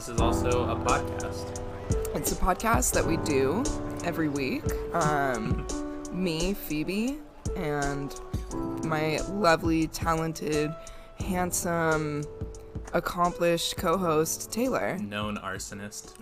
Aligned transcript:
this 0.00 0.08
is 0.08 0.20
also 0.22 0.48
a 0.70 0.76
podcast. 0.76 1.60
It's 2.16 2.32
a 2.32 2.34
podcast 2.34 2.94
that 2.94 3.04
we 3.04 3.18
do 3.18 3.62
every 4.02 4.30
week. 4.30 4.64
Um, 4.94 5.66
me, 6.14 6.54
Phoebe, 6.54 7.18
and 7.54 8.18
my 8.82 9.18
lovely, 9.28 9.88
talented, 9.88 10.74
handsome, 11.18 12.24
accomplished 12.94 13.76
co-host 13.76 14.50
Tayler, 14.50 14.98
Known 14.98 15.36
arsonist. 15.36 16.16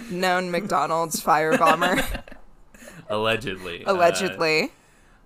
known 0.10 0.50
McDonald's 0.50 1.20
firebomber, 1.20 2.04
Allegedly. 3.08 3.84
Uh, 3.84 3.92
allegedly. 3.92 4.72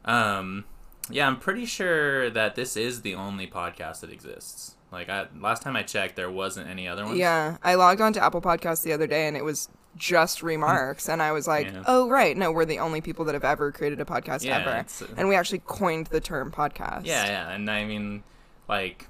um, 0.05 0.67
yeah, 1.09 1.27
I'm 1.27 1.39
pretty 1.39 1.65
sure 1.65 2.29
that 2.29 2.55
this 2.55 2.77
is 2.77 3.01
the 3.01 3.15
only 3.15 3.47
podcast 3.47 4.01
that 4.01 4.11
exists. 4.13 4.75
Like, 4.91 5.09
I, 5.11 5.27
last 5.39 5.63
time 5.63 5.77
I 5.77 5.83
checked, 5.83 6.17
there 6.17 6.31
wasn't 6.31 6.69
any 6.69 6.89
other 6.89 7.05
ones. 7.05 7.19
Yeah, 7.19 7.59
I 7.63 7.75
logged 7.75 8.01
on 8.01 8.13
to 8.15 8.25
Apple 8.25 8.41
Podcasts 8.41 8.83
the 8.83 8.93
other 8.93 9.07
day, 9.07 9.27
and 9.29 9.37
it 9.37 9.45
was 9.45 9.69
just 9.97 10.43
remarks, 10.43 11.09
and 11.09 11.21
I 11.21 11.33
was 11.33 11.47
like, 11.49 11.67
Yeah. 11.67 11.83
"Oh, 11.87 12.09
right, 12.09 12.37
no, 12.37 12.53
we're 12.53 12.65
the 12.65 12.79
only 12.79 13.01
people 13.01 13.25
that 13.27 13.35
have 13.35 13.45
ever 13.45 13.71
created 13.73 14.01
a 14.01 14.05
podcast 14.05 14.45
Yeah, 14.45 14.59
ever," 14.59 14.71
it's- 14.71 15.03
uh, 15.03 15.07
and 15.17 15.29
we 15.29 15.35
actually 15.35 15.61
coined 15.67 16.07
the 16.07 16.21
term 16.21 16.51
podcast. 16.53 17.05
Yeah, 17.05 17.27
yeah, 17.27 17.51
and 17.51 17.69
I 17.71 17.85
mean, 17.85 18.23
like, 18.69 19.09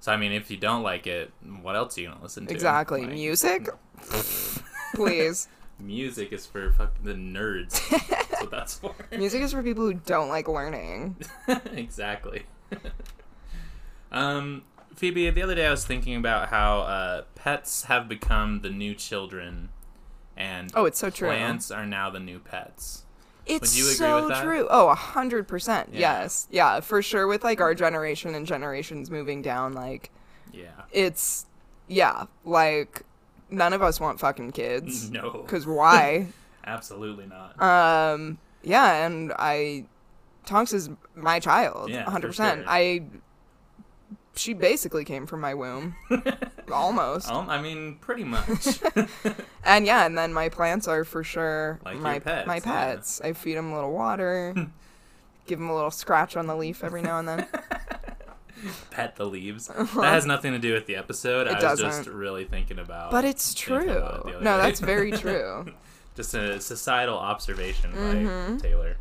so 0.00 0.12
I 0.12 0.16
mean, 0.18 0.32
if 0.32 0.50
you 0.50 0.56
don't 0.58 0.82
like 0.82 1.06
it, 1.06 1.32
what 1.62 1.74
else 1.76 1.96
are 1.96 2.02
you 2.02 2.08
gonna 2.08 2.22
listen 2.22 2.46
to? 2.46 2.52
exactly. 2.52 3.00
Like, 3.02 3.10
Music, 3.12 3.68
please. 4.94 5.48
Music 5.80 6.32
is 6.32 6.46
for 6.46 6.70
fucking 6.72 7.04
the 7.04 7.14
nerds. 7.14 7.80
That's 8.08 8.40
what 8.42 8.50
that's 8.50 8.74
for. 8.78 8.94
Music 9.16 9.42
is 9.42 9.52
for 9.52 9.62
people 9.62 9.84
who 9.84 9.94
don't 9.94 10.28
like 10.28 10.46
learning. 10.46 11.16
exactly. 11.72 12.44
Um, 14.14 14.62
Phoebe, 14.94 15.28
the 15.30 15.42
other 15.42 15.54
day 15.54 15.66
I 15.66 15.70
was 15.70 15.84
thinking 15.84 16.16
about 16.16 16.48
how 16.48 16.80
uh, 16.80 17.22
pets 17.34 17.84
have 17.84 18.08
become 18.08 18.60
the 18.60 18.70
new 18.70 18.94
children, 18.94 19.68
and 20.36 20.70
Oh, 20.74 20.84
it's 20.86 20.98
so 20.98 21.10
true. 21.10 21.28
plants 21.28 21.70
are 21.70 21.84
now 21.86 22.10
the 22.10 22.20
new 22.20 22.38
pets. 22.38 23.02
It's 23.46 23.76
you 23.76 23.84
agree 23.84 23.94
so 23.96 24.20
with 24.20 24.28
that? 24.30 24.42
true. 24.44 24.66
Oh, 24.70 24.88
a 24.88 24.94
hundred 24.94 25.46
percent. 25.46 25.90
Yes. 25.92 26.48
Yeah, 26.50 26.80
for 26.80 27.02
sure. 27.02 27.26
With 27.26 27.44
like 27.44 27.60
our 27.60 27.74
generation 27.74 28.34
and 28.34 28.46
generations 28.46 29.10
moving 29.10 29.42
down, 29.42 29.74
like 29.74 30.10
Yeah. 30.50 30.70
it's 30.92 31.44
yeah, 31.86 32.24
like 32.46 33.02
none 33.50 33.74
of 33.74 33.82
us 33.82 34.00
want 34.00 34.18
fucking 34.18 34.52
kids. 34.52 35.10
No. 35.12 35.44
Cause 35.46 35.66
why? 35.66 36.28
Absolutely 36.64 37.26
not. 37.26 37.60
um. 37.62 38.38
Yeah, 38.62 39.04
and 39.04 39.30
I, 39.38 39.84
Tonks 40.46 40.72
is 40.72 40.88
my 41.14 41.38
child. 41.38 41.90
Yeah, 41.90 42.06
a 42.06 42.10
hundred 42.10 42.28
percent. 42.28 42.60
sure. 42.62 42.70
I. 42.70 43.02
She 44.36 44.52
basically 44.52 45.04
came 45.04 45.26
from 45.26 45.40
my 45.40 45.54
womb, 45.54 45.94
almost. 46.72 47.30
Um, 47.30 47.48
I 47.48 47.60
mean, 47.62 47.96
pretty 48.00 48.24
much. 48.24 48.80
And 49.66 49.86
yeah, 49.86 50.04
and 50.04 50.16
then 50.18 50.32
my 50.34 50.50
plants 50.50 50.86
are 50.86 51.04
for 51.04 51.24
sure 51.24 51.80
Like 51.86 51.98
my 51.98 52.18
pets, 52.18 52.46
my 52.46 52.56
yeah. 52.56 52.60
pets. 52.60 53.20
I 53.22 53.32
feed 53.32 53.54
them 53.56 53.72
a 53.72 53.74
little 53.74 53.92
water, 53.92 54.54
give 55.46 55.58
them 55.58 55.70
a 55.70 55.74
little 55.74 55.90
scratch 55.90 56.36
on 56.36 56.46
the 56.46 56.54
leaf 56.56 56.84
every 56.84 57.00
now 57.00 57.18
and 57.18 57.26
then. 57.28 57.46
Pet 58.90 59.16
the 59.16 59.24
leaves. 59.26 59.68
That 59.68 59.86
has 59.88 60.26
nothing 60.26 60.52
to 60.52 60.58
do 60.58 60.72
with 60.74 60.86
the 60.86 60.96
episode. 60.96 61.46
It 61.46 61.50
I 61.50 61.54
was 61.54 61.62
just 61.80 61.82
doesn't. 61.82 62.12
really 62.14 62.44
thinking 62.44 62.78
about. 62.78 63.10
But 63.10 63.24
it's 63.24 63.54
true. 63.54 63.90
it 63.90 64.42
No, 64.42 64.56
day. 64.56 64.62
that's 64.62 64.80
very 64.80 65.12
true. 65.12 65.66
just 66.16 66.34
a 66.34 66.60
societal 66.60 67.16
observation 67.18 67.92
Mm-hmm. 67.92 68.56
by 68.56 68.62
Tayler. 68.68 68.94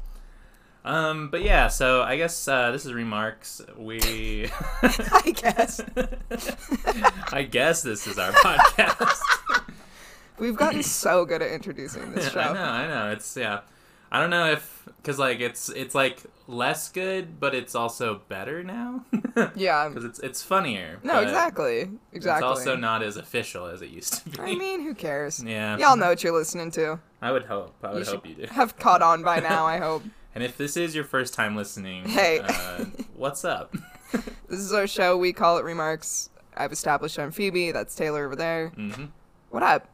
Um, 0.85 1.29
but 1.29 1.43
yeah, 1.43 1.67
so 1.69 2.01
I 2.01 2.17
guess 2.17 2.47
uh, 2.47 2.71
this 2.71 2.85
is 2.85 2.93
remarks. 2.93 3.61
We, 3.77 4.49
I 4.81 5.33
guess 5.35 5.79
I 7.31 7.43
guess 7.43 7.81
this 7.83 8.05
is 8.07 8.19
our 8.19 8.31
podcast. 8.33 9.19
we've 10.39 10.57
gotten 10.57 10.83
so 10.83 11.25
good 11.25 11.41
at 11.41 11.51
introducing 11.51 12.11
this 12.13 12.31
show. 12.31 12.39
I 12.41 12.53
know, 12.53 12.59
I 12.63 12.87
know. 12.87 13.11
It's 13.11 13.37
yeah. 13.37 13.61
I 14.11 14.19
don't 14.19 14.29
know 14.29 14.51
if 14.51 14.87
because 14.97 15.17
like 15.17 15.39
it's 15.39 15.69
it's 15.69 15.95
like 15.95 16.21
less 16.47 16.89
good, 16.89 17.39
but 17.39 17.55
it's 17.55 17.73
also 17.75 18.21
better 18.27 18.61
now 18.63 19.05
Yeah. 19.55 19.87
because 19.87 20.03
it's 20.03 20.19
it's 20.19 20.43
funnier. 20.43 20.99
No, 21.01 21.21
exactly. 21.21 21.89
Exactly. 22.11 22.49
It's 22.51 22.59
also 22.59 22.75
not 22.75 23.01
as 23.01 23.15
official 23.17 23.65
as 23.67 23.81
it 23.81 23.89
used 23.89 24.15
to 24.23 24.29
be. 24.29 24.39
I 24.39 24.53
mean, 24.53 24.81
who 24.83 24.93
cares? 24.93 25.41
yeah, 25.43 25.77
Y'all 25.77 25.95
know 25.95 26.09
what 26.09 26.23
you're 26.23 26.33
listening 26.37 26.69
to. 26.71 26.99
I 27.21 27.31
would 27.31 27.45
hope. 27.45 27.73
I 27.81 27.93
would 27.93 28.05
You 28.05 28.11
hope 28.11 28.27
you 28.27 28.35
do. 28.35 28.47
have 28.51 28.77
caught 28.77 29.01
on 29.01 29.23
by 29.23 29.39
now, 29.39 29.65
I 29.65 29.77
hope. 29.77 30.03
And 30.35 30.43
if 30.43 30.57
this 30.57 30.75
is 30.77 30.95
your 30.95 31.03
first 31.03 31.33
time 31.33 31.55
listening, 31.55 32.05
Hey. 32.09 32.39
uh, 32.39 32.85
what's 33.15 33.45
up? 33.45 33.75
This 34.47 34.59
is 34.59 34.73
our 34.73 34.87
show. 34.87 35.17
We 35.17 35.33
call 35.33 35.57
it 35.57 35.63
Remarks. 35.63 36.29
I've 36.55 36.71
established 36.71 37.17
I'm 37.19 37.31
Phoebe. 37.31 37.71
That's 37.71 37.97
Tayler 37.97 38.25
over 38.25 38.35
there. 38.35 38.69
hmm 38.69 39.05
What 39.49 39.63
up? 39.63 39.87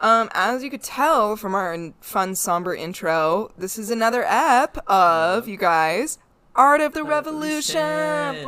Um, 0.00 0.28
as 0.32 0.62
you 0.62 0.70
could 0.70 0.82
tell 0.84 1.34
from 1.34 1.56
our 1.56 1.92
fun, 2.00 2.36
somber 2.36 2.72
intro, 2.74 3.50
this 3.58 3.76
is 3.78 3.90
another 3.90 4.24
ep 4.28 4.78
of, 4.88 5.48
you 5.48 5.56
guys, 5.56 6.18
Art 6.54 6.80
of 6.80 6.92
the 6.94 7.02
Revolution. 7.02 7.80
Revolution. 7.80 8.44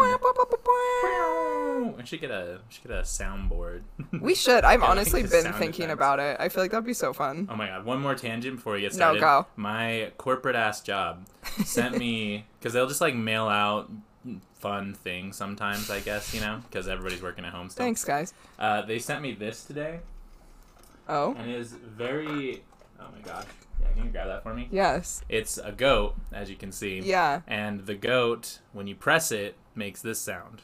I 1.99 2.05
should 2.05 2.21
get 2.21 2.31
a 2.31 2.59
we 2.69 2.75
should 2.75 2.83
get 2.89 2.93
a 2.93 3.03
soundboard. 3.03 3.83
We 4.21 4.34
should. 4.34 4.65
I've 4.65 4.81
Yeah, 4.81 4.87
honestly 4.87 5.23
the 5.23 5.28
been 5.28 5.53
thinking 5.55 5.84
effects. 5.87 5.93
about 5.95 6.21
it. 6.21 6.37
I 6.41 6.49
feel 6.49 6.62
like 6.62 6.71
that'd 6.71 6.84
be 6.87 6.95
so 6.95 7.12
fun. 7.12 7.49
Oh 7.51 7.56
my 7.56 7.67
god! 7.69 7.84
One 7.84 8.01
more 8.01 8.15
tangent 8.15 8.56
before 8.56 8.75
we 8.75 8.81
get 8.83 8.93
No, 8.93 8.97
started. 9.17 9.21
go. 9.21 9.47
My 9.56 10.12
corporate 10.19 10.56
ass 10.56 10.81
job 10.81 11.27
sent 11.65 11.97
me 11.99 12.45
because 12.59 12.73
they'll 12.73 12.87
just 12.89 13.00
like 13.00 13.15
mail 13.15 13.47
out 13.49 13.91
fun 14.55 14.93
things 14.95 15.37
sometimes. 15.37 15.91
I 15.91 16.00
guess 16.00 16.34
you 16.34 16.41
know 16.41 16.61
because 16.69 16.87
everybody's 16.89 17.23
working 17.23 17.45
at 17.45 17.53
home 17.53 17.71
still. 17.71 17.84
Thanks, 17.84 18.05
guys. 18.05 18.34
Uh, 18.59 18.83
they 18.83 18.99
sent 18.99 19.23
me 19.23 19.33
this 19.33 19.65
today, 19.65 20.00
Oh, 21.09 21.34
and 21.39 21.50
it 21.50 21.56
is 21.56 21.73
very. 21.73 22.62
Oh 23.00 23.06
my 23.15 23.21
gosh! 23.23 23.47
Yeah, 23.81 23.89
can 23.95 24.05
you 24.05 24.11
grab 24.11 24.27
that 24.29 24.43
for 24.43 24.53
me? 24.55 24.69
yes. 24.71 25.23
It's 25.29 25.56
a 25.56 25.73
goat, 25.73 26.15
as 26.33 26.50
you 26.50 26.56
can 26.56 26.71
see. 26.73 27.00
Yeah. 27.00 27.41
And 27.47 27.87
the 27.87 27.95
goat, 27.95 28.59
when 28.73 28.87
you 28.87 28.95
press 28.95 29.33
it, 29.33 29.56
makes 29.75 30.03
this 30.03 30.19
sound. 30.21 30.62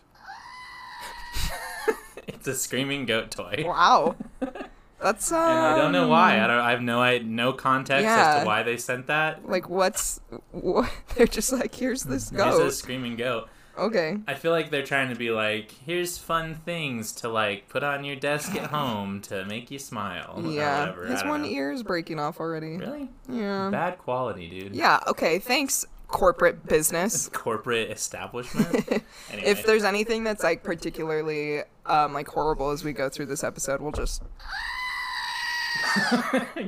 it's 2.34 2.46
a 2.46 2.54
screaming 2.54 3.06
goat 3.06 3.30
toy. 3.30 3.64
Wow. 3.66 4.16
That's 5.00 5.30
um. 5.30 5.38
And 5.38 5.58
I 5.58 5.76
don't 5.76 5.92
know 5.92 6.08
why. 6.08 6.42
I 6.42 6.46
don't. 6.46 6.58
I 6.58 6.70
have 6.70 6.82
no. 6.82 7.02
I 7.02 7.18
no 7.18 7.52
context 7.52 8.06
as 8.06 8.40
to 8.40 8.46
why 8.46 8.62
they 8.62 8.76
sent 8.76 9.08
that. 9.08 9.48
Like, 9.48 9.68
what's? 9.68 10.20
What? 10.52 10.90
They're 11.14 11.26
just 11.26 11.52
like, 11.52 11.74
here's 11.74 12.04
this 12.04 12.30
goat. 12.30 12.58
Here's 12.58 12.72
a 12.72 12.76
screaming 12.76 13.16
goat. 13.16 13.48
Okay. 13.78 14.16
I 14.26 14.34
feel 14.34 14.52
like 14.52 14.70
they're 14.70 14.86
trying 14.86 15.10
to 15.10 15.16
be 15.16 15.30
like, 15.30 15.70
here's 15.84 16.16
fun 16.16 16.54
things 16.54 17.12
to 17.12 17.28
like 17.28 17.68
put 17.68 17.82
on 17.82 18.04
your 18.04 18.16
desk 18.16 18.54
at 18.54 18.70
home 18.70 19.20
to 19.22 19.44
make 19.44 19.70
you 19.70 19.78
smile. 19.78 20.42
Yeah. 20.46 20.80
whatever. 20.80 21.06
His 21.06 21.22
one 21.24 21.42
know. 21.42 21.48
ear 21.48 21.72
is 21.72 21.82
breaking 21.82 22.18
off 22.18 22.40
already. 22.40 22.78
Really? 22.78 23.10
Yeah. 23.28 23.68
Bad 23.70 23.98
quality, 23.98 24.48
dude. 24.48 24.74
Yeah. 24.74 25.00
Okay. 25.06 25.38
Thanks, 25.38 25.84
corporate 26.08 26.66
business. 26.66 27.28
Corporate 27.28 27.90
establishment. 27.90 28.74
anyway. 29.30 29.50
If 29.50 29.66
there's 29.66 29.84
anything 29.84 30.24
that's 30.24 30.42
like 30.42 30.62
particularly 30.62 31.62
um 31.88 32.12
like 32.12 32.28
horrible 32.28 32.70
as 32.70 32.84
we 32.84 32.92
go 32.92 33.08
through 33.08 33.26
this 33.26 33.42
episode, 33.44 33.80
we'll 33.80 33.92
just 33.92 34.22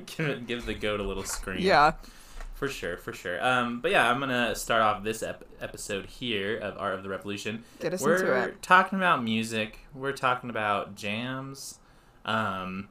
give, 0.07 0.29
it- 0.29 0.47
give 0.47 0.67
the 0.67 0.75
goat 0.75 1.01
a 1.01 1.03
little 1.03 1.25
scream. 1.25 1.59
yeah. 1.61 1.93
For 2.55 2.69
sure, 2.69 2.97
for 2.97 3.13
sure. 3.13 3.41
Um, 3.47 3.81
but 3.81 3.93
yeah, 3.93 4.11
I'm 4.11 4.19
gonna 4.19 4.53
start 4.57 4.83
off 4.83 5.05
this 5.05 5.23
ep- 5.23 5.45
episode 5.61 6.07
here 6.07 6.57
of 6.59 6.77
Art 6.77 6.95
of 6.97 7.05
the 7.05 7.09
Revolution. 7.09 7.63
Get 7.79 7.95
us 7.95 8.03
We're 8.03 8.17
into 8.17 8.35
it. 8.49 8.63
talking 8.63 8.99
about 8.99 9.23
music. 9.23 9.79
We're 9.95 10.11
talking 10.11 10.51
about 10.51 10.97
jams, 10.97 11.79
um, 12.25 12.89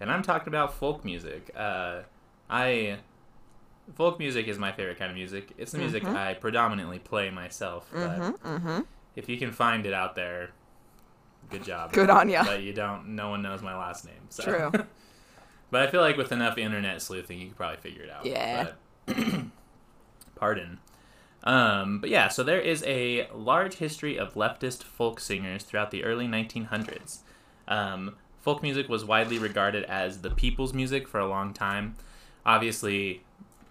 and 0.00 0.10
I'm 0.10 0.22
talking 0.22 0.48
about 0.48 0.72
folk 0.72 1.04
music. 1.04 1.50
Uh, 1.54 1.98
I 2.48 2.96
folk 3.94 4.18
music 4.18 4.48
is 4.48 4.58
my 4.58 4.72
favorite 4.72 4.98
kind 4.98 5.10
of 5.10 5.18
music. 5.18 5.52
It's 5.58 5.72
the 5.72 5.78
music 5.78 6.02
Mhm. 6.02 6.16
I 6.16 6.32
predominantly 6.32 6.98
play 6.98 7.28
myself. 7.28 7.90
But 7.92 8.18
Mm-hmm. 8.18 8.48
Mm-hmm. 8.48 8.80
if 9.16 9.28
you 9.28 9.36
can 9.36 9.52
find 9.52 9.84
it 9.84 9.92
out 9.92 10.14
there, 10.14 10.52
good 11.50 11.64
job. 11.64 11.92
Good 11.92 12.10
on 12.10 12.28
ya. 12.28 12.44
But 12.44 12.62
you 12.62 12.72
don't. 12.72 13.08
No 13.14 13.30
one 13.30 13.42
knows 13.42 13.62
my 13.62 13.76
last 13.76 14.04
name. 14.04 14.14
So. 14.28 14.42
True. 14.42 14.70
but 15.70 15.82
I 15.82 15.90
feel 15.90 16.00
like 16.00 16.16
with 16.16 16.32
enough 16.32 16.58
internet 16.58 17.02
sleuthing, 17.02 17.38
you 17.38 17.48
could 17.48 17.56
probably 17.56 17.78
figure 17.78 18.02
it 18.02 18.10
out. 18.10 18.26
Yeah. 18.26 18.70
But- 19.06 19.16
pardon. 20.36 20.78
Um, 21.42 22.00
but 22.00 22.10
yeah, 22.10 22.28
so 22.28 22.42
there 22.42 22.60
is 22.60 22.84
a 22.86 23.28
large 23.34 23.74
history 23.76 24.18
of 24.18 24.34
leftist 24.34 24.82
folk 24.82 25.20
singers 25.20 25.62
throughout 25.62 25.90
the 25.90 26.04
early 26.04 26.26
1900s. 26.26 27.20
Um, 27.66 28.16
folk 28.40 28.62
music 28.62 28.88
was 28.88 29.04
widely 29.04 29.38
regarded 29.38 29.84
as 29.84 30.20
the 30.20 30.30
people's 30.30 30.74
music 30.74 31.08
for 31.08 31.18
a 31.18 31.26
long 31.26 31.54
time. 31.54 31.96
Obviously, 32.44 33.22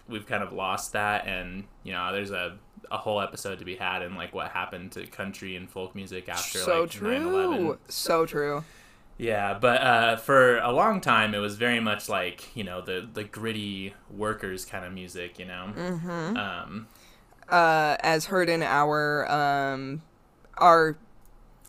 we've 0.08 0.26
kind 0.26 0.42
of 0.42 0.52
lost 0.52 0.92
that, 0.92 1.26
and 1.26 1.64
you 1.84 1.92
know, 1.92 2.12
there's 2.12 2.30
a 2.30 2.58
a 2.90 2.98
whole 2.98 3.20
episode 3.20 3.58
to 3.60 3.64
be 3.64 3.76
had 3.76 4.02
in 4.02 4.14
like 4.14 4.34
what 4.34 4.50
happened 4.50 4.92
to 4.92 5.06
country 5.06 5.56
and 5.56 5.68
folk 5.70 5.94
music 5.94 6.28
after 6.28 6.58
So 6.58 6.82
like 6.82 6.90
true. 6.90 7.08
9/11. 7.18 7.78
So 7.88 8.26
true. 8.26 8.64
Yeah, 9.18 9.58
but 9.60 9.82
uh, 9.82 10.16
for 10.16 10.58
a 10.58 10.72
long 10.72 11.00
time, 11.02 11.34
it 11.34 11.38
was 11.38 11.56
very 11.56 11.78
much 11.80 12.08
like 12.08 12.56
you 12.56 12.64
know 12.64 12.80
the 12.80 13.06
the 13.12 13.24
gritty 13.24 13.94
workers 14.10 14.64
kind 14.64 14.84
of 14.84 14.92
music, 14.92 15.38
you 15.38 15.44
know. 15.44 15.72
Mm-hmm. 15.76 16.36
Um, 16.36 16.88
uh, 17.48 17.96
as 18.00 18.26
heard 18.26 18.48
in 18.48 18.62
our 18.62 19.30
um, 19.30 20.02
our 20.56 20.96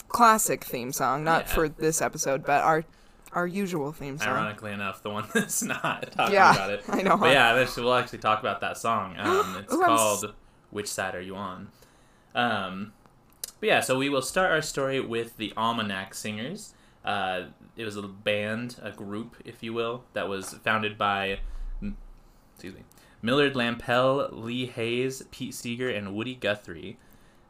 classic 0.08 0.64
theme 0.64 0.92
song, 0.94 1.24
not 1.24 1.48
Yeah. 1.48 1.54
for 1.54 1.70
this 1.70 2.02
episode, 2.02 2.46
but 2.46 2.62
our 2.64 2.86
our 3.34 3.48
usual 3.48 3.92
theme 3.92 4.18
song. 4.18 4.28
Ironically 4.30 4.72
enough, 4.72 5.02
the 5.04 5.10
one 5.10 5.26
that's 5.34 5.62
not 5.64 6.12
talking 6.12 6.34
Yeah, 6.34 6.54
about 6.54 6.70
it. 6.70 6.84
I 6.90 7.02
know. 7.02 7.18
But 7.18 7.32
yeah, 7.34 7.54
we'll 7.78 7.94
actually 7.94 8.20
talk 8.20 8.40
about 8.40 8.62
that 8.62 8.78
song. 8.78 9.16
Um, 9.18 9.56
it's 9.64 9.74
Ooh, 9.74 9.82
called 9.84 10.34
"Which 10.72 10.88
Side 10.88 11.16
Are 11.16 11.22
You 11.22 11.36
On." 11.36 11.70
Um, 12.34 12.94
but 13.60 13.68
yeah, 13.68 13.80
so 13.80 13.98
we 13.98 14.10
will 14.10 14.22
start 14.22 14.52
our 14.52 14.62
story 14.62 15.00
with 15.00 15.38
the 15.38 15.54
Almanac 15.56 16.14
Singers. 16.14 16.74
Uh, 17.06 17.44
it 17.76 17.86
was 17.86 17.96
a 17.96 18.02
band, 18.04 18.78
a 18.82 18.92
group, 18.92 19.36
if 19.46 19.64
you 19.64 19.74
will, 19.74 20.04
that 20.14 20.28
was 20.28 20.54
founded 20.64 20.98
by, 20.98 21.40
excuse 22.54 22.74
me, 22.74 22.82
Millard 23.22 23.54
Lampell, 23.54 24.30
Lee 24.32 24.66
Hays, 24.66 25.24
Pete 25.32 25.54
Seeger, 25.54 25.90
and 25.90 26.16
Woody 26.16 26.36
Guthrie. 26.36 26.98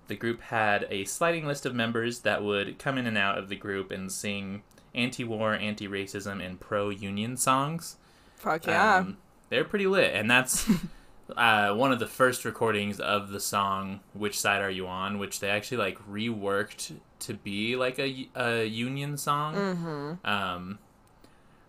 The 0.08 0.16
group 0.16 0.42
had 0.42 0.86
a 0.90 1.06
sliding 1.06 1.46
list 1.46 1.66
of 1.66 1.74
members 1.74 2.20
that 2.20 2.44
would 2.44 2.78
come 2.78 2.98
in 2.98 3.08
and 3.08 3.18
out 3.18 3.38
of 3.38 3.48
the 3.50 3.56
group 3.56 3.92
and 3.92 4.12
sing 4.12 4.64
anti-war, 4.94 5.54
anti-racism, 5.54 6.46
and 6.46 6.60
pro-union 6.60 7.38
songs. 7.38 7.96
Fuck 8.36 8.68
yeah. 8.68 8.98
Um, 8.98 9.18
they're 9.50 9.64
pretty 9.64 9.88
lit, 9.88 10.14
and 10.14 10.30
that's 10.30 10.70
uh, 11.38 11.74
one 11.74 11.92
of 11.92 12.00
the 12.00 12.08
first 12.08 12.46
recordings 12.46 13.00
of 13.00 13.30
the 13.30 13.40
song 13.40 14.02
"Which 14.14 14.40
Side 14.40 14.62
Are 14.62 14.70
You 14.70 14.88
On," 14.88 15.20
which 15.20 15.40
they 15.40 15.50
actually 15.50 15.78
like 15.78 15.98
reworked 16.10 16.94
to 17.20 17.34
be 17.34 17.76
like 17.76 18.00
a, 18.00 18.30
a 18.36 18.66
union 18.66 19.18
song. 19.18 19.56
mm-hmm. 19.56 20.26
Um, 20.28 20.80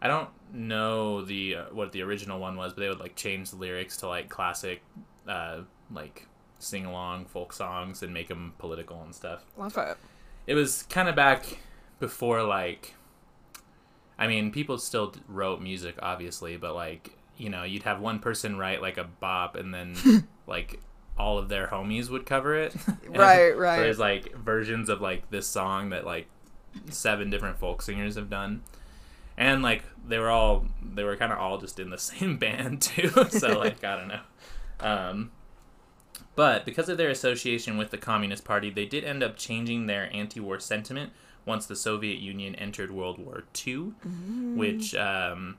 I 0.01 0.09
don't 0.09 0.29
know 0.53 1.23
the 1.23 1.57
uh, 1.57 1.65
what 1.73 1.93
the 1.93 2.03
original 2.03 2.39
one 2.41 2.57
was, 2.57 2.73
but 2.73 2.81
they 2.81 2.89
would 2.89 3.01
like 3.01 3.17
change 3.17 3.51
the 3.51 3.57
lyrics 3.57 3.99
to 3.99 4.09
like 4.09 4.29
classic, 4.29 4.83
uh, 5.29 5.61
like 5.93 6.27
sing 6.59 6.87
along 6.87 7.25
folk 7.27 7.53
songs 7.53 8.03
and 8.03 8.15
make 8.15 8.29
them 8.29 8.55
political 8.59 9.03
and 9.03 9.13
stuff 9.13 9.45
Love 9.57 9.77
it. 9.79 9.97
it 10.47 10.55
was 10.55 10.85
kind 10.85 11.09
of 11.09 11.17
back 11.17 11.59
before 11.99 12.45
like 12.45 12.95
i 14.17 14.29
mean 14.29 14.53
people 14.53 14.79
still 14.79 15.13
wrote 15.27 15.61
music 15.61 15.97
obviously 16.01 16.57
but 16.57 16.73
like 16.73 17.19
you 17.43 17.51
know 17.51 17.65
you'd 17.65 17.83
have 17.83 18.01
one 18.01 18.21
person 18.21 18.57
write 18.57 18.81
like 18.81 18.99
a 18.99 19.05
bop 19.05 19.57
and 19.57 19.75
then 19.75 19.97
like 20.47 20.79
all 21.19 21.39
of 21.39 21.49
their 21.49 21.67
homies 21.67 22.09
would 22.09 22.25
cover 22.25 22.55
it. 22.55 22.75
Right, 23.09 23.57
right. 23.57 23.79
there's 23.79 23.99
like 23.99 24.35
versions 24.35 24.89
of 24.89 25.03
like 25.03 25.29
this 25.29 25.47
song 25.47 25.91
that 25.91 26.07
like 26.07 26.27
seven 26.89 27.29
different 27.29 27.59
folk 27.59 27.83
singers 27.83 28.15
have 28.15 28.31
done. 28.31 28.63
And 29.37 29.63
like 29.63 29.85
they 30.07 30.19
were 30.19 30.31
all 30.31 30.67
they 30.83 31.05
were 31.05 31.17
kind 31.17 31.31
of 31.31 31.39
all 31.39 31.59
just 31.59 31.79
in 31.79 31.91
the 31.91 31.99
same 32.13 32.39
band 32.39 32.81
too. 32.81 33.11
So 33.29 33.59
like 33.59 33.85
i 33.85 33.97
don't 33.97 34.09
know. 34.09 34.21
Um 34.81 35.31
but 36.35 36.65
because 36.65 36.89
of 36.89 36.97
their 36.97 37.11
association 37.11 37.77
with 37.77 37.91
the 37.91 37.99
Communist 37.99 38.45
Party, 38.45 38.71
they 38.71 38.87
did 38.87 39.05
end 39.05 39.23
up 39.23 39.37
changing 39.37 39.87
their 39.87 40.09
anti 40.15 40.41
war 40.41 40.59
sentiment 40.59 41.13
once 41.45 41.67
the 41.67 41.77
Soviet 41.77 42.21
Union 42.21 42.55
entered 42.55 42.91
World 42.91 43.19
War 43.19 43.45
II, 43.67 43.93
which 44.57 44.95
um, 44.95 45.59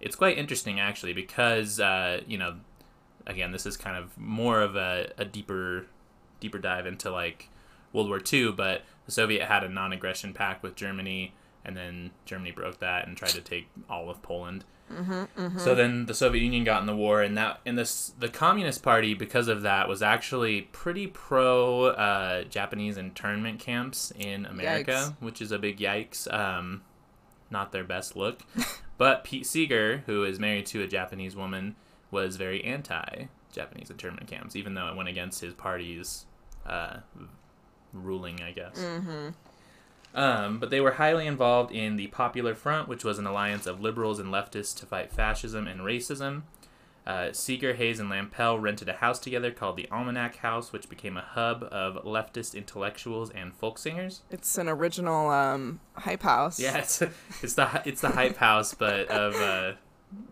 it's 0.00 0.16
quite 0.16 0.38
interesting 0.38 0.78
actually 0.80 1.12
because, 1.12 1.80
uh, 1.80 2.20
you 2.26 2.38
know, 2.38 2.56
again, 3.26 3.52
this 3.52 3.66
is 3.66 3.76
kind 3.76 3.96
of 3.96 4.16
more 4.18 4.60
of 4.60 4.76
a, 4.76 5.12
a 5.18 5.24
deeper, 5.24 5.86
deeper 6.40 6.58
dive 6.58 6.86
into 6.86 7.10
like 7.10 7.48
World 7.92 8.08
War 8.08 8.20
II, 8.32 8.52
but 8.52 8.82
the 9.06 9.12
Soviet 9.12 9.46
had 9.48 9.64
a 9.64 9.68
non 9.68 9.92
aggression 9.92 10.32
pact 10.34 10.62
with 10.62 10.74
Germany, 10.76 11.34
and 11.64 11.76
then 11.76 12.10
Germany 12.24 12.50
broke 12.52 12.78
that 12.80 13.06
and 13.06 13.16
tried 13.16 13.30
to 13.30 13.40
take 13.40 13.68
all 13.88 14.10
of 14.10 14.22
Poland. 14.22 14.64
So 15.58 15.74
then 15.74 16.06
the 16.06 16.14
Soviet 16.14 16.42
Union 16.42 16.64
got 16.64 16.80
in 16.80 16.86
the 16.86 16.96
war, 16.96 17.20
and 17.20 17.36
that 17.36 17.60
and 17.66 17.76
this 17.76 18.14
the 18.18 18.28
Communist 18.28 18.82
Party 18.82 19.12
because 19.12 19.46
of 19.48 19.60
that 19.62 19.86
was 19.86 20.02
actually 20.02 20.62
pretty 20.62 21.06
pro 21.06 21.86
uh, 21.88 22.44
Japanese 22.44 22.96
internment 22.96 23.60
camps 23.60 24.12
in 24.18 24.46
America, 24.46 24.92
Yikes. 24.92 25.22
which 25.22 25.42
is 25.42 25.52
a 25.52 25.58
big 25.58 25.78
yikes. 25.78 26.32
Um, 26.32 26.82
not 27.50 27.72
their 27.72 27.84
best 27.84 28.16
look, 28.16 28.40
but 28.98 29.24
Pete 29.24 29.46
Seeger, 29.46 30.02
who 30.06 30.24
is 30.24 30.38
married 30.38 30.66
to 30.66 30.82
a 30.82 30.86
Japanese 30.86 31.34
woman, 31.34 31.76
was 32.10 32.36
very 32.36 32.62
anti 32.64 33.28
Japanese 33.52 33.90
internment 33.90 34.26
camps, 34.26 34.56
even 34.56 34.74
though 34.74 34.88
it 34.88 34.96
went 34.96 35.08
against 35.08 35.40
his 35.40 35.54
party's 35.54 36.26
uh, 36.66 36.98
ruling, 37.92 38.42
I 38.42 38.52
guess. 38.52 38.78
Mm-hmm. 38.78 39.28
Um, 40.14 40.58
but 40.58 40.70
they 40.70 40.80
were 40.80 40.92
highly 40.92 41.26
involved 41.26 41.72
in 41.72 41.96
the 41.96 42.08
Popular 42.08 42.54
Front, 42.54 42.88
which 42.88 43.04
was 43.04 43.18
an 43.18 43.26
alliance 43.26 43.66
of 43.66 43.80
liberals 43.80 44.18
and 44.18 44.32
leftists 44.32 44.76
to 44.80 44.86
fight 44.86 45.12
fascism 45.12 45.66
and 45.68 45.80
racism. 45.80 46.42
Uh, 47.08 47.32
Seeger, 47.32 47.74
Hays, 47.74 47.98
and 48.00 48.10
Lampell 48.10 48.60
rented 48.60 48.90
a 48.90 48.92
house 48.92 49.18
together 49.18 49.50
called 49.50 49.78
the 49.78 49.88
Almanac 49.90 50.36
House, 50.36 50.74
which 50.74 50.90
became 50.90 51.16
a 51.16 51.22
hub 51.22 51.66
of 51.72 52.04
leftist 52.04 52.54
intellectuals 52.54 53.30
and 53.30 53.54
folk 53.54 53.78
singers. 53.78 54.20
It's 54.30 54.58
an 54.58 54.68
original 54.68 55.30
um, 55.30 55.80
hype 55.94 56.22
house. 56.22 56.60
Yeah, 56.60 56.76
it's, 56.76 57.00
it's 57.42 57.54
the 57.54 57.80
it's 57.86 58.02
the 58.02 58.10
hype 58.10 58.36
house, 58.36 58.74
but 58.74 59.08
of 59.08 59.34
uh, 59.36 59.72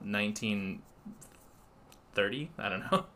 1930. 0.03 2.51
I 2.59 2.69
don't 2.69 2.93
know. 2.93 3.07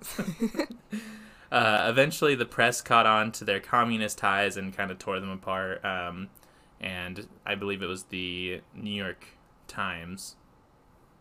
uh, 1.53 1.87
eventually, 1.91 2.35
the 2.35 2.47
press 2.47 2.81
caught 2.81 3.05
on 3.05 3.31
to 3.33 3.45
their 3.45 3.61
communist 3.61 4.17
ties 4.17 4.57
and 4.57 4.75
kind 4.75 4.91
of 4.91 4.99
tore 4.99 5.21
them 5.21 5.29
apart. 5.29 5.85
Um, 5.85 6.31
and 6.81 7.29
I 7.45 7.57
believe 7.57 7.83
it 7.83 7.89
was 7.89 8.05
the 8.05 8.63
New 8.75 8.89
York 8.89 9.27
Times. 9.69 10.37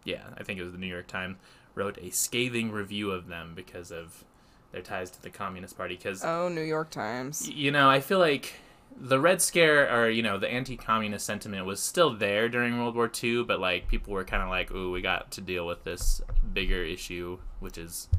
Yeah, 0.06 0.24
I 0.38 0.44
think 0.44 0.58
it 0.58 0.64
was 0.64 0.72
the 0.72 0.80
New 0.80 0.88
York 0.88 1.08
Times 1.08 1.36
wrote 1.76 1.98
a 2.02 2.10
scathing 2.10 2.72
review 2.72 3.12
of 3.12 3.28
them 3.28 3.54
because 3.56 3.92
of 3.92 4.24
their 4.72 4.82
ties 4.82 5.10
to 5.12 5.22
the 5.22 5.30
Communist 5.30 5.78
Party. 5.78 5.96
Because 5.96 6.24
Oh, 6.24 6.50
New 6.50 6.62
York 6.62 6.90
Times. 6.90 7.44
Y- 7.48 7.54
you 7.56 7.72
know, 7.72 7.90
I 7.90 8.00
feel 8.02 8.20
like 8.20 8.54
the 9.02 9.20
Red 9.20 9.42
Scare 9.42 9.90
or 9.96 10.10
you 10.10 10.22
know 10.22 10.38
the 10.38 10.50
anti-communist 10.52 11.26
sentiment 11.26 11.66
was 11.66 11.82
still 11.82 12.14
there 12.16 12.50
during 12.50 12.78
World 12.78 12.96
War 12.96 13.10
II, 13.24 13.44
but 13.44 13.60
like 13.60 13.88
people 13.88 14.14
were 14.14 14.24
kind 14.26 14.44
of 14.44 14.50
like, 14.50 14.72
"Ooh, 14.72 14.92
we 14.92 15.02
got 15.02 15.32
to 15.32 15.42
deal 15.42 15.66
with 15.66 15.84
this 15.84 16.22
bigger 16.54 16.84
issue, 16.84 17.40
which 17.60 17.78
is 17.78 18.10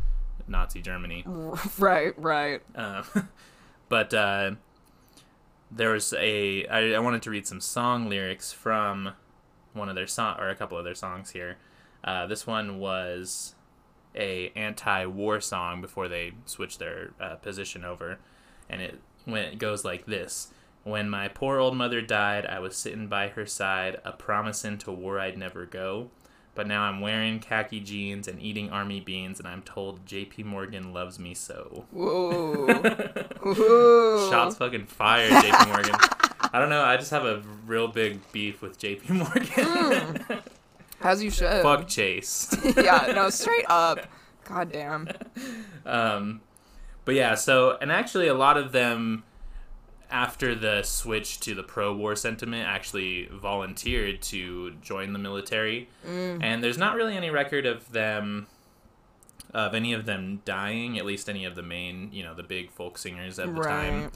Nazi 0.49 0.81
Germany." 0.81 1.25
right, 1.79 2.15
right. 2.19 2.63
Um, 2.75 3.05
but 3.89 4.15
uh, 4.15 4.53
there 5.71 5.91
was 5.91 6.13
a 6.15 6.67
I, 6.67 6.95
I 6.95 6.99
wanted 7.01 7.23
to 7.23 7.31
read 7.31 7.47
some 7.47 7.61
song 7.61 8.09
lyrics 8.09 8.53
from 8.53 9.11
one 9.73 9.89
of 9.89 9.95
their 9.95 10.07
song 10.07 10.37
or 10.41 10.49
a 10.49 10.55
couple 10.57 10.79
of 10.79 10.85
their 10.85 10.95
songs 10.95 11.31
here. 11.31 11.59
Uh, 12.03 12.27
this 12.27 12.47
one 12.47 12.79
was 12.79 13.55
a 14.15 14.51
anti-war 14.57 15.41
song 15.41 15.81
before 15.81 16.09
they 16.09 16.33
switched 16.47 16.79
their 16.79 17.11
uh, 17.21 17.37
position 17.37 17.85
over, 17.85 18.19
and 18.69 18.81
it 18.81 19.01
when 19.25 19.43
it 19.45 19.59
goes 19.59 19.85
like 19.85 20.07
this. 20.07 20.53
When 20.83 21.11
my 21.11 21.29
poor 21.29 21.59
old 21.59 21.77
mother 21.77 22.01
died, 22.01 22.47
I 22.47 22.59
was 22.59 22.75
sitting 22.75 23.07
by 23.07 23.29
her 23.29 23.45
side, 23.45 24.01
a 24.05 24.13
promisin' 24.13 24.79
to 24.79 24.91
war 24.91 25.21
I'd 25.21 25.37
never 25.37 25.67
go. 25.67 26.11
But 26.55 26.67
now 26.67 26.83
I'm 26.83 27.01
wearing 27.01 27.39
khaki 27.39 27.81
jeans 27.81 28.27
and 28.27 28.41
eating 28.43 28.71
army 28.71 28.99
beans, 28.99 29.39
and 29.39 29.47
I'm 29.47 29.63
told 29.63 30.05
J.P. 30.05 30.43
Morgan 30.43 30.93
loves 30.93 31.19
me 31.19 31.33
so. 31.33 31.85
Whoa. 31.91 32.67
Whoa. 33.43 34.31
Shots 34.31 34.57
fucking 34.57 34.87
fired, 34.87 35.31
JP 35.31 35.69
Morgan. 35.69 35.95
I 36.53 36.59
don't 36.59 36.71
know. 36.71 36.83
I 36.83 36.97
just 36.97 37.13
have 37.13 37.25
a 37.25 37.43
real 37.67 37.87
big 37.89 38.21
beef 38.33 38.63
with 38.63 38.79
JP 38.81 39.11
Morgan. 39.11 40.43
As 41.01 41.23
you 41.23 41.31
should. 41.31 41.63
Fuck 41.63 41.89
Chase. 41.89 42.55
yeah, 42.77 43.13
no, 43.15 43.31
straight 43.31 43.65
up. 43.69 44.07
God 44.45 44.73
damn. 44.73 45.09
Um, 45.87 46.41
but 47.05 47.15
yeah, 47.15 47.35
so, 47.35 47.79
and 47.81 47.91
actually, 47.91 48.29
a 48.29 48.35
lot 48.35 48.57
of 48.57 48.73
them, 48.73 49.25
after 50.11 50.55
the 50.55 50.83
switch 50.83 51.41
to 51.41 51.55
the 51.55 51.63
pro 51.63 51.95
war 51.95 52.17
sentiment, 52.17 52.69
actually 52.69 53.27
volunteered 53.33 54.21
to 54.23 54.73
join 54.83 55.13
the 55.13 55.19
military. 55.19 55.89
And 56.43 56.63
there's 56.63 56.79
not 56.79 56.97
really 56.97 57.17
any 57.17 57.31
record 57.31 57.67
of 57.67 57.93
them. 57.93 58.47
Of 59.53 59.75
any 59.75 59.93
of 59.95 60.07
them 60.07 60.43
dying, 60.45 60.97
at 60.97 61.05
least 61.05 61.29
any 61.29 61.45
of 61.45 61.57
the 61.57 61.63
main, 61.63 62.11
you 62.13 62.23
know, 62.23 62.35
the 62.35 62.45
big 62.45 62.71
folk 62.71 62.97
singers 62.97 63.37
at 63.41 63.53
the 63.53 63.61
time. 63.61 64.13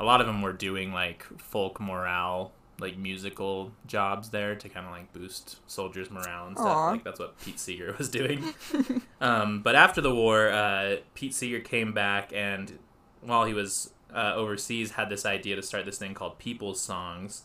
A 0.00 0.04
lot 0.04 0.20
of 0.20 0.26
them 0.26 0.42
were 0.42 0.52
doing 0.52 0.92
like 0.92 1.24
folk 1.38 1.80
morale 1.80 2.50
like 2.82 2.98
musical 2.98 3.72
jobs 3.86 4.28
there 4.30 4.54
to 4.56 4.68
kind 4.68 4.84
of 4.84 4.92
like 4.92 5.10
boost 5.14 5.56
soldiers 5.70 6.10
morale 6.10 6.48
and 6.48 6.58
stuff. 6.58 6.68
Aw. 6.68 6.90
like 6.90 7.04
that's 7.04 7.18
what 7.20 7.40
pete 7.40 7.58
seeger 7.58 7.94
was 7.98 8.08
doing. 8.08 8.52
Um, 9.22 9.62
but 9.62 9.76
after 9.76 10.00
the 10.00 10.12
war 10.12 10.50
uh, 10.50 10.96
pete 11.14 11.32
seeger 11.32 11.60
came 11.60 11.92
back 11.92 12.32
and 12.34 12.76
while 13.20 13.44
he 13.44 13.54
was 13.54 13.92
uh, 14.12 14.32
overseas 14.34 14.90
had 14.90 15.08
this 15.08 15.24
idea 15.24 15.54
to 15.54 15.62
start 15.62 15.84
this 15.84 15.96
thing 15.96 16.12
called 16.12 16.38
people's 16.40 16.80
songs. 16.80 17.42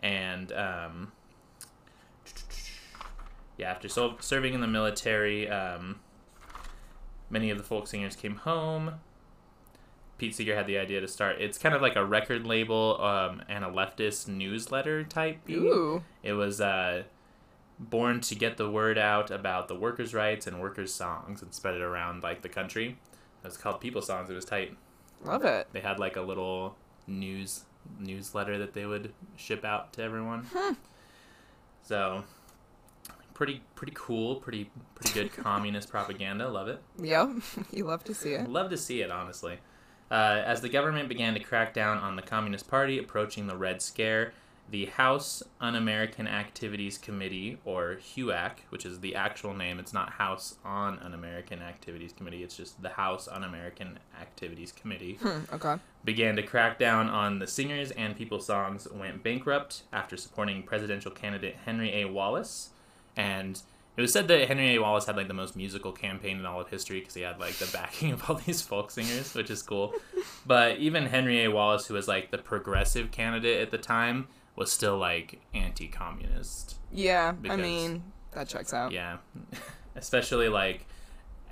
And 0.00 0.52
um, 0.52 1.12
yeah 3.56 3.70
after 3.70 3.88
so- 3.88 4.16
serving 4.20 4.52
in 4.52 4.60
the 4.60 4.66
military 4.66 5.48
um, 5.48 6.00
many 7.30 7.48
of 7.50 7.56
the 7.56 7.64
folk 7.64 7.86
singers 7.86 8.16
came 8.16 8.36
home 8.36 9.00
Pete 10.18 10.34
Seeger 10.34 10.54
had 10.54 10.66
the 10.66 10.78
idea 10.78 11.00
to 11.00 11.08
start. 11.08 11.36
It's 11.40 11.58
kind 11.58 11.74
of 11.74 11.82
like 11.82 11.96
a 11.96 12.04
record 12.04 12.46
label 12.46 13.00
um, 13.02 13.42
and 13.48 13.64
a 13.64 13.68
leftist 13.68 14.28
newsletter 14.28 15.02
type. 15.04 15.44
beat. 15.44 15.56
Ooh. 15.56 16.02
It 16.22 16.34
was 16.34 16.60
uh, 16.60 17.02
born 17.78 18.20
to 18.22 18.34
get 18.34 18.56
the 18.56 18.70
word 18.70 18.96
out 18.96 19.30
about 19.30 19.68
the 19.68 19.74
workers' 19.74 20.14
rights 20.14 20.46
and 20.46 20.60
workers' 20.60 20.94
songs 20.94 21.42
and 21.42 21.52
spread 21.52 21.74
it 21.74 21.82
around 21.82 22.22
like 22.22 22.42
the 22.42 22.48
country. 22.48 22.96
It 23.42 23.46
was 23.46 23.56
called 23.56 23.80
People 23.80 24.02
Songs. 24.02 24.30
It 24.30 24.34
was 24.34 24.44
tight. 24.44 24.76
Love 25.24 25.44
it. 25.44 25.68
They 25.72 25.80
had 25.80 25.98
like 25.98 26.16
a 26.16 26.22
little 26.22 26.76
news 27.06 27.64
newsletter 27.98 28.58
that 28.58 28.72
they 28.72 28.86
would 28.86 29.12
ship 29.36 29.64
out 29.64 29.92
to 29.94 30.02
everyone. 30.02 30.46
So 31.82 32.24
pretty 33.34 33.62
pretty 33.74 33.92
cool, 33.94 34.36
pretty 34.36 34.70
pretty 34.94 35.12
good 35.12 35.32
communist 35.44 35.90
propaganda. 35.90 36.48
Love 36.48 36.68
it. 36.68 36.82
Yeah, 36.98 37.34
you 37.72 37.84
love 37.84 38.04
to 38.04 38.14
see 38.14 38.32
it. 38.32 38.48
Love 38.48 38.70
to 38.70 38.76
see 38.78 39.02
it, 39.02 39.10
honestly. 39.10 39.58
Uh, 40.10 40.42
as 40.44 40.60
the 40.60 40.68
government 40.68 41.08
began 41.08 41.34
to 41.34 41.40
crack 41.40 41.72
down 41.74 41.98
on 41.98 42.16
the 42.16 42.22
Communist 42.22 42.68
Party 42.68 42.98
approaching 42.98 43.46
the 43.46 43.56
Red 43.56 43.80
Scare, 43.82 44.32
the 44.70 44.86
House 44.86 45.42
Un 45.60 45.74
American 45.74 46.26
Activities 46.26 46.96
Committee, 46.98 47.58
or 47.64 47.96
HUAC, 48.16 48.52
which 48.70 48.86
is 48.86 49.00
the 49.00 49.14
actual 49.14 49.52
name, 49.54 49.78
it's 49.78 49.92
not 49.92 50.10
House 50.10 50.56
on 50.64 50.98
Un 51.00 51.12
American 51.14 51.60
Activities 51.60 52.12
Committee, 52.12 52.42
it's 52.42 52.56
just 52.56 52.80
the 52.80 52.88
House 52.90 53.28
Un 53.28 53.44
American 53.44 53.98
Activities 54.20 54.72
Committee, 54.72 55.18
Hmm, 55.20 55.40
okay. 55.52 55.76
began 56.04 56.36
to 56.36 56.42
crack 56.42 56.78
down 56.78 57.08
on 57.08 57.38
the 57.40 57.46
singers 57.46 57.90
and 57.90 58.16
people's 58.16 58.46
songs 58.46 58.88
went 58.90 59.22
bankrupt 59.22 59.82
after 59.92 60.16
supporting 60.16 60.62
presidential 60.62 61.10
candidate 61.10 61.56
Henry 61.64 61.92
A. 62.02 62.04
Wallace. 62.06 62.70
And 63.16 63.60
it 63.96 64.00
was 64.00 64.12
said 64.12 64.26
that 64.28 64.48
Henry 64.48 64.74
A. 64.74 64.78
Wallace 64.80 65.06
had 65.06 65.16
like 65.16 65.28
the 65.28 65.34
most 65.34 65.56
musical 65.56 65.92
campaign 65.92 66.38
in 66.38 66.46
all 66.46 66.60
of 66.60 66.68
history 66.68 66.98
because 67.00 67.14
he 67.14 67.22
had 67.22 67.38
like 67.38 67.54
the 67.54 67.70
backing 67.72 68.12
of 68.12 68.28
all 68.28 68.36
these 68.46 68.60
folk 68.62 68.90
singers, 68.90 69.34
which 69.34 69.50
is 69.50 69.62
cool. 69.62 69.94
But 70.46 70.78
even 70.78 71.06
Henry 71.06 71.44
A. 71.44 71.48
Wallace, 71.50 71.86
who 71.86 71.94
was 71.94 72.08
like 72.08 72.30
the 72.30 72.38
progressive 72.38 73.10
candidate 73.10 73.60
at 73.60 73.70
the 73.70 73.78
time, 73.78 74.26
was 74.56 74.72
still 74.72 74.96
like 74.98 75.40
anti-communist. 75.54 76.76
Yeah, 76.92 77.34
I 77.48 77.56
mean, 77.56 78.02
that 78.32 78.48
checks 78.48 78.72
out. 78.74 78.92
Yeah, 78.92 79.18
especially 79.96 80.48
like 80.48 80.86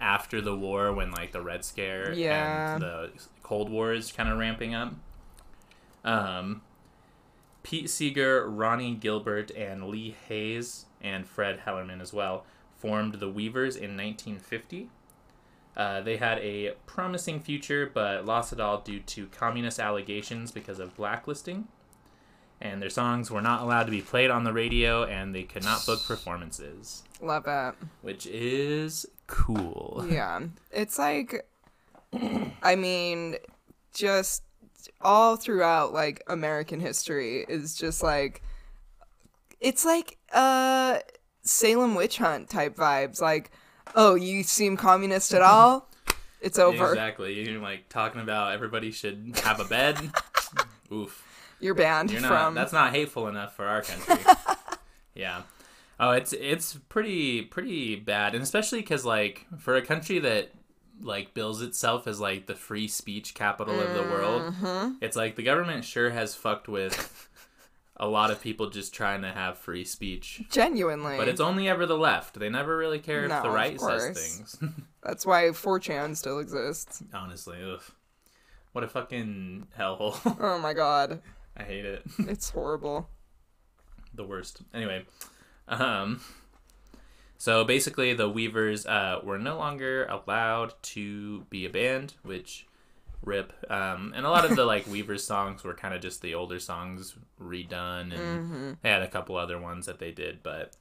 after 0.00 0.40
the 0.40 0.56
war 0.56 0.92
when 0.92 1.10
like 1.12 1.30
the 1.32 1.40
Red 1.40 1.64
Scare 1.64 2.12
Yeah. 2.12 2.74
and 2.74 2.82
the 2.82 3.10
Cold 3.44 3.70
War 3.70 3.92
is 3.92 4.10
kind 4.10 4.28
of 4.28 4.38
ramping 4.38 4.74
up. 4.74 4.94
Um, 6.04 6.62
Pete 7.62 7.88
Seeger, 7.88 8.48
Ronnie 8.50 8.94
Gilbert, 8.94 9.50
and 9.52 9.84
Lee 9.86 10.16
Hays 10.28 10.86
and 11.02 11.26
Fred 11.26 11.60
Hellerman 11.66 12.00
as 12.00 12.12
well 12.12 12.44
formed 12.78 13.14
the 13.14 13.28
Weavers 13.28 13.76
in 13.76 13.96
1950. 13.96 14.88
Uh, 15.76 16.00
they 16.02 16.16
had 16.18 16.38
a 16.38 16.72
promising 16.86 17.40
future, 17.40 17.90
but 17.92 18.26
lost 18.26 18.52
it 18.52 18.60
all 18.60 18.78
due 18.80 19.00
to 19.00 19.26
communist 19.28 19.78
allegations 19.80 20.50
because 20.52 20.78
of 20.78 20.94
blacklisting. 20.96 21.68
And 22.60 22.80
their 22.80 22.90
songs 22.90 23.30
were 23.30 23.40
not 23.40 23.62
allowed 23.62 23.84
to 23.84 23.90
be 23.90 24.02
played 24.02 24.30
on 24.30 24.44
the 24.44 24.52
radio, 24.52 25.04
and 25.04 25.34
they 25.34 25.42
could 25.42 25.64
not 25.64 25.84
book 25.86 26.00
performances, 26.06 27.02
Love 27.20 27.44
it. 27.48 27.74
which 28.02 28.26
is 28.26 29.06
cool. 29.26 30.06
Yeah. 30.08 30.40
It's 30.70 30.98
like, 30.98 31.48
I 32.62 32.76
mean, 32.76 33.36
just 33.94 34.42
all 35.00 35.36
throughout 35.36 35.92
like 35.92 36.22
American 36.28 36.78
history 36.80 37.44
is 37.48 37.74
just 37.76 38.02
like, 38.02 38.42
it's 39.62 39.84
like 39.86 40.18
uh 40.32 40.98
Salem 41.44 41.94
witch 41.94 42.18
hunt 42.18 42.50
type 42.50 42.76
vibes. 42.76 43.20
Like, 43.20 43.50
oh, 43.96 44.14
you 44.14 44.42
seem 44.42 44.76
communist 44.76 45.32
at 45.34 45.42
all? 45.52 45.88
It's 46.40 46.58
over. 46.58 46.88
Exactly. 46.90 47.48
You're 47.48 47.60
like 47.60 47.88
talking 47.88 48.20
about 48.20 48.52
everybody 48.52 48.90
should 48.90 49.32
have 49.44 49.60
a 49.60 49.64
bed. 49.64 49.98
Oof. 50.92 51.24
You're 51.60 51.74
banned 51.74 52.10
You're 52.10 52.20
not. 52.20 52.28
from. 52.28 52.54
That's 52.54 52.72
not 52.72 52.92
hateful 52.92 53.28
enough 53.28 53.54
for 53.56 53.64
our 53.66 53.82
country. 53.82 54.16
yeah. 55.14 55.42
Oh, 56.00 56.10
it's 56.10 56.32
it's 56.32 56.74
pretty 56.88 57.42
pretty 57.42 57.94
bad, 57.94 58.34
and 58.34 58.42
especially 58.42 58.80
because 58.80 59.04
like 59.04 59.46
for 59.58 59.76
a 59.76 59.82
country 59.82 60.18
that 60.18 60.50
like 61.00 61.34
bills 61.34 61.62
itself 61.62 62.06
as 62.08 62.18
like 62.20 62.46
the 62.46 62.54
free 62.56 62.88
speech 62.88 63.34
capital 63.34 63.78
of 63.80 63.94
the 63.94 64.02
world, 64.02 64.42
Mm-hmm. 64.54 64.94
it's 65.00 65.16
like 65.16 65.36
the 65.36 65.42
government 65.44 65.84
sure 65.84 66.10
has 66.10 66.34
fucked 66.34 66.66
with 66.68 67.28
a 68.02 68.08
lot 68.08 68.32
of 68.32 68.42
people 68.42 68.68
just 68.68 68.92
trying 68.92 69.22
to 69.22 69.30
have 69.30 69.56
free 69.56 69.84
speech. 69.84 70.42
Genuinely. 70.50 71.16
But 71.16 71.28
it's 71.28 71.40
only 71.40 71.68
ever 71.68 71.86
the 71.86 71.96
left. 71.96 72.36
They 72.36 72.48
never 72.48 72.76
really 72.76 72.98
care 72.98 73.28
No, 73.28 73.36
if 73.36 73.42
the 73.44 73.50
right 73.50 73.80
says 73.80 74.04
things. 74.18 74.58
That's 75.04 75.24
why 75.24 75.44
4chan 75.44 76.16
still 76.16 76.40
exists. 76.40 77.00
Honestly, 77.14 77.58
ugh. 77.64 77.80
What 78.72 78.82
a 78.82 78.88
fucking 78.88 79.68
hellhole. 79.78 80.16
Oh 80.40 80.58
my 80.58 80.72
god. 80.74 81.22
I 81.56 81.62
hate 81.62 81.84
it. 81.84 82.02
It's 82.18 82.50
horrible. 82.50 83.08
the 84.12 84.24
worst. 84.24 84.62
Anyway, 84.74 85.04
um, 85.68 86.20
so 87.38 87.62
basically, 87.64 88.14
the 88.14 88.28
Weavers 88.28 88.84
uh, 88.84 89.20
were 89.22 89.38
no 89.38 89.58
longer 89.58 90.06
allowed 90.06 90.74
to 90.82 91.42
be 91.50 91.64
a 91.66 91.70
band, 91.70 92.14
which 92.24 92.66
rip. 93.24 93.52
Um, 93.70 94.12
and 94.16 94.26
a 94.26 94.30
lot 94.30 94.44
of 94.44 94.56
the 94.56 94.64
like 94.64 94.86
Weavers 94.90 95.24
songs 95.24 95.62
were 95.64 95.74
kind 95.74 95.94
of 95.94 96.00
just 96.00 96.22
the 96.22 96.34
older 96.34 96.58
songs 96.58 97.14
redone, 97.40 98.12
and 98.12 98.12
Mm-hmm. 98.12 98.70
they 98.82 98.88
had 98.90 99.02
a 99.02 99.08
couple 99.08 99.36
other 99.36 99.58
ones 99.58 99.86
that 99.86 99.98
they 99.98 100.10
did, 100.12 100.42
but 100.42 100.74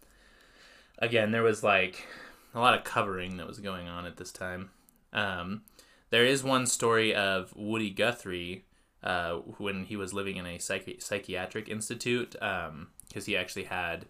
again, 1.00 1.32
there 1.32 1.44
was 1.44 1.64
like 1.64 2.06
a 2.54 2.60
lot 2.60 2.78
of 2.78 2.84
covering 2.84 3.38
that 3.38 3.48
was 3.48 3.60
going 3.60 3.88
on 3.88 4.06
at 4.06 4.18
this 4.18 4.32
time. 4.32 4.70
Um, 5.14 5.62
there 6.10 6.26
is 6.26 6.44
one 6.44 6.66
story 6.66 7.14
of 7.16 7.54
Woody 7.56 7.90
Guthrie 7.90 8.66
uh, 9.04 9.36
when 9.58 9.86
he 9.86 9.96
was 9.96 10.14
living 10.14 10.36
in 10.38 10.46
a 10.46 10.58
psychi- 10.58 11.02
psychiatric 11.02 11.70
institute 11.70 12.32
because 12.32 13.26
he 13.26 13.36
actually 13.38 13.64
had 13.66 14.06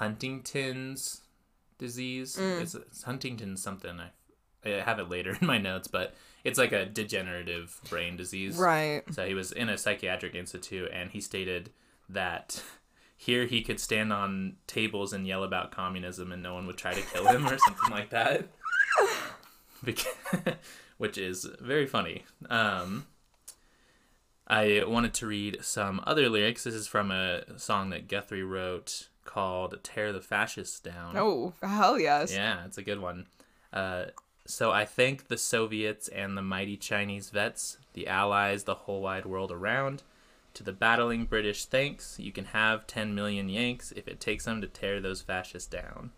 Huntington's 0.00 1.22
disease. 1.78 2.38
It's, 2.38 2.74
it's 2.74 3.02
Huntington's 3.02 3.62
something. 3.62 3.98
I, 4.00 4.10
I 4.64 4.80
have 4.80 4.98
it 4.98 5.08
later 5.08 5.36
in 5.40 5.46
my 5.46 5.58
notes, 5.58 5.88
but 5.88 6.14
it's 6.44 6.58
like 6.58 6.72
a 6.72 6.86
degenerative 6.86 7.80
brain 7.88 8.16
disease. 8.16 8.56
Right. 8.56 9.02
So 9.12 9.26
he 9.26 9.34
was 9.34 9.52
in 9.52 9.68
a 9.68 9.78
psychiatric 9.78 10.34
institute, 10.34 10.90
and 10.92 11.10
he 11.10 11.20
stated 11.20 11.70
that 12.08 12.62
here 13.16 13.46
he 13.46 13.62
could 13.62 13.78
stand 13.78 14.12
on 14.12 14.56
tables 14.66 15.12
and 15.12 15.26
yell 15.26 15.44
about 15.44 15.70
communism, 15.70 16.32
and 16.32 16.42
no 16.42 16.54
one 16.54 16.66
would 16.66 16.78
try 16.78 16.94
to 16.94 17.02
kill 17.02 17.26
him 17.28 17.46
or 17.46 17.58
something 17.58 17.90
like 17.90 18.10
that. 18.10 18.46
Which 20.98 21.16
is 21.16 21.46
very 21.60 21.86
funny. 21.86 22.24
Um, 22.48 23.06
I 24.46 24.82
wanted 24.86 25.14
to 25.14 25.26
read 25.26 25.58
some 25.62 26.02
other 26.06 26.28
lyrics. 26.28 26.64
This 26.64 26.74
is 26.74 26.86
from 26.86 27.10
a 27.10 27.58
song 27.58 27.90
that 27.90 28.08
Guthrie 28.08 28.42
wrote 28.42 29.08
called 29.24 29.78
"Tear 29.82 30.12
the 30.12 30.20
Fascists 30.20 30.80
Down." 30.80 31.16
Oh, 31.16 31.54
hell 31.62 31.98
yes. 31.98 32.34
Yeah, 32.34 32.64
it's 32.66 32.76
a 32.76 32.82
good 32.82 33.00
one. 33.00 33.26
Uh, 33.72 34.06
so 34.50 34.70
I 34.72 34.84
thank 34.84 35.28
the 35.28 35.38
Soviets 35.38 36.08
and 36.08 36.36
the 36.36 36.42
mighty 36.42 36.76
Chinese 36.76 37.30
vets, 37.30 37.78
the 37.94 38.06
Allies, 38.08 38.64
the 38.64 38.74
whole 38.74 39.00
wide 39.02 39.26
world 39.26 39.50
around. 39.52 40.02
To 40.54 40.64
the 40.64 40.72
battling 40.72 41.26
British, 41.26 41.64
thanks. 41.66 42.18
You 42.18 42.32
can 42.32 42.46
have 42.46 42.86
10 42.86 43.14
million 43.14 43.48
Yanks 43.48 43.92
if 43.92 44.08
it 44.08 44.18
takes 44.20 44.44
them 44.46 44.60
to 44.60 44.66
tear 44.66 45.00
those 45.00 45.22
fascists 45.22 45.68
down. 45.68 46.10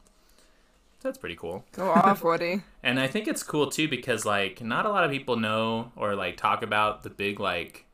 That's 1.02 1.18
pretty 1.18 1.36
cool. 1.36 1.64
Go 1.72 1.90
off, 1.90 2.22
Woody. 2.24 2.62
And 2.82 2.98
I 3.00 3.08
think 3.08 3.28
it's 3.28 3.42
cool 3.42 3.68
too 3.70 3.88
because 3.88 4.24
like 4.24 4.62
not 4.62 4.86
a 4.86 4.88
lot 4.88 5.04
of 5.04 5.10
people 5.10 5.36
know 5.36 5.92
or 5.96 6.14
like 6.14 6.36
talk 6.36 6.62
about 6.62 7.02
the 7.02 7.10
big 7.10 7.40
like 7.40 7.84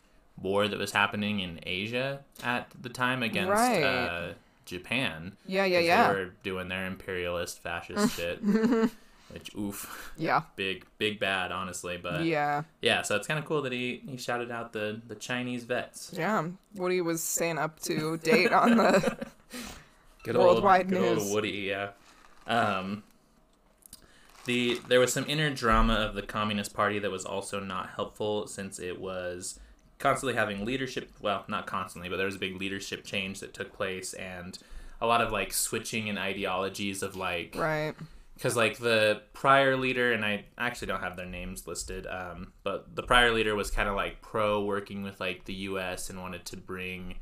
war 0.41 0.69
that 0.69 0.79
was 0.79 0.93
happening 0.93 1.41
in 1.41 1.59
Asia 1.65 2.21
at 2.45 2.69
the 2.81 2.89
time 2.91 3.23
against 3.23 3.51
Right. 3.51 3.83
uh, 3.83 4.33
Japan. 4.67 5.33
Yeah, 5.47 5.65
yeah, 5.65 5.79
yeah. 5.81 6.13
They 6.13 6.19
were 6.19 6.31
doing 6.43 6.69
their 6.69 6.87
imperialist 6.87 7.61
fascist 7.63 8.15
shit. 8.17 8.41
Which 9.31 9.51
oof, 9.57 10.13
Yeah. 10.17 10.43
big 10.57 10.87
big 10.99 11.21
bad 11.21 11.53
honestly, 11.53 11.99
but 12.03 12.25
yeah, 12.25 12.63
Yeah. 12.81 13.03
so 13.03 13.15
it's 13.17 13.27
kind 13.27 13.39
of 13.39 13.45
cool 13.45 13.61
that 13.63 13.73
he 13.73 14.03
he 14.09 14.17
shouted 14.17 14.51
out 14.51 14.73
the 14.73 15.01
the 15.07 15.15
Chinese 15.15 15.65
vets. 15.65 16.13
Yeah. 16.17 16.47
Woody 16.75 17.01
was 17.01 17.23
staying 17.23 17.59
up 17.59 17.79
to 17.81 18.17
date 18.19 18.53
on 18.53 18.77
the. 18.77 19.27
Good 20.25 20.37
Worldwide 20.37 20.81
old, 20.87 20.89
good 20.91 21.01
news. 21.01 21.23
old 21.25 21.33
Woody, 21.35 21.51
yeah. 21.51 21.91
Um, 22.47 23.03
the 24.47 24.81
there 24.89 25.01
was 25.01 25.13
some 25.13 25.25
inner 25.29 25.51
drama 25.51 25.95
of 25.95 26.15
the 26.15 26.23
Communist 26.23 26.75
Party 26.75 26.99
that 26.99 27.11
was 27.11 27.25
also 27.25 27.61
not 27.61 27.91
helpful 27.97 28.47
since 28.47 28.79
it 28.79 29.01
was 29.01 29.59
constantly 29.99 30.35
having 30.35 30.65
leadership. 30.65 31.11
Well, 31.21 31.45
not 31.49 31.67
constantly, 31.67 32.09
but 32.09 32.17
there 32.17 32.27
was 32.27 32.37
a 32.37 32.39
big 32.41 32.59
leadership 32.59 33.05
change 33.05 33.41
that 33.41 33.53
took 33.55 33.73
place 33.73 34.15
and 34.15 34.59
a 35.01 35.07
lot 35.07 35.21
of 35.21 35.31
like 35.31 35.53
switching 35.53 36.09
in 36.09 36.19
ideologies 36.19 37.03
of 37.03 37.15
like 37.17 37.55
Right. 37.57 37.95
Because 38.39 38.55
like 38.57 38.79
the 38.79 39.21
prior 39.33 39.77
leader 39.77 40.13
and 40.13 40.25
i 40.25 40.45
actually 40.57 40.87
don't 40.87 41.01
have 41.01 41.17
their 41.17 41.27
names 41.27 41.67
listed 41.67 42.07
um, 42.07 42.53
but 42.63 42.95
the 42.95 43.03
prior 43.03 43.33
leader 43.33 43.55
was 43.57 43.71
kind 43.71 43.89
of 43.89 43.97
like 43.97 44.23
pro 44.23 44.65
working 44.65 45.03
with 45.03 45.19
like 45.21 45.45
the 45.47 45.55
us 45.55 46.09
and 46.09 46.21
wanted 46.21 46.45
to 46.45 46.57
bring 46.57 47.17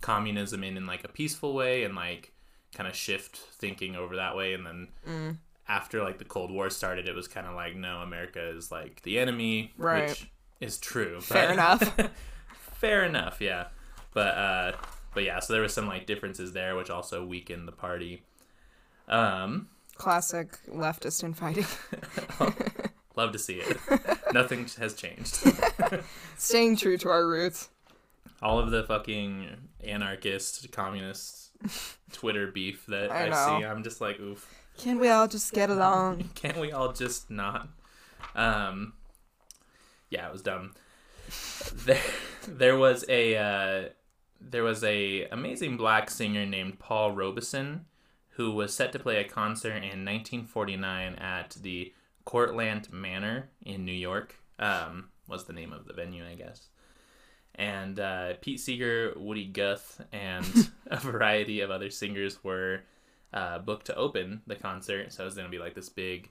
communism 0.00 0.64
in 0.64 0.76
in 0.76 0.86
like 0.86 1.04
a 1.04 1.08
peaceful 1.08 1.52
way 1.54 1.84
and 1.84 1.94
like 1.94 2.32
kind 2.74 2.88
of 2.88 2.94
shift 2.96 3.36
thinking 3.36 3.94
over 3.96 4.16
that 4.16 4.34
way 4.34 4.54
and 4.54 4.66
then 4.66 5.38
after 5.68 6.02
like 6.02 6.18
the 6.18 6.24
cold 6.24 6.50
war 6.50 6.68
started 6.70 7.06
it 7.06 7.14
was 7.14 7.28
kind 7.28 7.46
of 7.46 7.54
like 7.54 7.76
no 7.76 7.98
america 7.98 8.48
is 8.56 8.72
like 8.72 9.00
the 9.02 9.18
enemy 9.18 9.72
Right. 9.76 10.08
which 10.08 10.30
is 10.60 10.78
true 10.78 11.20
Fair 11.20 11.52
enough. 11.52 11.96
fair 12.56 13.04
enough 13.04 13.40
yeah 13.40 13.66
but 14.14 14.34
uh 14.36 14.72
but 15.14 15.22
yeah 15.24 15.38
so 15.38 15.52
there 15.52 15.62
was 15.62 15.72
some 15.74 15.86
like 15.86 16.06
differences 16.06 16.52
there 16.52 16.74
which 16.74 16.90
also 16.90 17.24
weakened 17.24 17.68
the 17.68 17.72
party 17.72 18.22
um 19.08 19.68
Classic 20.02 20.58
leftist 20.66 21.22
infighting. 21.22 21.64
Love 23.16 23.30
to 23.30 23.38
see 23.38 23.60
it. 23.60 23.78
Nothing 24.32 24.66
has 24.80 24.94
changed. 24.94 25.46
Staying 26.36 26.74
true 26.74 26.98
to 26.98 27.08
our 27.08 27.24
roots. 27.24 27.68
All 28.42 28.58
of 28.58 28.72
the 28.72 28.82
fucking 28.82 29.46
anarchist, 29.84 30.72
communist 30.72 31.52
Twitter 32.10 32.48
beef 32.48 32.84
that 32.86 33.12
I 33.12 33.28
I, 33.28 33.60
see, 33.60 33.64
I'm 33.64 33.84
just 33.84 34.00
like, 34.00 34.18
oof. 34.18 34.52
Can't 34.76 34.98
we 34.98 35.08
all 35.08 35.28
just 35.28 35.52
get 35.52 35.70
along? 35.70 36.30
Can't 36.34 36.58
we 36.58 36.72
all 36.72 36.92
just 36.92 37.30
not? 37.30 37.68
Um, 38.34 38.94
yeah, 40.10 40.26
it 40.26 40.32
was 40.32 40.42
dumb. 40.42 40.74
There, 41.86 42.02
there 42.48 42.76
was 42.76 43.04
a 43.08 43.36
uh, 43.36 43.88
there 44.40 44.64
was 44.64 44.82
a 44.82 45.26
amazing 45.26 45.76
black 45.76 46.10
singer 46.10 46.44
named 46.44 46.80
Paul 46.80 47.12
Robeson 47.12 47.84
who 48.36 48.50
was 48.52 48.74
set 48.74 48.92
to 48.92 48.98
play 48.98 49.16
a 49.18 49.24
concert 49.28 49.76
in 49.76 50.04
1949 50.04 51.14
at 51.16 51.50
the 51.60 51.92
Cortlandt 52.26 52.92
Manor 52.92 53.50
in 53.64 53.84
New 53.84 53.92
York. 53.92 54.36
Um, 54.58 55.08
was 55.28 55.44
the 55.44 55.52
name 55.52 55.72
of 55.72 55.86
the 55.86 55.92
venue, 55.92 56.24
I 56.26 56.34
guess. 56.34 56.68
And 57.54 58.00
uh, 58.00 58.34
Pete 58.40 58.60
Seeger, 58.60 59.12
Woody 59.16 59.44
Guth, 59.46 60.00
and 60.12 60.70
a 60.86 60.96
variety 60.96 61.60
of 61.60 61.70
other 61.70 61.90
singers 61.90 62.42
were 62.42 62.80
uh, 63.32 63.58
booked 63.58 63.86
to 63.86 63.94
open 63.96 64.42
the 64.46 64.56
concert. 64.56 65.12
So 65.12 65.22
it 65.22 65.26
was 65.26 65.34
going 65.34 65.46
to 65.46 65.50
be 65.50 65.58
like 65.58 65.74
this 65.74 65.88
big 65.88 66.30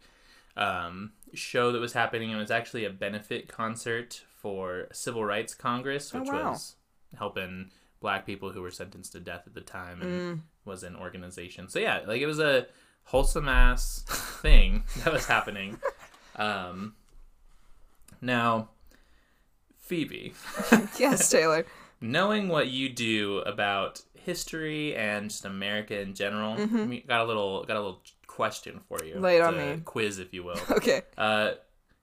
um, 0.58 1.12
show 1.34 1.72
that 1.72 1.80
was 1.80 1.94
happening. 1.94 2.32
It 2.32 2.38
was 2.38 2.52
actually 2.52 2.86
a 2.86 2.90
benefit 2.90 3.48
concert 3.48 4.24
for 4.36 4.88
Civil 4.92 5.24
Rights 5.24 5.54
Congress, 5.54 6.12
Oh, 6.14 6.20
which 6.20 6.30
wow. 6.30 6.52
was 6.52 6.76
helping 7.18 7.72
black 8.02 8.26
people 8.26 8.52
who 8.52 8.62
were 8.62 8.72
sentenced 8.72 9.14
to 9.14 9.20
death 9.20 9.44
at 9.46 9.54
the 9.54 9.62
time 9.62 10.02
and 10.02 10.42
was 10.66 10.84
an 10.84 10.96
organization. 10.96 11.70
So 11.70 11.80
yeah, 11.80 12.02
like 12.06 12.22
it 12.22 12.26
was 12.28 12.40
a 12.40 12.68
wholesome 13.06 13.48
ass 13.48 14.04
thing 14.42 14.84
that 15.04 15.14
was 15.14 15.26
happening. 15.26 15.80
Um, 16.36 16.96
now, 18.22 18.70
Phoebe, 19.78 20.34
yes, 21.00 21.34
Tayler. 21.34 21.66
knowing 22.00 22.48
what 22.48 22.68
you 22.68 22.90
do 22.90 23.40
about 23.40 24.02
history 24.14 24.96
and 24.96 25.30
just 25.30 25.46
America 25.46 26.00
in 26.00 26.14
general, 26.14 26.56
we 26.56 27.02
got 27.02 27.22
a 27.22 27.26
little 27.26 27.64
got 27.64 27.78
a 27.78 27.80
little 27.82 28.02
question 28.28 28.80
for 28.88 29.04
you. 29.04 29.14
Mm-hmm. 29.16 29.24
Lay 29.24 29.38
it 29.38 29.42
on 29.42 29.58
me. 29.58 29.82
Quiz, 29.84 30.18
if 30.20 30.34
you 30.34 30.44
will. 30.44 30.60
Okay. 30.72 31.02
Uh, 31.18 31.52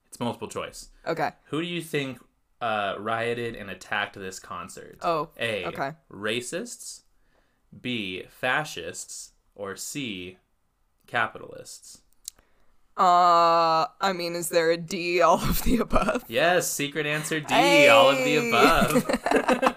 it's 0.09 0.21
multiple 0.21 0.49
choice. 0.49 0.89
Okay. 1.07 1.31
Who 1.47 1.61
do 1.61 1.67
you 1.67 1.83
think 1.83 2.19
uh, 2.61 2.95
rioted 2.99 3.57
and 3.57 3.71
attacked 3.71 4.15
this 4.15 4.39
concert? 4.39 4.99
Oh. 5.03 5.31
A. 5.39 5.67
okay. 5.67 5.93
Racists. 6.11 7.03
B. 7.81 8.25
Fascists. 8.29 9.33
Or 9.55 9.77
C. 9.77 10.39
Capitalists. 11.07 12.03
Uh, 12.97 13.87
I 14.01 14.13
mean, 14.13 14.35
is 14.35 14.49
there 14.49 14.73
a 14.73 14.77
D? 14.77 15.21
All 15.21 15.37
of 15.37 15.63
the 15.63 15.79
above. 15.79 16.25
Yes, 16.27 16.69
secret 16.69 17.07
answer 17.07 17.39
D. 17.39 17.87
All 17.87 18.11
of 18.11 18.19
the 18.19 18.49
above. 18.49 19.75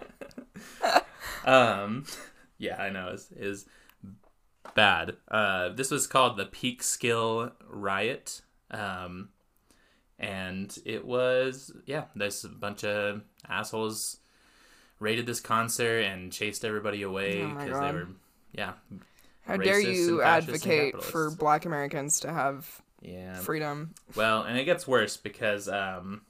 um, 1.45 2.05
yeah, 2.57 2.81
I 2.81 2.89
know 2.89 3.09
is 3.09 3.29
is 3.35 3.65
bad. 4.73 5.17
Uh, 5.29 5.69
this 5.69 5.91
was 5.91 6.07
called 6.07 6.37
the 6.37 6.45
Peekskill 6.45 7.51
Riot. 7.67 8.41
Um, 8.71 9.29
and 10.21 10.77
it 10.85 11.03
was 11.03 11.73
yeah, 11.85 12.05
there's 12.15 12.43
a 12.45 12.49
bunch 12.49 12.85
of 12.85 13.21
assholes 13.49 14.17
raided 14.99 15.25
this 15.25 15.41
concert 15.41 16.01
and 16.01 16.31
chased 16.31 16.63
everybody 16.63 17.01
away 17.01 17.41
Oh 17.41 17.49
because 17.49 17.79
they 17.79 17.91
were 17.91 18.07
yeah 18.53 18.73
How 19.45 19.57
dare 19.57 19.79
you 19.81 20.21
advocate 20.21 21.03
for. 21.03 21.31
Black 21.31 21.65
Americans 21.65 22.19
to 22.21 22.31
have 22.31 22.81
yeah 23.01 23.33
freedom? 23.35 23.95
Well, 24.15 24.43
and 24.43 24.57
it 24.57 24.65
gets 24.65 24.87
worse 24.87 25.17
because 25.17 25.67
um, 25.67 26.21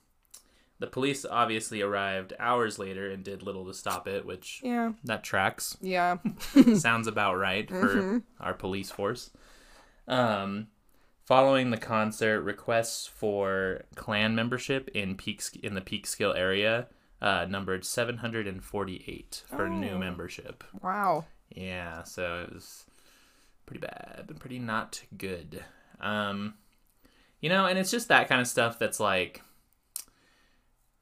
the 0.80 0.88
police 0.88 1.26
obviously 1.30 1.82
arrived 1.82 2.34
hours 2.39 2.80
later 2.80 3.12
and 3.12 3.26
did 3.26 3.44
little 3.44 3.66
to 3.66 3.74
stop 3.74 4.08
it, 4.08 4.26
which 4.26 4.62
Yeah. 4.63 4.94
that 5.04 5.24
tracks. 5.24 5.76
Yeah. 5.82 6.18
Sounds 6.76 7.08
about 7.08 7.36
right 7.36 7.70
for 7.70 8.22
our 8.39 8.54
police 8.54 8.89
force. 8.89 9.32
Um, 10.08 10.68
following 11.32 11.70
the 11.70 11.78
concert, 11.78 12.41
requests 12.41 13.08
for 13.08 13.84
Klan 13.96 14.36
membership 14.36 14.89
in 14.89 15.15
peak 15.15 15.41
in 15.63 15.76
the 15.76 15.80
Peekskill 15.80 16.36
area 16.36 16.88
uh, 17.22 17.46
numbered 17.48 17.86
748 17.86 19.44
for 19.48 19.70
new 19.70 19.91
Oh. 19.91 19.98
membership. 19.98 20.62
Wow. 20.84 21.24
Yeah, 21.50 22.04
so 22.04 22.41
it 22.46 22.54
was 22.54 22.84
pretty 23.65 23.80
bad, 23.80 24.30
pretty 24.41 24.60
not 24.60 25.02
good. 25.17 25.63
Um, 26.02 26.56
you 27.39 27.48
know, 27.48 27.65
and 27.65 27.80
it's 27.80 27.91
just 27.91 28.10
that 28.10 28.28
kind 28.28 28.41
of 28.41 28.48
stuff 28.48 28.78
that's 28.78 29.00
like 29.00 29.41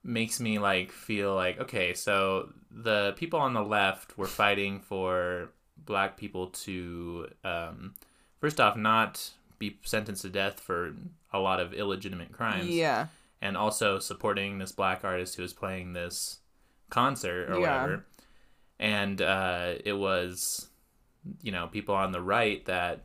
makes 0.03 0.39
me 0.39 0.59
like 0.59 0.91
feel 0.91 1.33
like 1.33 1.59
okay, 1.59 1.95
so 1.95 2.53
the 2.69 3.13
people 3.17 3.39
on 3.39 3.55
the 3.55 3.63
left 3.63 4.15
were 4.15 4.27
fighting 4.27 4.79
for 4.79 5.49
black 5.75 6.17
people 6.17 6.49
to 6.49 7.27
um, 7.43 7.95
first 8.39 8.61
off 8.61 8.77
not 8.77 9.31
be 9.59 9.77
sentenced 9.83 10.21
to 10.23 10.29
death 10.29 10.59
for 10.59 10.93
a 11.31 11.39
lot 11.39 11.59
of 11.59 11.73
illegitimate 11.73 12.31
crimes 12.31 12.69
Yeah. 12.69 13.07
and 13.41 13.55
also 13.57 13.99
supporting 13.99 14.57
this 14.57 14.71
black 14.71 15.03
artist 15.03 15.35
who 15.35 15.41
was 15.43 15.53
playing 15.53 15.93
this 15.93 16.39
concert 16.89 17.49
or 17.51 17.59
Yeah. 17.59 17.59
whatever. 17.83 18.05
And 18.79 19.21
uh, 19.21 19.73
it 19.83 19.93
was, 19.93 20.69
you 21.43 21.51
know, 21.51 21.67
people 21.67 21.93
on 21.95 22.11
the 22.13 22.21
right 22.21 22.63
that 22.65 23.01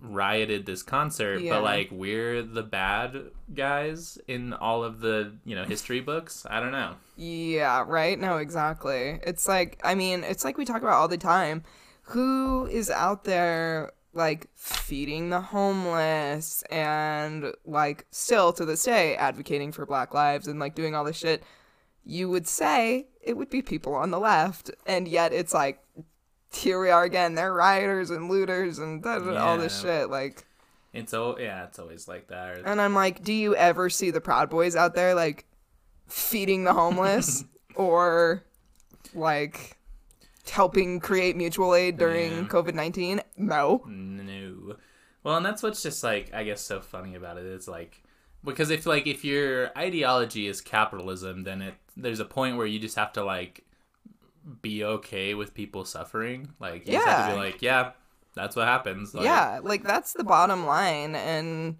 rioted 0.00 0.66
this 0.66 0.82
concert, 0.82 1.40
Yeah. 1.40 1.54
but 1.54 1.62
like 1.64 1.88
we're 1.90 2.42
the 2.42 2.62
bad 2.62 3.30
guys 3.54 4.18
in 4.26 4.52
all 4.52 4.82
of 4.84 5.00
the, 5.00 5.34
you 5.44 5.54
know, 5.56 5.64
history 5.64 6.00
books. 6.00 6.46
I 6.48 6.60
don't 6.60 6.72
know. 6.72 6.94
Yeah, 7.16 7.84
right? 7.86 8.18
No, 8.18 8.38
exactly. 8.38 9.20
It's 9.24 9.46
like, 9.48 9.80
I 9.84 9.94
mean, 9.94 10.24
it's 10.24 10.44
like 10.44 10.56
we 10.58 10.64
talk 10.64 10.82
about 10.82 10.94
all 10.94 11.08
the 11.08 11.18
time. 11.18 11.62
Who 12.06 12.66
is 12.66 12.90
out 12.90 13.24
there, 13.24 13.92
like, 14.12 14.48
feeding 14.54 15.30
the 15.30 15.40
homeless 15.40 16.62
and, 16.70 17.52
like, 17.64 18.06
still 18.10 18.52
to 18.54 18.64
this 18.64 18.84
day 18.84 19.16
advocating 19.16 19.72
for 19.72 19.86
black 19.86 20.14
lives 20.14 20.46
and, 20.46 20.60
like, 20.60 20.74
doing 20.74 20.94
all 20.94 21.04
this 21.04 21.16
shit? 21.16 21.42
You 22.04 22.28
would 22.30 22.46
say 22.48 23.06
it 23.20 23.36
would 23.36 23.50
be 23.50 23.62
people 23.62 23.94
on 23.94 24.10
the 24.10 24.18
left. 24.18 24.70
And 24.86 25.06
yet 25.06 25.32
it's 25.32 25.54
like, 25.54 25.80
here 26.52 26.80
we 26.80 26.90
are 26.90 27.04
again. 27.04 27.34
They're 27.34 27.52
rioters 27.54 28.10
and 28.10 28.28
looters 28.28 28.78
and 28.78 29.02
da- 29.02 29.18
da- 29.18 29.36
all 29.36 29.56
this 29.58 29.80
shit. 29.80 30.10
Like, 30.10 30.44
It's 30.92 31.14
oh 31.14 31.36
yeah, 31.38 31.64
it's 31.64 31.78
always 31.78 32.06
like 32.08 32.28
that. 32.28 32.58
Or, 32.58 32.62
and 32.66 32.80
I'm 32.80 32.94
like, 32.94 33.22
do 33.22 33.32
you 33.32 33.54
ever 33.56 33.88
see 33.88 34.10
the 34.10 34.20
Proud 34.20 34.50
Boys 34.50 34.76
out 34.76 34.94
there 34.94 35.14
like 35.14 35.46
feeding 36.08 36.64
the 36.64 36.74
homeless 36.74 37.44
or 37.74 38.44
like 39.14 39.78
helping 40.50 41.00
create 41.00 41.36
mutual 41.36 41.74
aid 41.74 41.98
during 41.98 42.32
Yeah. 42.32 42.42
COVID 42.44 42.74
19? 42.74 43.20
No. 43.36 43.82
No. 43.86 44.76
Well, 45.24 45.36
and 45.36 45.46
that's 45.46 45.62
what's 45.62 45.82
just 45.82 46.02
like 46.02 46.32
I 46.34 46.44
guess 46.44 46.60
so 46.60 46.80
funny 46.80 47.14
about 47.14 47.38
it. 47.38 47.46
It's 47.46 47.68
like 47.68 48.02
because 48.44 48.70
if 48.70 48.86
like 48.86 49.06
if 49.06 49.24
your 49.24 49.70
ideology 49.78 50.46
is 50.48 50.60
capitalism, 50.60 51.44
then 51.44 51.62
it 51.62 51.74
there's 51.96 52.20
a 52.20 52.24
point 52.24 52.56
where 52.56 52.66
you 52.66 52.78
just 52.78 52.96
have 52.96 53.12
to 53.12 53.24
like 53.24 53.64
be 54.60 54.82
okay 54.82 55.34
with 55.34 55.54
people 55.54 55.84
suffering. 55.84 56.48
Like 56.58 56.86
you 56.86 56.94
just 56.94 57.06
have 57.06 57.28
to 57.28 57.32
be 57.34 57.36
Yeah. 57.38 57.44
like, 57.44 57.62
yeah, 57.62 57.90
that's 58.34 58.56
what 58.56 58.66
happens. 58.66 59.14
Like, 59.14 59.24
yeah, 59.24 59.60
like 59.62 59.84
that's 59.84 60.14
the 60.14 60.24
bottom 60.24 60.66
line. 60.66 61.14
And 61.14 61.76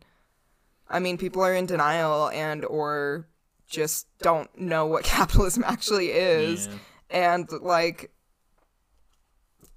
I 0.89 1.01
mean, 1.01 1.19
people 1.19 1.43
are 1.43 1.55
in 1.55 1.67
denial 1.67 2.29
and 2.31 2.65
or 2.65 3.27
just 3.67 4.07
don't 4.19 4.57
know 4.57 4.87
what 4.87 5.03
capitalism 5.19 5.65
actually 5.67 6.11
is. 6.13 6.69
yeah. 6.69 6.75
and 7.11 7.51
like 7.61 8.13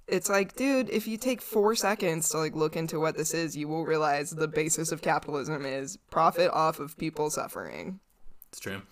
it's 0.08 0.28
like 0.28 0.54
dude 0.56 0.88
if 0.90 1.06
you 1.08 1.16
take 1.16 1.42
four 1.42 1.74
seconds 1.74 2.28
to 2.28 2.38
like 2.38 2.54
look 2.54 2.76
into 2.76 3.00
what 3.00 3.16
this 3.16 3.34
is 3.34 3.56
you 3.56 3.66
will 3.68 3.84
realize 3.84 4.30
the 4.30 4.46
basis 4.48 4.92
of 4.92 5.02
capitalism 5.02 5.64
is 5.66 5.96
profit 6.10 6.50
off 6.52 6.78
of 6.78 6.96
people 6.96 7.28
suffering 7.30 7.98
It's 8.50 8.60
true. 8.60 8.82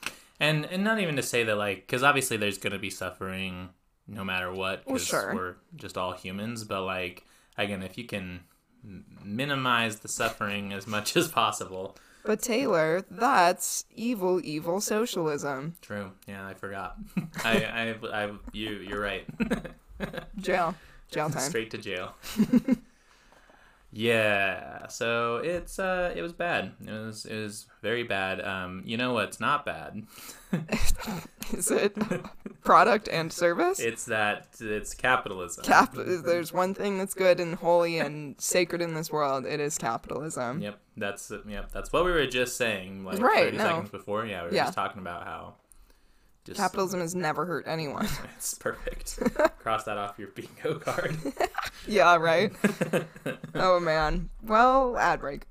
And 0.41 0.65
and 0.67 0.83
not 0.83 0.99
even 1.01 1.15
to 1.17 1.23
say 1.23 1.45
that 1.45 1.57
like 1.57 1.87
because 1.87 2.03
obviously 2.03 2.37
there's 2.37 2.59
gonna 2.59 2.79
be 2.81 2.91
suffering 2.91 3.69
no 4.09 4.25
matter 4.25 4.51
what 4.53 4.83
Well, 4.87 4.95
because 4.95 5.07
sure. 5.07 5.35
we're 5.35 5.55
just 5.77 5.97
all 5.97 6.13
humans. 6.13 6.65
But 6.65 6.83
like 6.85 7.25
again, 7.57 7.83
if 7.83 7.97
you 7.97 8.05
can 8.05 8.41
minimize 9.25 10.01
the 10.01 10.09
suffering 10.09 10.73
as 10.73 10.87
much 10.87 11.17
as 11.17 11.29
possible. 11.29 11.97
but 12.25 12.41
tayler 12.41 13.05
that's 13.11 13.85
evil 13.95 14.41
evil 14.45 14.81
socialism 14.81 15.77
True. 15.81 16.11
Yeah, 16.27 16.47
I 16.47 16.55
forgot. 16.55 16.97
I, 17.45 17.95
I, 18.13 18.25
I, 18.25 18.31
you, 18.53 18.71
you're 18.89 19.01
right. 19.01 19.25
jail 20.39 20.75
jail 21.15 21.31
time 21.31 21.43
Straight 21.49 21.71
to 21.73 21.79
jail. 21.79 22.15
yeah. 23.93 24.87
So 24.89 25.37
it's 25.37 25.79
uh, 25.79 26.13
it 26.17 26.23
was 26.23 26.33
bad. 26.33 26.73
It 26.85 26.91
was 26.91 27.25
it 27.27 27.37
was 27.41 27.67
very 27.83 28.03
bad. 28.03 28.41
Um, 28.45 28.83
you 28.85 28.97
know 28.97 29.13
what's 29.13 29.39
not 29.41 29.65
bad? 29.65 30.03
Is 31.53 31.71
it 31.71 31.95
product 32.63 33.09
and 33.09 33.31
service? 33.33 33.79
It's 33.79 34.05
that 34.07 34.47
it's 34.61 34.95
capitalism. 34.95 35.65
Cap- 35.65 35.95
there's 35.95 36.53
one 36.53 36.73
thing 36.75 36.97
that's 36.97 37.13
good 37.15 37.39
and 37.41 37.55
holy 37.57 37.99
and 37.99 38.41
sacred 38.41 38.81
in 38.81 38.95
this 38.95 39.13
world. 39.13 39.45
It 39.45 39.61
is 39.61 39.77
capitalism. 39.77 40.63
Yep, 40.63 40.79
that's 40.97 41.31
yep. 41.47 41.71
That's 41.73 41.93
what 41.93 42.05
we 42.05 42.13
were 42.13 42.27
just 42.27 42.57
saying. 42.57 43.05
Like 43.05 43.21
Right, 43.21 43.45
thirty 43.47 43.57
no. 43.59 43.65
seconds 43.65 43.91
before. 43.91 44.25
Yeah, 44.27 44.43
we 44.45 44.49
were 44.51 44.55
Yeah. 44.55 44.65
just 44.65 44.75
talking 44.75 45.01
about 45.01 45.25
how. 45.25 45.55
Just, 46.45 46.59
Capitalism 46.59 47.01
has 47.01 47.15
never 47.15 47.47
hurt 47.47 47.65
anyone. 47.67 48.07
It's 48.37 48.53
perfect. 48.53 49.19
Cross 49.61 49.85
that 49.85 49.97
off 49.97 50.19
your 50.19 50.29
bingo 50.29 50.79
card. 50.79 51.17
yeah, 51.89 52.17
right. 52.17 52.53
oh 53.55 53.81
man. 53.81 54.29
Well, 54.43 54.99
ad 54.99 55.21
break. 55.21 55.47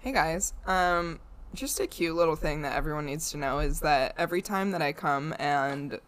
Hey 0.00 0.10
guys. 0.12 0.52
Um 0.66 1.20
just 1.54 1.78
a 1.78 1.86
cute 1.86 2.16
little 2.16 2.34
thing 2.34 2.62
that 2.62 2.74
everyone 2.74 3.06
needs 3.06 3.30
to 3.30 3.36
know 3.36 3.60
is 3.60 3.80
that 3.80 4.14
every 4.18 4.42
time 4.42 4.72
that 4.72 4.82
I 4.82 4.92
come 4.92 5.32
and 5.38 6.00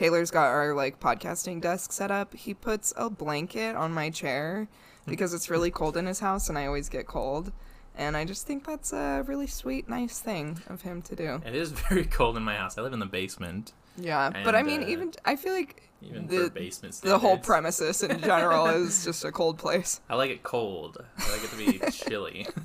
Tayler's 0.00 0.30
got 0.30 0.46
our 0.46 0.74
like 0.74 0.98
podcasting 0.98 1.60
desk 1.60 1.92
set 1.92 2.10
up, 2.10 2.34
he 2.34 2.54
puts 2.54 2.94
a 2.96 3.10
blanket 3.10 3.76
on 3.76 3.92
my 3.92 4.08
chair 4.08 4.66
because 5.06 5.34
it's 5.34 5.50
really 5.50 5.70
cold 5.70 5.94
in 5.94 6.06
his 6.06 6.20
house 6.20 6.48
and 6.48 6.56
I 6.56 6.64
always 6.64 6.88
get 6.88 7.06
cold. 7.06 7.52
And 7.94 8.16
I 8.16 8.24
just 8.24 8.46
think 8.46 8.64
that's 8.64 8.94
a 8.94 9.22
really 9.26 9.46
sweet, 9.46 9.90
nice 9.90 10.18
thing 10.18 10.58
of 10.70 10.80
him 10.80 11.02
to 11.02 11.14
do. 11.14 11.42
it 11.44 11.54
is 11.54 11.72
very 11.90 12.06
cold 12.06 12.38
in 12.38 12.42
my 12.42 12.54
house. 12.54 12.78
I 12.78 12.82
live 12.82 12.94
in 12.94 12.98
the 12.98 13.04
basement. 13.04 13.74
Yeah, 13.98 14.30
but 14.42 14.54
I 14.54 14.62
mean, 14.62 14.84
uh, 14.84 14.86
even 14.86 15.12
I 15.26 15.36
feel 15.36 15.52
like 15.52 15.90
Even 16.00 16.26
the 16.28 16.44
for 16.44 16.50
basement 16.50 16.94
the 17.02 17.18
whole 17.18 17.36
premises 17.36 18.02
in 18.02 18.22
general 18.22 18.68
is 18.68 19.04
just 19.04 19.22
a 19.26 19.32
cold 19.32 19.58
place. 19.58 20.00
I 20.08 20.14
like 20.14 20.30
it 20.30 20.42
cold. 20.42 20.96
I 21.18 21.32
like 21.32 21.44
it 21.44 21.50
to 21.50 21.56
be 21.56 21.90
chilly. 21.90 22.46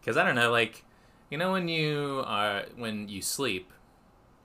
Because 0.00 0.16
I 0.16 0.24
don't 0.26 0.34
know, 0.34 0.50
like, 0.50 0.84
you 1.30 1.38
know, 1.38 1.52
when 1.52 1.68
you 1.68 2.24
are 2.26 2.64
when 2.76 3.08
you 3.08 3.22
sleep, 3.22 3.72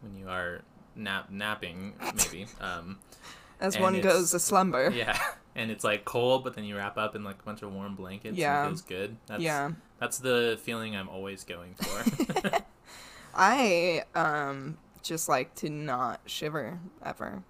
when 0.01 0.15
you 0.15 0.29
are 0.29 0.61
nap 0.97 1.29
napping, 1.29 1.93
maybe. 2.15 2.47
Um, 2.59 2.99
As 3.59 3.79
one 3.79 4.01
goes 4.01 4.33
a 4.33 4.39
slumber. 4.39 4.91
yeah, 4.95 5.17
and 5.55 5.71
it's 5.71 5.83
like 5.83 6.05
cold, 6.05 6.43
but 6.43 6.53
then 6.55 6.63
you 6.63 6.77
wrap 6.77 6.97
up 6.97 7.15
in 7.15 7.23
like 7.23 7.39
a 7.39 7.43
bunch 7.43 7.61
of 7.63 7.73
warm 7.73 7.95
blankets. 7.95 8.37
Yeah. 8.37 8.59
and 8.61 8.65
it 8.65 8.69
feels 8.69 8.81
good. 8.83 9.17
That's, 9.25 9.41
Yeah. 9.41 9.71
that's 9.99 10.19
the 10.19 10.59
feeling 10.61 10.95
I'm 10.95 11.09
always 11.09 11.43
going 11.43 11.73
for. 11.75 12.51
I 13.35 14.03
um 14.15 14.77
just 15.03 15.29
like 15.29 15.53
to 15.55 15.69
not 15.69 16.21
shiver 16.25 16.79
ever. 17.05 17.43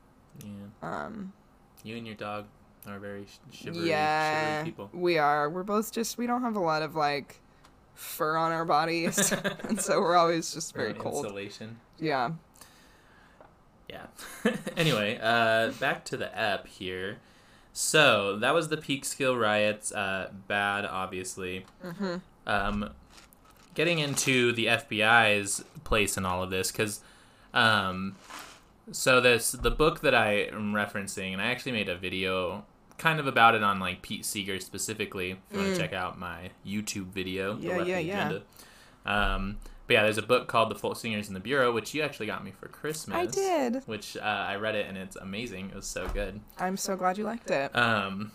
yeah, 0.43 0.49
Um 1.05 1.33
you 1.83 1.95
and 1.97 2.05
your 2.05 2.15
dog 2.15 2.45
are 2.87 2.99
very 2.99 3.25
sh- 3.25 3.57
shivery, 3.63 3.89
yeah, 3.89 4.59
shivery 4.59 4.71
people. 4.71 4.89
we 4.93 5.17
are. 5.17 5.49
We're 5.49 5.63
both 5.63 5.91
just 5.91 6.17
we 6.17 6.27
don't 6.27 6.41
have 6.41 6.55
a 6.55 6.59
lot 6.61 6.81
of 6.83 6.95
like 6.95 7.41
fur 7.95 8.37
on 8.37 8.51
our 8.51 8.63
bodies, 8.65 9.31
and 9.67 9.79
so 9.81 9.99
we're 9.99 10.15
always 10.15 10.53
just 10.53 10.73
very 10.73 10.93
cold. 10.93 11.25
Insulation. 11.25 11.79
Yeah. 11.99 12.31
Yeah. 13.89 14.07
anyway, 14.77 15.19
uh, 15.21 15.71
back 15.79 16.03
to 16.05 16.17
the 16.17 16.35
app 16.37 16.67
here. 16.67 17.17
So 17.73 18.37
that 18.39 18.53
was 18.53 18.69
the 18.69 18.77
Peekskill 18.77 19.39
riots. 19.39 19.91
Uh, 19.91 20.31
bad, 20.47 20.85
obviously. 20.85 21.65
Mm-hmm. 21.85 22.15
Um, 22.45 22.89
getting 23.75 23.99
into 23.99 24.51
the 24.51 24.65
FBI's 24.65 25.63
place 25.83 26.17
in 26.17 26.25
all 26.25 26.41
of 26.41 26.49
this, 26.49 26.71
because, 26.71 27.01
um, 27.53 28.15
so 28.91 29.21
this 29.21 29.51
the 29.51 29.71
book 29.71 30.01
that 30.01 30.15
I 30.15 30.31
am 30.51 30.73
referencing, 30.73 31.33
and 31.33 31.41
I 31.41 31.45
actually 31.47 31.73
made 31.73 31.87
a 31.87 31.95
video 31.95 32.65
kind 32.97 33.19
of 33.19 33.27
about 33.27 33.53
it 33.53 33.63
on 33.63 33.79
like 33.79 34.01
Pete 34.01 34.25
Seeger 34.25 34.59
specifically. 34.59 35.31
If 35.31 35.37
you 35.51 35.59
want 35.59 35.75
to 35.75 35.79
check 35.79 35.93
out 35.93 36.17
my 36.17 36.49
YouTube 36.65 37.07
video, 37.07 37.55
The 37.55 37.59
Mm. 37.59 37.63
Yeah, 37.63 37.77
Lefty 37.77 37.91
yeah, 37.91 37.99
yeah. 37.99 38.27
Agenda. 38.27 38.43
Um, 39.05 39.57
but 39.87 39.93
yeah, 39.93 40.03
there's 40.03 40.17
a 40.17 40.21
book 40.23 40.47
called 40.47 40.69
The 40.69 40.75
Folk 40.75 40.97
Singers 40.97 41.27
and 41.27 41.35
the 41.35 41.39
Bureau, 41.39 41.71
which 41.73 41.93
you 41.93 42.01
actually 42.01 42.27
got 42.27 42.43
me 42.43 42.51
for 42.51 42.67
Christmas. 42.67 43.17
I 43.17 43.25
did. 43.25 43.83
Which 43.87 44.17
uh, 44.17 44.19
I 44.21 44.57
read 44.57 44.75
it 44.75 44.85
and 44.87 44.97
it's 44.97 45.15
amazing. 45.15 45.69
It 45.69 45.75
was 45.75 45.87
so 45.87 46.07
good. 46.09 46.41
I'm 46.59 46.75
so 46.77 46.95
glad 46.95 47.17
you 47.17 47.23
liked 47.23 47.49
it. 47.49 47.73
Um, 47.75 48.31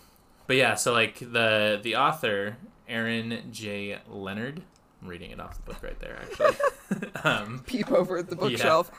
but 0.46 0.56
yeah, 0.56 0.74
so 0.74 0.92
like 0.92 1.18
the 1.18 1.78
the 1.82 1.96
author 1.96 2.56
Aaron 2.88 3.42
J. 3.50 3.98
Leonard, 4.08 4.62
I'm 5.02 5.08
reading 5.08 5.30
it 5.30 5.40
off 5.40 5.56
the 5.64 5.72
book 5.72 5.82
right 5.82 5.98
there 6.00 6.18
actually. 6.22 6.56
um, 7.24 7.62
Peep 7.66 7.90
over 7.92 8.16
at 8.18 8.28
the 8.28 8.36
bookshelf. 8.36 8.90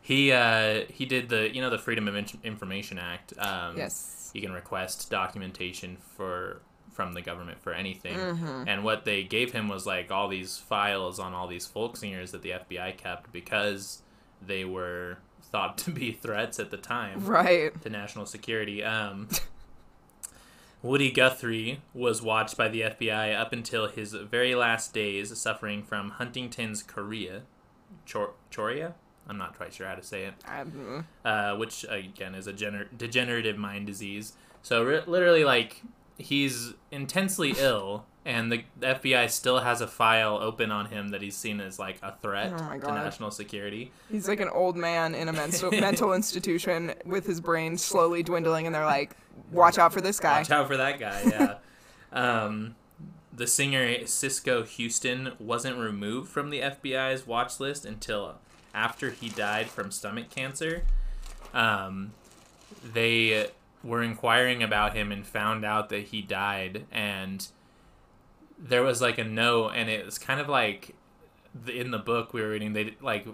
he 0.00 0.32
uh, 0.32 0.84
he 0.88 1.04
did 1.04 1.28
the 1.28 1.54
you 1.54 1.60
know 1.60 1.70
the 1.70 1.78
Freedom 1.78 2.08
of 2.08 2.16
Information 2.42 2.98
Act. 2.98 3.34
Um, 3.38 3.76
Yes. 3.76 4.30
you 4.34 4.40
can 4.40 4.52
request 4.52 5.10
documentation 5.10 5.98
for 6.16 6.62
from 6.98 7.12
the 7.12 7.22
government 7.22 7.62
for 7.62 7.72
anything. 7.72 8.16
Mm-hmm. 8.16 8.64
And 8.66 8.82
what 8.82 9.04
they 9.04 9.22
gave 9.22 9.52
him 9.52 9.68
was 9.68 9.86
like 9.86 10.10
all 10.10 10.26
these 10.26 10.56
files 10.56 11.20
on 11.20 11.32
all 11.32 11.46
these 11.46 11.64
folk 11.64 11.96
singers 11.96 12.32
that 12.32 12.42
the 12.42 12.50
FBI 12.50 12.96
kept 12.96 13.30
because 13.30 14.02
they 14.44 14.64
were 14.64 15.18
thought 15.40 15.78
to 15.78 15.92
be 15.92 16.10
threats 16.24 16.58
at 16.58 16.72
the 16.72 16.76
time 16.76 17.24
Right. 17.24 17.80
to 17.82 17.88
national 17.88 18.26
security. 18.26 18.82
Um, 18.82 19.28
Woody 20.82 21.12
Guthrie 21.12 21.82
was 21.94 22.20
watched 22.20 22.56
by 22.56 22.66
the 22.66 22.80
FBI 22.80 23.32
up 23.38 23.52
until 23.52 23.86
his 23.86 24.12
very 24.14 24.56
last 24.56 24.92
days, 24.92 25.38
suffering 25.38 25.84
from 25.84 26.10
Huntington's 26.10 26.82
chorea, 26.82 27.42
Chor- 28.12 28.34
chorea. 28.52 28.94
I'm 29.28 29.38
not 29.38 29.56
quite 29.56 29.72
sure 29.72 29.86
how 29.86 29.94
to 29.94 30.02
say 30.02 30.24
it 30.24 30.34
uh, 31.24 31.54
which 31.56 31.84
again 31.88 32.34
is 32.34 32.48
a 32.48 32.52
gener- 32.52 32.88
degenerative 32.96 33.56
mind 33.56 33.86
disease. 33.86 34.32
So 34.62 34.82
ri 34.82 35.00
literally, 35.06 35.44
like 35.44 35.82
he's 36.18 36.74
intensely 36.90 37.54
ill, 37.58 38.04
and 38.24 38.52
the, 38.52 38.64
the 38.78 38.88
FBI 38.88 39.30
still 39.30 39.60
has 39.60 39.80
a 39.80 39.86
file 39.86 40.36
open 40.36 40.70
on 40.70 40.86
him 40.86 41.08
that 41.08 41.22
he's 41.22 41.36
seen 41.36 41.60
as 41.60 41.78
like 41.78 41.98
a 42.02 42.14
threat 42.20 42.52
Oh 42.52 42.62
my 42.64 42.78
to 42.78 42.86
national 42.88 43.30
security. 43.30 43.92
he's 44.10 44.28
like 44.28 44.40
an 44.40 44.50
old 44.50 44.76
man 44.76 45.14
in 45.14 45.28
a 45.28 45.32
mental 45.32 45.70
mental 45.80 46.12
institution 46.12 46.92
with 47.06 47.24
his 47.24 47.40
brain 47.40 47.78
slowly 47.78 48.22
dwindling, 48.22 48.66
and 48.66 48.74
they're 48.74 48.84
like, 48.84 49.16
"Watch 49.52 49.78
out 49.78 49.92
for 49.92 50.00
this 50.00 50.20
guy." 50.20 50.38
Watch 50.40 50.50
out 50.50 50.66
for 50.66 50.76
that 50.76 50.98
guy. 50.98 51.22
Yeah. 51.24 51.54
um, 52.12 52.74
the 53.32 53.46
singer 53.46 54.04
Cisco 54.06 54.64
Houston 54.64 55.32
wasn't 55.38 55.78
removed 55.78 56.28
from 56.28 56.50
the 56.50 56.60
FBI's 56.60 57.26
watch 57.26 57.60
list 57.60 57.86
until 57.86 58.34
after 58.74 59.10
he 59.10 59.28
died 59.28 59.68
from 59.68 59.90
stomach 59.92 60.28
cancer. 60.28 60.82
Um, 61.54 62.12
they 62.82 63.48
were 63.88 64.02
inquiring 64.02 64.62
about 64.62 64.94
him 64.94 65.10
and 65.10 65.26
found 65.26 65.64
out 65.64 65.88
that 65.88 66.04
he 66.04 66.22
died, 66.22 66.84
and 66.92 67.46
there 68.58 68.82
was 68.82 69.00
like 69.00 69.18
a 69.18 69.24
note, 69.24 69.70
and 69.70 69.88
it 69.88 70.04
was 70.04 70.18
kind 70.18 70.40
of 70.40 70.48
like 70.48 70.94
in 71.66 71.90
the 71.90 71.98
book 71.98 72.32
we 72.32 72.40
were 72.40 72.50
reading. 72.50 72.72
They 72.72 72.94
like 73.00 73.26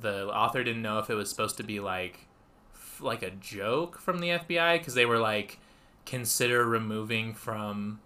the 0.00 0.26
author 0.26 0.62
didn't 0.62 0.82
know 0.82 0.98
if 0.98 1.10
it 1.10 1.14
was 1.14 1.30
supposed 1.30 1.56
to 1.56 1.62
be 1.62 1.80
like 1.80 2.26
f- 2.74 3.00
like 3.00 3.22
a 3.22 3.30
joke 3.30 3.98
from 3.98 4.20
the 4.20 4.28
FBI 4.28 4.78
because 4.78 4.94
they 4.94 5.06
were 5.06 5.18
like 5.18 5.58
consider 6.04 6.64
removing 6.64 7.32
from 7.34 8.00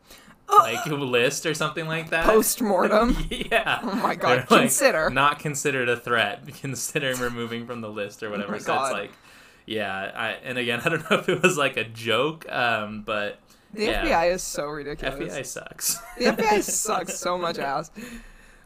like 0.48 0.86
a 0.86 0.94
list 0.94 1.46
or 1.46 1.54
something 1.54 1.86
like 1.86 2.10
that. 2.10 2.24
Post 2.24 2.62
mortem. 2.62 3.16
yeah. 3.30 3.80
Oh 3.82 3.94
my 3.96 4.14
God, 4.14 4.38
like, 4.38 4.48
consider. 4.48 5.10
not 5.10 5.38
considered 5.38 5.88
a 5.88 5.96
threat. 5.96 6.46
Consider 6.60 7.14
removing 7.14 7.66
from 7.66 7.80
the 7.80 7.90
list 7.90 8.22
or 8.22 8.30
whatever. 8.30 8.50
Oh 8.50 8.52
my 8.52 8.58
so 8.58 8.66
God. 8.66 8.84
it's 8.84 8.92
like, 8.92 9.12
yeah. 9.66 10.12
I 10.14 10.28
and 10.44 10.56
again, 10.58 10.80
I 10.84 10.88
don't 10.88 11.10
know 11.10 11.18
if 11.18 11.28
it 11.28 11.42
was 11.42 11.56
like 11.58 11.76
a 11.76 11.84
joke, 11.84 12.50
um, 12.50 13.02
but 13.02 13.38
The 13.74 13.84
yeah. 13.84 14.04
FBI 14.04 14.34
is 14.34 14.42
so 14.42 14.66
ridiculous. 14.66 15.34
FBI 15.34 15.44
sucks. 15.46 15.98
The 16.18 16.24
FBI 16.26 16.62
sucks 16.62 17.18
so 17.18 17.36
much 17.36 17.58
ass. 17.58 17.90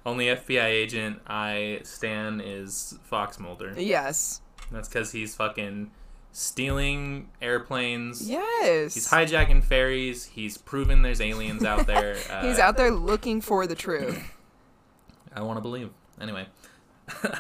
Only 0.07 0.27
FBI 0.27 0.65
agent 0.65 1.21
I 1.27 1.81
stan 1.83 2.41
is 2.41 2.99
Fox 3.05 3.39
Mulder. 3.39 3.75
Yes. 3.77 4.41
That's 4.73 4.89
because 4.89 5.13
he's 5.13 5.35
fucking 5.35 5.91
stealing 6.33 7.29
airplanes. 7.43 8.29
Yes. 8.29 8.95
He's 8.95 9.09
hijacking 9.09 9.65
ferries. 9.65 10.25
He's 10.27 10.57
proven 10.57 11.03
there's 11.03 11.21
aliens 11.21 11.65
out 11.65 11.87
there. 11.87 12.17
Uh, 12.31 12.47
He's 12.47 12.59
out 12.59 12.77
there 12.77 12.91
looking 12.93 13.41
for 13.41 13.67
the 13.67 13.75
truth. 13.75 14.33
I 15.35 15.43
want 15.43 15.57
to 15.59 15.61
believe. 15.61 15.91
Anyway, 16.21 16.47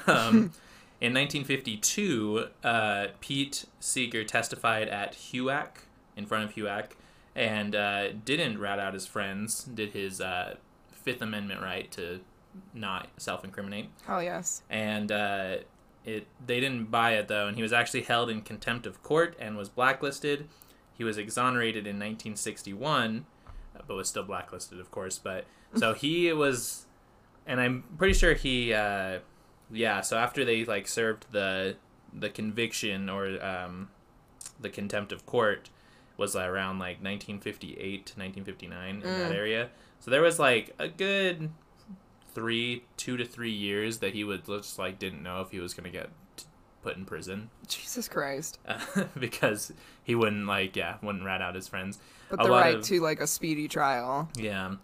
um, 0.06 0.52
in 1.00 1.14
1952, 1.14 2.46
uh, 2.62 3.06
Pete 3.20 3.64
Seeger 3.80 4.22
testified 4.24 4.88
at 4.88 5.14
HUAC, 5.14 5.68
in 6.16 6.26
front 6.26 6.44
of 6.44 6.54
HUAC, 6.54 6.90
and 7.34 7.74
uh, 7.74 8.12
didn't 8.12 8.58
rat 8.58 8.78
out 8.78 8.92
his 8.92 9.06
friends, 9.06 9.64
did 9.64 9.92
his 9.92 10.20
uh, 10.20 10.56
Fifth 10.92 11.22
Amendment 11.22 11.62
right 11.62 11.90
to 11.92 12.20
not 12.74 13.08
self 13.16 13.44
incriminate. 13.44 13.88
Oh 14.08 14.18
yes. 14.18 14.62
And 14.68 15.10
uh, 15.10 15.56
it 16.04 16.26
they 16.44 16.60
didn't 16.60 16.90
buy 16.90 17.12
it, 17.12 17.28
though, 17.28 17.46
and 17.46 17.56
he 17.56 17.62
was 17.62 17.72
actually 17.72 18.02
held 18.02 18.28
in 18.28 18.42
contempt 18.42 18.86
of 18.86 19.02
court 19.02 19.36
and 19.40 19.56
was 19.56 19.68
blacklisted. 19.68 20.48
He 20.92 21.04
was 21.04 21.16
exonerated 21.16 21.86
in 21.86 21.96
1961, 21.96 23.24
uh, 23.46 23.80
but 23.86 23.94
was 23.94 24.08
still 24.08 24.24
blacklisted, 24.24 24.78
of 24.80 24.90
course. 24.90 25.18
But 25.18 25.46
so 25.76 25.94
he 25.94 26.30
was 26.32 26.84
and 27.46 27.60
I'm 27.60 27.84
pretty 27.98 28.14
sure 28.14 28.34
he, 28.34 28.72
uh, 28.72 29.18
yeah. 29.72 30.00
So 30.00 30.16
after 30.18 30.44
they 30.44 30.64
like 30.64 30.86
served 30.88 31.26
the 31.32 31.76
the 32.12 32.28
conviction 32.30 33.08
or 33.08 33.42
um, 33.44 33.88
the 34.60 34.68
contempt 34.68 35.12
of 35.12 35.24
court, 35.26 35.70
was 36.16 36.34
around 36.36 36.78
like 36.78 37.02
1958 37.02 37.76
to 38.06 38.18
1959 38.18 38.88
in 38.96 39.00
Mm. 39.02 39.02
that 39.02 39.32
area. 39.32 39.70
So 40.00 40.10
there 40.10 40.22
was 40.22 40.38
like 40.38 40.74
a 40.78 40.88
good 40.88 41.50
three, 42.34 42.84
two 42.96 43.16
to 43.16 43.24
three 43.24 43.50
years 43.52 43.98
that 43.98 44.14
he 44.14 44.24
would 44.24 44.44
just 44.46 44.78
like 44.78 44.98
didn't 44.98 45.22
know 45.22 45.40
if 45.40 45.50
he 45.50 45.60
was 45.60 45.74
gonna 45.74 45.90
get 45.90 46.10
put 46.82 46.96
in 46.96 47.04
prison 47.04 47.50
Jesus 47.68 48.08
Christ. 48.08 48.58
uh, 48.66 48.80
because 49.18 49.72
he 50.02 50.14
wouldn't 50.14 50.46
like 50.46 50.74
yeah 50.76 50.96
wouldn't 51.02 51.24
rat 51.24 51.42
out 51.42 51.54
his 51.54 51.68
friends. 51.68 51.98
But 52.28 52.40
A 52.40 52.44
the 52.44 52.50
lot 52.50 52.60
right 52.60 52.74
of- 52.76 52.84
to 52.84 53.00
like 53.00 53.20
a 53.20 53.26
speedy 53.26 53.68
trial. 53.68 54.28
Yeah, 54.36 54.74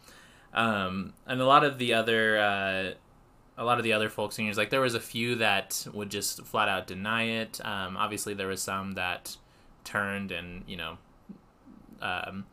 um, 0.55 1.13
and 1.27 1.41
a 1.41 1.47
lot 1.47 1.65
of 1.65 1.79
the 1.79 1.95
other 1.95 2.39
uh, 2.39 2.91
a 3.59 3.65
lot 3.65 3.79
of 3.79 3.85
the 3.85 3.93
other 3.93 4.09
folk 4.09 4.33
singers, 4.33 4.57
like 4.57 4.71
there 4.71 4.81
was 4.81 4.95
a 4.95 5.01
few 5.01 5.37
that 5.37 5.87
would 5.93 6.11
just 6.11 6.45
flat 6.45 6.69
out 6.69 6.87
deny 6.87 7.25
it. 7.25 7.61
Um, 7.65 7.97
obviously, 7.97 8.35
there 8.35 8.49
was 8.49 8.63
some 8.63 8.93
that 8.93 9.37
turned 9.85 10.31
and 10.33 10.63
you 10.67 10.77
know, 10.77 10.99
um, 12.03 12.45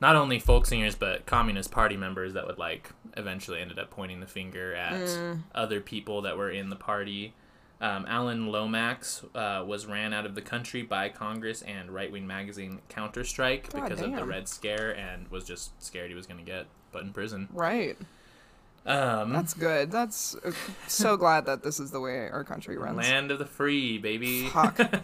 not 0.00 0.16
only 0.16 0.38
folk 0.38 0.66
singers 0.66 0.94
but 0.94 1.24
Communist 1.26 1.70
Party 1.70 1.96
members 1.96 2.34
that 2.34 2.46
would 2.46 2.58
like 2.58 2.90
eventually 3.16 3.60
ended 3.60 3.78
up 3.78 3.90
pointing 3.90 4.20
the 4.20 4.26
finger 4.26 4.74
at 4.74 4.92
Mm. 4.94 5.42
other 5.54 5.80
people 5.80 6.22
that 6.22 6.36
were 6.36 6.50
in 6.50 6.70
the 6.70 6.76
party. 6.76 7.34
Um, 7.80 8.04
Alan 8.08 8.46
Lomax 8.46 9.24
uh, 9.34 9.64
was 9.66 9.86
ran 9.86 10.12
out 10.12 10.24
of 10.24 10.34
the 10.36 10.42
country 10.42 10.82
by 10.82 11.08
Congress 11.08 11.62
and 11.62 11.90
right 11.90 12.12
wing 12.12 12.26
magazine 12.28 12.80
Counter 12.88 13.24
Strike 13.24 13.72
God 13.72 13.82
because 13.82 14.00
of 14.00 14.14
the. 14.14 14.24
Red 14.24 14.48
Scare 14.48 14.96
and 14.96 15.26
was 15.28 15.44
just 15.44 15.82
scared 15.82 16.08
he 16.08 16.14
was 16.14 16.26
going 16.26 16.38
to 16.38 16.44
get 16.48 16.66
put 16.92 17.02
in 17.02 17.12
prison. 17.12 17.48
Right. 17.52 17.96
Um, 18.84 19.32
That's 19.32 19.54
good. 19.54 19.92
That's 19.92 20.34
uh, 20.44 20.50
so 20.88 21.16
glad 21.16 21.46
that 21.46 21.62
this 21.62 21.78
is 21.78 21.92
the 21.92 22.00
way 22.00 22.28
our 22.28 22.42
country 22.42 22.76
runs. 22.76 22.96
land 22.98 23.30
of 23.30 23.38
the 23.38 23.46
free, 23.46 23.96
baby. 23.98 24.48
Fuck. 24.48 24.76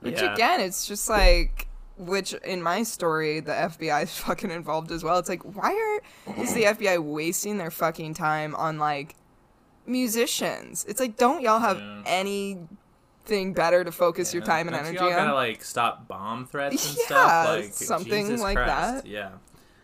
Which 0.00 0.20
yeah. 0.20 0.32
again, 0.34 0.60
it's 0.60 0.86
just 0.86 1.08
like 1.08 1.68
which 1.98 2.32
in 2.32 2.62
my 2.62 2.82
story 2.82 3.40
the 3.40 3.52
FBI 3.52 4.04
is 4.04 4.10
fucking 4.18 4.50
involved 4.50 4.90
as 4.90 5.04
well. 5.04 5.18
It's 5.18 5.28
like 5.28 5.42
why 5.42 6.00
are 6.26 6.40
is 6.42 6.54
the 6.54 6.64
FBI 6.64 6.98
wasting 6.98 7.58
their 7.58 7.70
fucking 7.70 8.14
time 8.14 8.54
on 8.56 8.78
like 8.78 9.14
musicians? 9.86 10.84
It's 10.88 10.98
like 10.98 11.16
don't 11.16 11.42
y'all 11.42 11.60
have 11.60 11.78
Yeah. 11.78 12.02
anything 12.06 13.52
better 13.52 13.84
to 13.84 13.92
focus 13.92 14.34
your 14.34 14.42
time 14.42 14.66
and 14.66 14.76
Don't 14.76 14.86
energy 14.86 14.98
y'all 15.04 15.10
gotta 15.10 15.28
on? 15.30 15.34
like 15.34 15.62
stop 15.62 16.08
bomb 16.08 16.46
threats 16.46 16.88
and 16.88 16.96
Yeah, 16.98 17.04
stuff. 17.06 17.48
Like 17.48 17.72
something 17.72 18.40
like 18.40 18.56
Christ. 18.56 19.04
that. 19.04 19.06
Yeah. 19.06 19.30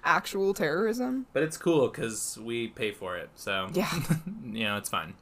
Actual 0.05 0.55
terrorism? 0.55 1.27
But 1.33 1.43
it's 1.43 1.57
cool 1.57 1.89
because 1.89 2.39
we 2.41 2.69
pay 2.69 2.93
for 2.93 3.17
it, 3.17 3.31
so 3.35 3.69
Yeah. 3.73 3.93
you 4.45 4.65
know 4.65 4.77
it's 4.77 4.89
fine. 4.89 5.15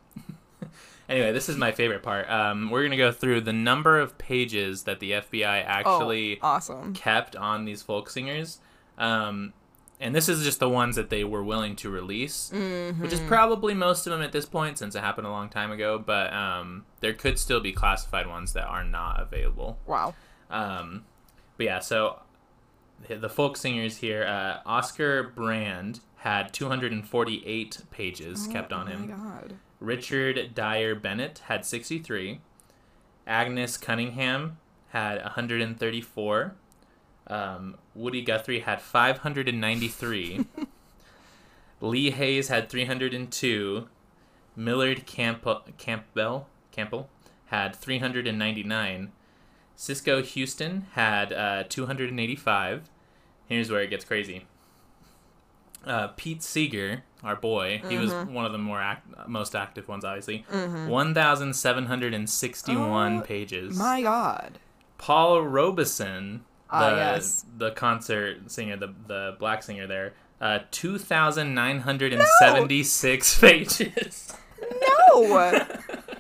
anyway, 1.09 1.33
this 1.33 1.49
is 1.49 1.57
my 1.57 1.73
favorite 1.73 2.03
part. 2.03 2.31
Um, 2.31 2.71
we're 2.71 2.83
gonna 2.83 2.97
go 2.97 3.13
through 3.13 3.43
the 3.43 3.53
number 3.53 3.99
of 3.99 4.19
pages 4.19 4.85
that 4.85 5.01
the 5.01 5.13
FBI 5.13 5.65
actually 5.65 6.39
oh, 6.43 6.47
awesome. 6.49 6.95
kept 6.95 7.37
on 7.37 7.65
these 7.65 7.83
folk 7.83 8.11
singers, 8.11 8.59
um, 8.99 9.53
and 9.99 10.15
this 10.15 10.29
is 10.29 10.45
just 10.45 10.61
the 10.61 10.69
ones 10.69 10.97
that 10.97 11.09
they 11.09 11.25
were 11.25 11.43
willing 11.43 11.75
to 11.77 11.91
release, 11.91 12.51
which 12.99 13.13
is 13.13 13.21
probably 13.21 13.73
most 13.73 14.07
of 14.07 14.13
them 14.13 14.21
at 14.21 14.33
this 14.33 14.45
point 14.45 14.79
since 14.79 14.95
it 14.95 15.01
happened 15.01 15.27
a 15.27 15.31
long 15.31 15.49
time 15.49 15.71
ago. 15.71 15.99
But 15.99 16.33
um, 16.33 16.85
there 17.01 17.15
could 17.15 17.39
still 17.39 17.61
be 17.61 17.73
classified 17.73 18.27
ones 18.27 18.53
that 18.53 18.67
are 18.67 18.85
not 18.85 19.21
available. 19.21 19.79
Wow. 19.87 20.15
Um, 20.51 21.05
but 21.57 21.65
yeah, 21.65 21.79
so 21.79 22.21
the- 23.09 23.29
folk 23.29 23.57
singers 23.57 23.99
here, 23.99 24.25
uh, 24.25 24.61
Oscar 24.67 25.23
Brand 25.23 26.01
had 26.19 26.53
248 26.53 27.83
pages 27.91 28.47
kept 28.49 28.73
on 28.73 28.89
oh 28.89 28.91
him. 28.91 29.11
my 29.11 29.17
god. 29.17 29.55
Richard 29.81 30.55
Dyer-Bennet 30.55 31.41
had 31.47 31.65
63. 31.65 32.41
Agnes 33.27 33.77
Cunningham 33.77 34.59
had 34.89 35.23
134. 35.23 36.55
Um, 37.29 37.77
Woody 37.95 38.23
Guthrie 38.23 38.61
had 38.61 38.81
593. 38.81 40.47
Lee 41.81 42.11
Hays 42.11 42.49
had 42.49 42.69
302. 42.71 43.89
Millard 44.57 45.05
Camp- 45.07 45.77
Campbell 45.77 46.49
Campbell 46.73 47.11
had 47.47 47.77
399. 47.77 49.13
Cisco 49.77 50.23
Houston 50.23 50.87
had 50.93 51.33
uh, 51.33 51.63
285. 51.69 52.91
Here's 53.47 53.71
where 53.71 53.83
it 53.83 53.91
gets 53.91 54.05
crazy. 54.05 54.47
Uh, 55.87 56.09
Pete 56.17 56.43
Seeger, 56.43 57.05
our 57.23 57.37
boy, 57.37 57.81
he 57.89 57.97
was 57.97 58.11
Mm-hmm. 58.11 58.35
one 58.35 58.45
of 58.45 58.51
the 58.53 58.59
more 58.59 58.81
act- 58.81 59.07
most 59.29 59.55
active 59.55 59.87
ones, 59.87 60.05
obviously. 60.05 60.45
1,761 60.51 63.19
Oh, 63.19 63.21
pages. 63.21 63.77
My 63.79 64.03
god. 64.03 64.59
Paul 64.99 65.43
Robeson, 65.43 66.41
the, 66.71 66.77
Ah, 66.77 66.97
yes. 66.97 67.45
the 67.57 67.71
concert 67.73 68.51
singer, 68.51 68.77
the, 68.77 68.93
the 69.07 69.37
black 69.39 69.63
singer 69.63 69.87
there, 69.87 70.15
uh, 70.41 70.59
2,976 70.73 73.39
pages. 73.41 74.33
No. 75.15 75.53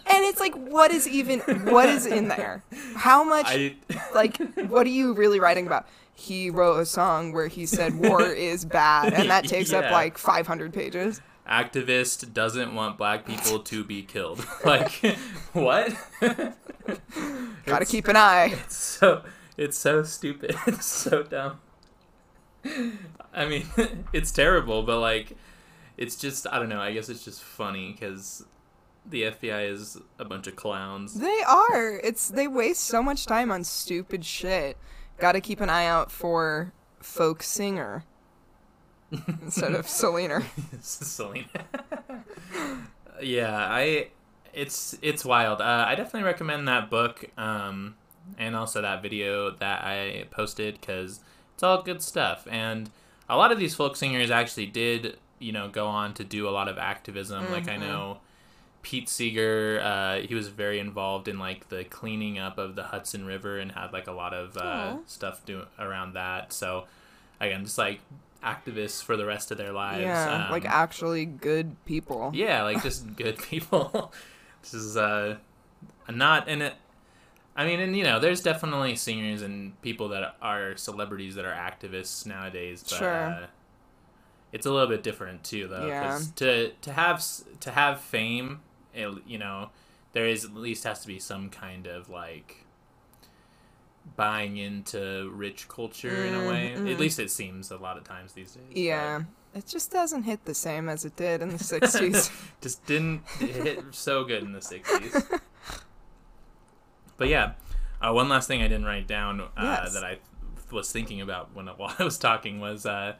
and 0.09 0.25
it's 0.25 0.40
like 0.40 0.55
what 0.55 0.90
is 0.92 1.07
even 1.09 1.40
what 1.40 1.88
is 1.88 2.07
in 2.07 2.29
there? 2.29 2.62
How 2.95 3.25
much 3.25 3.47
I, 3.49 3.77
like 4.14 4.37
what 4.69 4.87
are 4.87 4.90
you 4.90 5.12
really 5.14 5.40
writing 5.40 5.66
about? 5.66 5.87
He 6.14 6.49
wrote 6.51 6.79
a 6.81 6.87
song 6.87 7.33
where 7.33 7.49
he 7.49 7.66
said 7.66 7.95
war 7.99 8.23
is 8.51 8.64
bad 8.64 9.12
and 9.12 9.29
that 9.31 9.45
takes 9.45 9.73
up 9.73 9.90
like 9.90 10.16
500 10.19 10.73
pages. 10.73 11.21
activist 11.49 12.33
doesn't 12.33 12.75
want 12.75 12.97
black 12.99 13.27
people 13.27 13.59
to 13.61 13.85
be 13.85 14.03
killed. 14.03 14.45
like, 14.64 15.16
what? 15.53 15.95
Got 16.21 16.55
to 17.66 17.66
It's- 17.66 17.90
keep 17.90 18.09
an 18.09 18.16
eye. 18.16 18.51
It's 18.64 18.77
so 18.77 19.23
it's 19.57 19.77
so 19.79 20.03
stupid. 20.03 20.55
It's 20.66 20.87
so 20.87 21.23
dumb. 21.23 21.61
I 23.35 23.47
mean, 23.47 23.66
it's 24.12 24.31
terrible, 24.33 24.83
but 24.83 24.99
like, 25.01 25.37
it's 25.97 26.16
just 26.16 26.47
I 26.51 26.59
don't 26.59 26.69
know. 26.69 26.81
I 26.81 26.92
guess 26.92 27.09
it's 27.09 27.25
just 27.25 27.42
funny 27.42 27.92
because 27.92 28.45
the 29.09 29.23
FBI 29.23 29.71
is 29.71 29.99
a 30.19 30.25
bunch 30.25 30.47
of 30.47 30.57
clowns. 30.57 31.14
They 31.14 31.42
are. 31.47 32.01
It's 32.03 32.29
they 32.29 32.49
waste 32.49 32.85
so 32.85 33.03
much 33.03 33.27
time 33.27 33.51
on 33.51 33.64
stupid 33.64 34.25
shit. 34.25 34.77
Got 35.19 35.33
to 35.33 35.40
keep 35.40 35.61
an 35.61 35.71
eye 35.71 35.87
out 35.87 36.11
for 36.11 36.73
folk 37.01 37.42
singer 37.42 38.05
instead 39.42 39.75
of 39.75 39.88
Selena. 39.88 40.42
Selena. 40.81 41.47
yeah, 43.23 43.57
I. 43.57 44.09
It's 44.53 44.99
it's 45.03 45.25
wild. 45.25 45.61
Uh, 45.61 45.85
I 45.87 45.95
definitely 45.95 46.23
recommend 46.23 46.66
that 46.69 46.88
book, 46.88 47.27
um, 47.37 47.95
and 48.38 48.57
also 48.57 48.81
that 48.81 49.03
video 49.03 49.51
that 49.51 49.85
I 49.85 50.25
posted 50.31 50.81
because 50.81 51.21
it's 51.55 51.62
all 51.62 51.83
good 51.83 52.01
stuff. 52.01 52.49
And 52.51 52.88
a 53.29 53.37
lot 53.37 53.53
of 53.53 53.59
these 53.59 53.75
folk 53.75 53.97
singers 53.97 54.31
actually 54.31 54.66
did, 54.66 55.19
you 55.38 55.53
know, 55.53 55.69
go 55.69 55.87
on 55.87 56.14
to 56.14 56.25
do 56.25 56.49
a 56.49 56.51
lot 56.51 56.69
of 56.69 56.79
activism. 56.79 57.53
Like 57.53 57.69
I 57.69 57.77
know 57.77 58.21
Pete 58.87 59.09
Seeger, 59.09 59.81
uh, 59.83 60.20
he 60.20 60.37
was 60.37 60.46
very 60.46 60.79
involved 60.79 61.27
in 61.27 61.40
like 61.40 61.68
the 61.70 61.83
cleaning 61.83 62.38
up 62.38 62.57
of 62.57 62.77
the 62.77 62.85
Hudson 62.85 63.27
River 63.27 63.59
and 63.59 63.72
had 63.72 63.92
like 63.92 64.07
a 64.07 64.12
lot 64.12 64.33
of 64.33 64.57
uh, 64.57 64.99
stuff 65.07 65.44
do 65.44 65.64
around 65.77 66.12
that. 66.12 66.53
So 66.53 66.85
again, 67.40 67.64
just 67.64 67.79
like 67.79 67.99
activists 68.44 69.03
for 69.03 69.16
the 69.16 69.27
rest 69.27 69.51
of 69.51 69.59
their 69.59 69.72
lives. 69.72 70.03
Yeah, 70.05 70.44
um, 70.44 70.53
like 70.53 70.64
actually 70.64 71.25
good 71.25 71.75
people. 71.85 72.31
yeah, 72.33 72.62
like 72.62 72.81
just 72.81 73.16
good 73.16 73.38
people. 73.38 74.12
this 74.62 74.72
is 74.72 74.96
uh 74.96 75.38
not 76.09 76.49
and 76.49 76.62
it. 76.62 76.75
I 77.57 77.66
mean, 77.66 77.81
and 77.81 77.96
you 77.96 78.05
know, 78.05 78.20
there's 78.20 78.40
definitely 78.40 78.94
singers 78.94 79.42
and 79.42 79.83
people 79.83 80.11
that 80.11 80.37
are 80.40 80.77
celebrities 80.77 81.35
that 81.35 81.44
are 81.44 81.53
activists 81.55 82.25
nowadays, 82.25 82.85
but 82.88 82.99
Sure. 82.99 83.12
uh, 83.12 83.46
it's 84.53 84.64
a 84.64 84.70
little 84.70 84.88
bit 84.88 85.03
different 85.03 85.42
too, 85.42 85.66
though. 85.66 85.88
Yeah. 85.88 86.20
to 86.37 86.70
to 86.83 86.92
have 86.92 87.25
to 87.61 87.72
have 87.72 88.01
fame, 88.01 88.61
you 89.26 89.38
know, 89.38 89.70
there 90.12 90.26
is 90.26 90.44
at 90.44 90.54
least 90.54 90.85
has 90.85 91.00
to 91.02 91.06
be 91.06 91.18
some 91.18 91.50
kind 91.50 91.87
of 91.87 92.09
like 92.09 92.64
buying 94.16 94.56
into 94.56 95.30
rich 95.35 95.68
culture 95.68 96.24
in 96.24 96.35
a 96.35 96.48
way. 96.48 96.72
At 96.74 96.98
least 97.00 97.18
it 97.18 97.30
seems 97.30 97.70
a 97.70 97.76
lot 97.76 97.96
of 97.98 98.04
times 98.04 98.32
these 98.32 98.52
days. 98.52 98.64
but-. 98.68 98.76
Yeah. 98.76 99.22
It 99.54 99.66
just 99.66 99.90
doesn't 99.90 100.24
hit 100.24 100.44
the 100.44 100.54
same 100.54 100.87
as 100.88 101.06
it 101.06 101.16
did 101.16 101.40
in 101.40 101.48
the 101.48 101.56
60s. 101.56 102.30
just 102.61 102.85
didn't 102.85 103.26
hit 103.38 103.82
so 103.92 104.22
good 104.22 104.42
in 104.42 104.52
the 104.52 104.59
60s. 104.59 105.40
but 107.16 107.28
yeah, 107.28 107.52
uh, 108.02 108.12
one 108.12 108.28
last 108.28 108.48
thing 108.48 108.61
I 108.61 108.68
didn't 108.68 108.85
write 108.85 109.06
down 109.06 109.40
uh, 109.40 109.46
Yes. 109.56 109.94
that 109.94 110.04
I 110.04 110.18
was 110.70 110.92
thinking 110.92 111.22
about 111.22 111.54
when 111.54 111.66
while 111.78 111.94
I 111.98 112.04
was 112.04 112.18
talking 112.18 112.61
was 112.61 112.85
uh, 112.85 113.14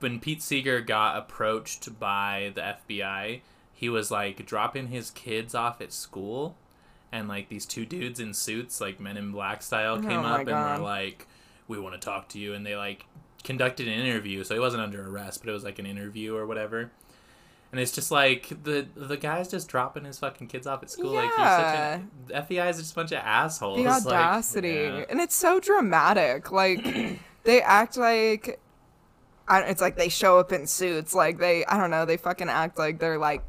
when 0.00 0.18
Pete 0.18 0.42
Seeger 0.42 0.80
got 0.80 1.16
approached 1.16 2.00
by 2.00 2.50
the 2.56 2.62
FBI, 2.88 3.40
he 3.80 3.88
was 3.88 4.10
like 4.10 4.44
dropping 4.44 4.88
his 4.88 5.10
kids 5.10 5.54
off 5.54 5.80
at 5.80 5.90
school, 5.90 6.54
and 7.10 7.28
like 7.28 7.48
these 7.48 7.64
two 7.64 7.86
dudes 7.86 8.20
in 8.20 8.34
suits, 8.34 8.78
like 8.78 9.00
Men 9.00 9.16
in 9.16 9.32
Black 9.32 9.62
style, 9.62 9.94
oh 9.94 10.02
came 10.02 10.20
Oh 10.20 10.24
up 10.26 10.40
and 10.46 10.48
were 10.82 10.84
like, 10.84 11.26
"We 11.66 11.80
want 11.80 11.94
to 11.94 11.98
talk 11.98 12.28
to 12.28 12.38
you," 12.38 12.52
and 12.52 12.66
they 12.66 12.76
like 12.76 13.06
conducted 13.42 13.88
an 13.88 13.94
interview. 13.94 14.44
So 14.44 14.52
he 14.52 14.60
wasn't 14.60 14.82
under 14.82 15.08
arrest, 15.08 15.40
but 15.40 15.48
it 15.48 15.52
was 15.54 15.64
like 15.64 15.78
an 15.78 15.86
interview 15.86 16.36
or 16.36 16.44
whatever. 16.46 16.90
And 17.72 17.80
it's 17.80 17.92
just 17.92 18.10
like 18.10 18.48
the 18.64 18.86
the 18.94 19.16
guy's 19.16 19.48
just 19.48 19.66
dropping 19.68 20.04
his 20.04 20.18
fucking 20.18 20.48
kids 20.48 20.66
off 20.66 20.82
at 20.82 20.90
school. 20.90 21.12
Like 21.12 21.30
Yeah. 21.38 22.00
you're 22.28 22.36
such 22.36 22.36
a 22.36 22.42
FBI 22.42 22.68
is 22.68 22.76
just 22.80 22.92
a 22.92 22.94
bunch 22.96 23.12
of 23.12 23.18
assholes. 23.24 23.78
the 23.78 23.84
Like, 23.84 24.06
audacity 24.06 24.68
yeah. 24.68 25.04
and 25.08 25.20
it's 25.22 25.34
so 25.36 25.58
dramatic 25.58 26.52
like 26.52 26.84
they 27.44 27.62
act 27.62 27.96
like 27.96 28.60
I, 29.50 29.60
it's 29.62 29.80
like 29.80 29.96
they 29.96 30.08
show 30.08 30.38
up 30.38 30.52
in 30.52 30.66
suits 30.66 31.14
like 31.14 31.38
they 31.38 31.64
i 31.66 31.76
don't 31.76 31.90
know 31.90 32.04
they 32.06 32.16
fucking 32.16 32.48
act 32.48 32.78
like 32.78 32.98
they're 33.00 33.18
like 33.18 33.42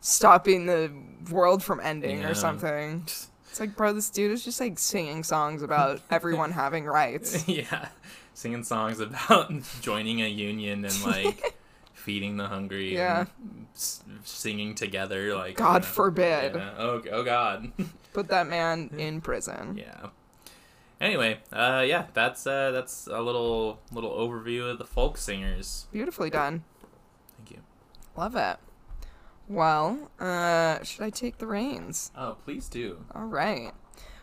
stopping 0.00 0.66
the 0.66 0.92
world 1.30 1.62
from 1.62 1.80
ending 1.80 2.20
Yeah. 2.20 2.28
or 2.30 2.34
something 2.34 3.04
it's 3.48 3.60
like 3.60 3.76
bro 3.76 3.92
this 3.92 4.10
dude 4.10 4.32
is 4.32 4.44
just 4.44 4.60
like 4.60 4.78
singing 4.78 5.22
songs 5.22 5.62
about 5.62 6.00
everyone 6.10 6.50
having 6.52 6.84
rights 6.84 7.46
yeah, 7.48 7.88
singing 8.34 8.64
songs 8.64 8.98
about 9.00 9.52
joining 9.80 10.20
a 10.22 10.28
union 10.28 10.84
and 10.84 11.04
like 11.04 11.56
feeding 11.92 12.36
the 12.36 12.46
hungry. 12.48 12.92
Yeah. 12.92 13.20
and 13.40 13.66
s- 13.74 14.02
singing 14.24 14.74
together. 14.74 15.34
Like 15.34 15.56
god 15.56 15.74
you 15.84 15.88
know, 15.88 15.94
forbid. 15.94 16.56
Oh, 16.56 17.00
oh 17.12 17.22
God. 17.24 17.72
put 18.12 18.28
that 18.28 18.46
man 18.48 18.90
in 18.98 19.20
prison 19.22 19.78
yeah. 19.78 20.08
Anyway, 21.04 21.38
uh, 21.52 21.84
yeah, 21.86 22.06
that's 22.14 22.46
uh, 22.46 22.70
that's 22.70 23.06
a 23.08 23.20
little 23.20 23.78
little 23.92 24.10
overview 24.10 24.70
of 24.70 24.78
the 24.78 24.86
folk 24.86 25.18
singers. 25.18 25.86
beautifully 25.92 26.30
done 26.30 26.64
Thank 27.36 27.50
you. 27.50 27.58
love 28.16 28.34
it 28.36 28.56
well 29.46 30.10
uh 30.18 30.82
should 30.82 31.02
i 31.02 31.10
take 31.10 31.36
the 31.36 31.46
reins 31.46 32.10
Oh, 32.16 32.36
please 32.46 32.68
do. 32.70 33.04
All 33.14 33.26
right. 33.26 33.72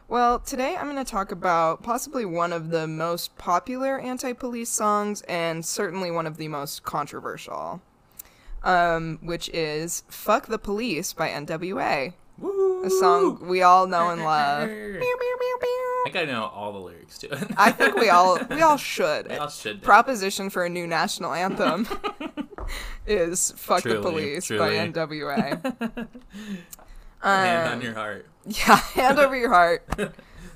Well, 0.07 0.39
today 0.39 0.75
I'm 0.75 0.89
going 0.91 1.05
to 1.05 1.09
talk 1.09 1.31
about 1.31 1.83
possibly 1.83 2.25
one 2.25 2.51
of 2.51 2.71
the 2.71 2.87
most 2.87 3.37
popular 3.37 3.99
anti 3.99 4.33
police 4.33 4.69
songs 4.69 5.21
and 5.29 5.63
certainly 5.63 6.09
one 6.09 6.25
of 6.25 6.37
the 6.37 6.47
most 6.47 6.81
controversial, 6.83 7.79
um, 8.63 9.19
which 9.21 9.49
is 9.53 10.03
Fuck 10.09 10.47
the 10.47 10.57
Police 10.57 11.13
by 11.13 11.29
NWA, 11.29 12.13
Woo! 12.39 12.83
a 12.83 12.89
song 12.89 13.47
we 13.47 13.61
all 13.61 13.85
know 13.85 14.09
and 14.09 14.23
love. 14.23 14.67
Pew, 16.05 16.11
pew. 16.13 16.19
I 16.19 16.23
gotta 16.23 16.31
know 16.31 16.45
all 16.45 16.73
the 16.73 16.79
lyrics 16.79 17.17
to 17.19 17.31
it. 17.31 17.51
I 17.57 17.71
think 17.71 17.95
we 17.95 18.09
all 18.09 18.39
we 18.49 18.61
all 18.61 18.77
should. 18.93 19.29
We 19.29 19.35
all 19.37 19.49
should. 19.49 19.81
Proposition 19.81 20.49
for 20.49 20.65
a 20.65 20.69
new 20.69 20.87
national 20.87 21.33
anthem 21.33 21.87
is 23.07 23.51
Fuck 23.57 23.83
the 23.83 24.01
Police 24.01 24.45
truly. 24.45 24.77
by 24.77 24.87
NWA. 24.87 25.61
Hand 27.23 27.67
Um, 27.67 27.73
on 27.73 27.81
your 27.81 27.93
heart. 27.93 28.25
Yeah, 28.45 28.77
hand 28.77 29.19
over 29.19 29.35
your 29.37 29.49
heart. 29.53 29.87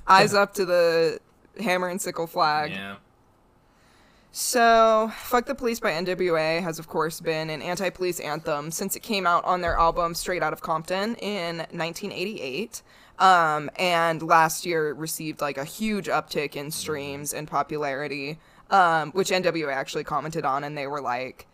Eyes 0.07 0.33
up 0.33 0.55
to 0.55 0.65
the 0.65 1.19
hammer 1.59 1.87
and 1.89 2.01
sickle 2.01 2.25
flag. 2.27 2.71
Yeah. 2.71 2.95
So, 4.31 5.11
Fuck 5.15 5.45
the 5.45 5.55
Police 5.55 5.79
by 5.79 5.91
NWA 5.91 6.61
has, 6.61 6.77
of 6.79 6.87
course, 6.89 7.21
been 7.21 7.49
an 7.49 7.61
anti 7.61 7.89
police 7.89 8.19
anthem 8.19 8.69
since 8.71 8.95
it 8.95 8.99
came 9.01 9.25
out 9.25 9.45
on 9.45 9.61
their 9.61 9.77
album 9.77 10.13
Straight 10.15 10.43
Out 10.43 10.51
of 10.51 10.59
Compton 10.61 11.15
in 11.15 11.57
1988. 11.57 12.81
Um, 13.19 13.69
and 13.77 14.21
last 14.21 14.65
year 14.65 14.89
it 14.89 14.97
received 14.97 15.39
like 15.41 15.57
a 15.57 15.63
huge 15.63 16.07
uptick 16.07 16.55
in 16.55 16.69
streams 16.71 17.33
and 17.33 17.47
popularity, 17.47 18.39
um, 18.69 19.11
which 19.11 19.29
NWA 19.29 19.73
actually 19.73 20.03
commented 20.03 20.43
on, 20.45 20.63
and 20.63 20.77
they 20.77 20.87
were 20.87 21.01
like, 21.01 21.47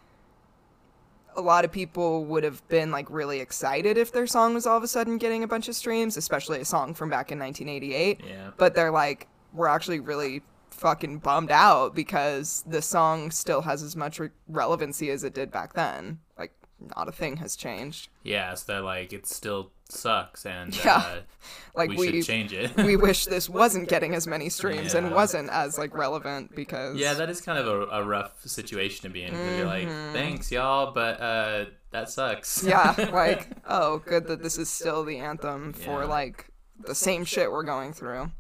a 1.35 1.41
lot 1.41 1.63
of 1.63 1.71
people 1.71 2.25
would 2.25 2.43
have 2.43 2.67
been 2.67 2.91
like 2.91 3.09
really 3.09 3.39
excited 3.39 3.97
if 3.97 4.11
their 4.11 4.27
song 4.27 4.53
was 4.53 4.65
all 4.65 4.75
of 4.77 4.83
a 4.83 4.87
sudden 4.87 5.17
getting 5.17 5.43
a 5.43 5.47
bunch 5.47 5.69
of 5.69 5.75
streams, 5.75 6.17
especially 6.17 6.59
a 6.59 6.65
song 6.65 6.93
from 6.93 7.09
back 7.09 7.31
in 7.31 7.39
1988 7.39 8.19
Yeah. 8.27 8.51
but 8.57 8.75
they're 8.75 8.91
like 8.91 9.27
we're 9.53 9.67
actually 9.67 9.99
really 10.01 10.41
fucking 10.71 11.19
bummed 11.19 11.51
out 11.51 11.93
because 11.95 12.63
the 12.67 12.81
song 12.81 13.31
still 13.31 13.61
has 13.61 13.81
as 13.83 13.95
much 13.95 14.19
re- 14.19 14.29
relevancy 14.47 15.09
as 15.09 15.23
it 15.23 15.33
did 15.33 15.51
back 15.51 15.73
then. 15.73 16.19
Like 16.37 16.51
not 16.97 17.07
a 17.07 17.11
thing 17.13 17.37
has 17.37 17.55
changed. 17.55 18.09
Yeah, 18.23 18.53
so 18.55 18.71
they're 18.73 18.81
like 18.81 19.13
it's 19.13 19.33
still 19.33 19.71
sucks 19.91 20.45
and 20.45 20.75
Yeah. 20.83 20.95
uh, 20.97 21.15
like 21.75 21.89
we, 21.89 21.95
we 21.97 22.11
should 22.11 22.25
change 22.25 22.53
it. 22.53 22.75
we 22.77 22.95
wish 22.95 23.25
this 23.35 23.49
wasn't 23.49 23.89
getting 23.89 24.13
as 24.15 24.25
many 24.27 24.49
streams 24.49 24.93
and 24.93 25.11
wasn't 25.11 25.49
as 25.49 25.77
like 25.77 25.95
relevant 25.95 26.55
because 26.55 26.95
yeah, 26.97 27.13
that 27.13 27.29
is 27.29 27.41
kind 27.41 27.57
of 27.59 27.67
a, 27.67 27.85
a 27.87 28.03
rough 28.03 28.41
situation 28.45 29.03
to 29.03 29.09
be 29.09 29.23
in 29.23 29.31
because 29.31 29.57
you're 29.57 29.67
like, 29.67 29.87
Mm-hmm. 29.87 30.13
thanks 30.13 30.51
y'all, 30.51 30.91
but 30.93 31.19
uh, 31.21 31.65
that 31.91 32.09
sucks. 32.09 32.63
yeah 32.63 32.93
like 33.13 33.47
oh 33.67 33.99
good 34.05 34.27
that 34.27 34.41
this 34.41 34.57
is 34.57 34.69
still 34.69 35.03
the 35.03 35.17
anthem 35.17 35.73
for 35.73 36.01
Yeah. 36.01 36.05
like 36.05 36.47
the 36.79 36.95
same 36.95 37.25
shit 37.25 37.51
we're 37.51 37.63
going 37.63 37.93
through 37.93 38.31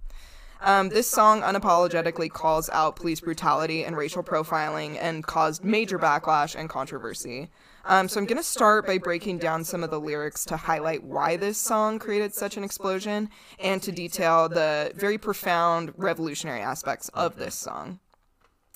um, 0.61 0.89
this 0.89 1.09
song 1.09 1.41
unapologetically 1.41 2.31
calls 2.31 2.69
out 2.69 2.95
police 2.95 3.19
brutality 3.19 3.83
and 3.83 3.97
racial 3.97 4.23
profiling 4.23 4.97
and 5.01 5.25
caused 5.25 5.63
major 5.63 5.97
backlash 5.97 6.55
and 6.55 6.69
controversy. 6.69 7.49
Um, 7.85 8.07
so 8.07 8.19
I'm 8.19 8.27
going 8.27 8.37
to 8.37 8.43
start 8.43 8.85
by 8.85 8.99
breaking 8.99 9.39
down 9.39 9.63
some 9.63 9.83
of 9.83 9.89
the 9.89 9.99
lyrics 9.99 10.45
to 10.45 10.57
highlight 10.57 11.03
why 11.03 11.35
this 11.35 11.57
song 11.57 11.97
created 11.97 12.33
such 12.33 12.57
an 12.57 12.63
explosion 12.63 13.29
and 13.59 13.81
to 13.81 13.91
detail 13.91 14.47
the 14.47 14.91
very 14.95 15.17
profound 15.17 15.93
revolutionary 15.97 16.61
aspects 16.61 17.09
of 17.09 17.37
this 17.37 17.55
song. 17.55 17.99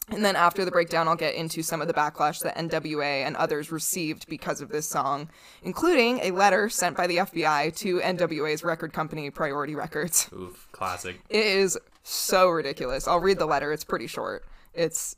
And 0.10 0.24
then 0.24 0.36
after 0.36 0.64
the 0.64 0.72
breakdown, 0.72 1.08
I'll 1.08 1.16
get 1.16 1.34
into 1.34 1.64
some 1.64 1.82
of 1.82 1.88
the 1.88 1.94
backlash 1.94 2.42
that 2.44 2.56
NWA 2.56 3.26
and 3.26 3.36
others 3.36 3.72
received 3.72 4.28
because 4.28 4.62
of 4.62 4.70
this 4.70 4.88
song, 4.88 5.30
including 5.64 6.20
a 6.20 6.32
letter 6.32 6.70
sent 6.70 6.96
by 6.96 7.08
the 7.08 7.18
FBI 7.18 7.76
to 7.78 8.00
NWA's 8.00 8.64
record 8.64 8.94
company, 8.94 9.32
Priority 9.32 9.74
Records. 9.74 10.30
Oof, 10.32 10.68
classic. 10.72 11.20
It 11.30 11.46
is 11.46 11.78
so 12.04 12.50
ridiculous. 12.50 13.08
I'll 13.08 13.20
read 13.20 13.40
the 13.40 13.48
letter, 13.48 13.74
it's 13.74 13.84
pretty 13.84 14.06
short. 14.06 14.46
It's 14.76 15.16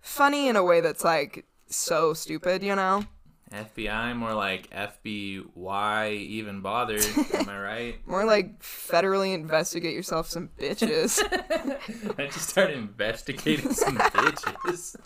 funny 0.00 0.48
in 0.48 0.56
a 0.56 0.64
way 0.64 0.82
that's 0.82 1.02
like 1.02 1.46
so 1.66 2.12
stupid, 2.12 2.62
you 2.62 2.76
know? 2.76 3.04
FBI 3.52 4.16
more 4.16 4.32
like 4.32 4.70
FBI 4.70 6.12
even 6.14 6.60
bothered. 6.60 7.04
Am 7.34 7.48
I 7.48 7.60
right? 7.60 7.94
More 8.06 8.24
like 8.24 8.60
federally 8.60 9.34
investigate 9.34 9.92
yourself 9.94 10.28
some 10.28 10.50
bitches. 10.56 11.20
I 12.18 12.26
just 12.26 12.48
started 12.48 12.78
investigating 12.78 13.72
some 13.72 13.98
bitches. 13.98 14.96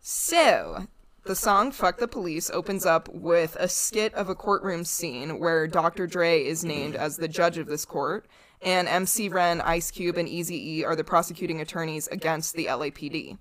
So, 0.00 0.88
the 1.24 1.36
song 1.36 1.70
Fuck 1.70 1.98
the 1.98 2.08
Police 2.08 2.50
opens 2.50 2.84
up 2.84 3.08
with 3.08 3.56
a 3.60 3.68
skit 3.68 4.12
of 4.14 4.28
a 4.28 4.34
courtroom 4.34 4.84
scene 4.84 5.38
where 5.38 5.68
Dr. 5.68 6.08
Dre 6.08 6.44
is 6.44 6.64
named 6.64 6.96
as 6.96 7.16
the 7.16 7.28
judge 7.28 7.56
of 7.56 7.68
this 7.68 7.84
court, 7.84 8.26
and 8.60 8.88
MC 8.88 9.28
Ren, 9.28 9.60
Ice 9.60 9.92
Cube, 9.92 10.16
and 10.16 10.28
Easy 10.28 10.78
E 10.78 10.84
are 10.84 10.96
the 10.96 11.04
prosecuting 11.04 11.60
attorneys 11.60 12.08
against 12.08 12.54
the 12.54 12.66
LAPD. 12.66 13.38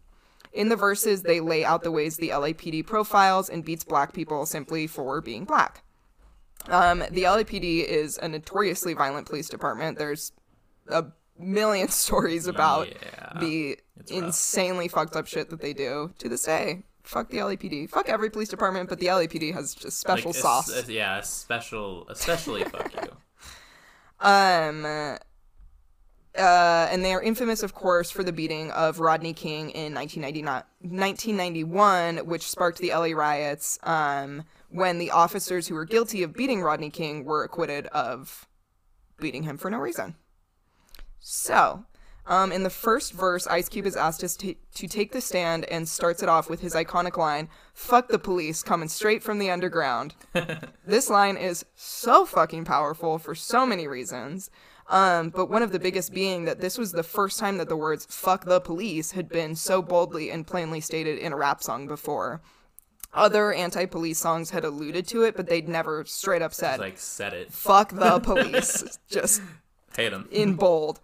In 0.53 0.69
the 0.69 0.75
verses, 0.75 1.23
they 1.23 1.39
lay 1.39 1.63
out 1.63 1.83
the 1.83 1.91
ways 1.91 2.17
the 2.17 2.29
LAPD 2.29 2.85
profiles 2.85 3.49
and 3.49 3.63
beats 3.63 3.83
black 3.83 4.13
people 4.13 4.45
simply 4.45 4.85
for 4.87 5.21
being 5.21 5.45
black. 5.45 5.83
Um, 6.67 6.99
the 6.99 7.23
LAPD 7.23 7.83
is 7.85 8.17
a 8.21 8.27
notoriously 8.27 8.93
violent 8.93 9.27
police 9.27 9.49
department. 9.49 9.97
There's 9.97 10.31
a 10.89 11.05
million 11.39 11.87
stories 12.03 12.47
about 12.47 12.87
Yeah. 12.89 13.39
the 13.39 13.77
insanely 14.09 14.87
fucked 14.87 15.15
up 15.15 15.25
shit 15.27 15.49
that 15.49 15.61
they 15.61 15.73
do 15.73 16.13
to 16.19 16.27
this 16.29 16.43
day. 16.43 16.83
Fuck 17.03 17.29
the 17.29 17.37
LAPD. 17.37 17.89
Fuck 17.89 18.09
every 18.09 18.29
police 18.29 18.49
department, 18.49 18.89
but 18.89 18.99
the 18.99 19.07
LAPD 19.07 19.53
has 19.53 19.73
just 19.73 19.99
special 19.99 20.31
Like, 20.31 20.39
sauce. 20.41 20.87
yeah, 20.87 21.17
a 21.17 21.23
special, 21.23 22.07
especially 22.09 22.63
fuck 22.65 22.93
you. 22.93 23.11
Um, 24.23 25.17
uh, 26.37 26.87
and 26.89 27.03
they 27.03 27.13
are 27.13 27.21
infamous, 27.21 27.61
of 27.61 27.73
course, 27.73 28.09
for 28.09 28.23
the 28.23 28.31
beating 28.31 28.71
of 28.71 28.99
Rodney 28.99 29.33
King 29.33 29.71
in 29.71 29.93
1991, 29.93 32.17
which 32.19 32.49
sparked 32.49 32.79
the 32.79 32.91
LA 32.91 33.11
riots 33.11 33.77
um, 33.83 34.43
when 34.69 34.97
the 34.97 35.11
officers 35.11 35.67
who 35.67 35.75
were 35.75 35.85
guilty 35.85 36.23
of 36.23 36.33
beating 36.33 36.61
Rodney 36.61 36.89
King 36.89 37.25
were 37.25 37.43
acquitted 37.43 37.87
of 37.87 38.47
beating 39.19 39.43
him 39.43 39.57
for 39.57 39.69
no 39.69 39.77
reason. 39.77 40.15
So, 41.19 41.85
um, 42.25 42.51
in 42.51 42.63
the 42.63 42.69
first 42.69 43.13
verse, 43.13 43.47
Ice 43.47 43.67
Cube 43.67 43.85
is 43.85 43.95
asked 43.95 44.21
to, 44.21 44.55
to 44.55 44.87
take 44.87 45.11
the 45.11 45.21
stand 45.21 45.65
and 45.65 45.87
starts 45.87 46.23
it 46.23 46.29
off 46.29 46.49
with 46.49 46.61
his 46.61 46.75
iconic 46.75 47.17
line, 47.17 47.49
Fuck 47.73 48.09
the 48.09 48.19
police, 48.19 48.63
coming 48.63 48.89
straight 48.89 49.23
from 49.23 49.39
the 49.39 49.49
underground. 49.49 50.15
this 50.85 51.09
line 51.09 51.35
is 51.35 51.65
so 51.75 52.25
fucking 52.25 52.63
powerful 52.63 53.17
for 53.17 53.35
so 53.35 53.65
many 53.65 53.87
reasons. 53.87 54.49
Um, 54.91 55.29
but 55.29 55.49
one 55.49 55.63
of 55.63 55.71
the 55.71 55.79
biggest 55.79 56.13
being 56.13 56.43
that 56.45 56.59
this 56.59 56.77
was 56.77 56.91
the 56.91 57.01
first 57.01 57.39
time 57.39 57.57
that 57.57 57.69
the 57.69 57.77
words 57.77 58.05
fuck 58.09 58.43
the 58.45 58.59
police 58.59 59.11
had 59.11 59.29
been 59.29 59.55
so 59.55 59.81
boldly 59.81 60.29
and 60.29 60.45
plainly 60.45 60.81
stated 60.81 61.17
in 61.17 61.31
a 61.31 61.37
rap 61.37 61.63
song 61.63 61.87
before. 61.87 62.41
Other 63.13 63.53
anti 63.53 63.85
police 63.85 64.19
songs 64.19 64.49
had 64.49 64.63
alluded 64.65 65.07
to 65.07 65.23
it, 65.23 65.35
but 65.35 65.47
they'd 65.47 65.67
never 65.69 66.03
straight 66.05 66.41
up 66.41 66.53
said, 66.53 66.79
like 66.79 66.97
said 66.97 67.33
it. 67.33 67.51
fuck 67.53 67.91
the 67.93 68.19
police. 68.23 68.99
Just 69.09 69.41
Hate 69.95 70.09
them. 70.09 70.27
in 70.31 70.55
bold. 70.55 70.99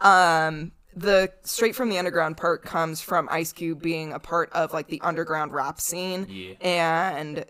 Um, 0.00 0.72
the 0.94 1.30
straight 1.42 1.74
from 1.74 1.88
the 1.90 1.98
underground 1.98 2.36
part 2.38 2.62
comes 2.62 3.00
from 3.02 3.28
Ice 3.30 3.52
Cube 3.52 3.82
being 3.82 4.12
a 4.14 4.18
part 4.18 4.50
of 4.52 4.72
like 4.72 4.88
the 4.88 5.00
underground 5.02 5.52
rap 5.52 5.78
scene 5.80 6.26
Yeah. 6.28 6.54
and 6.62 7.44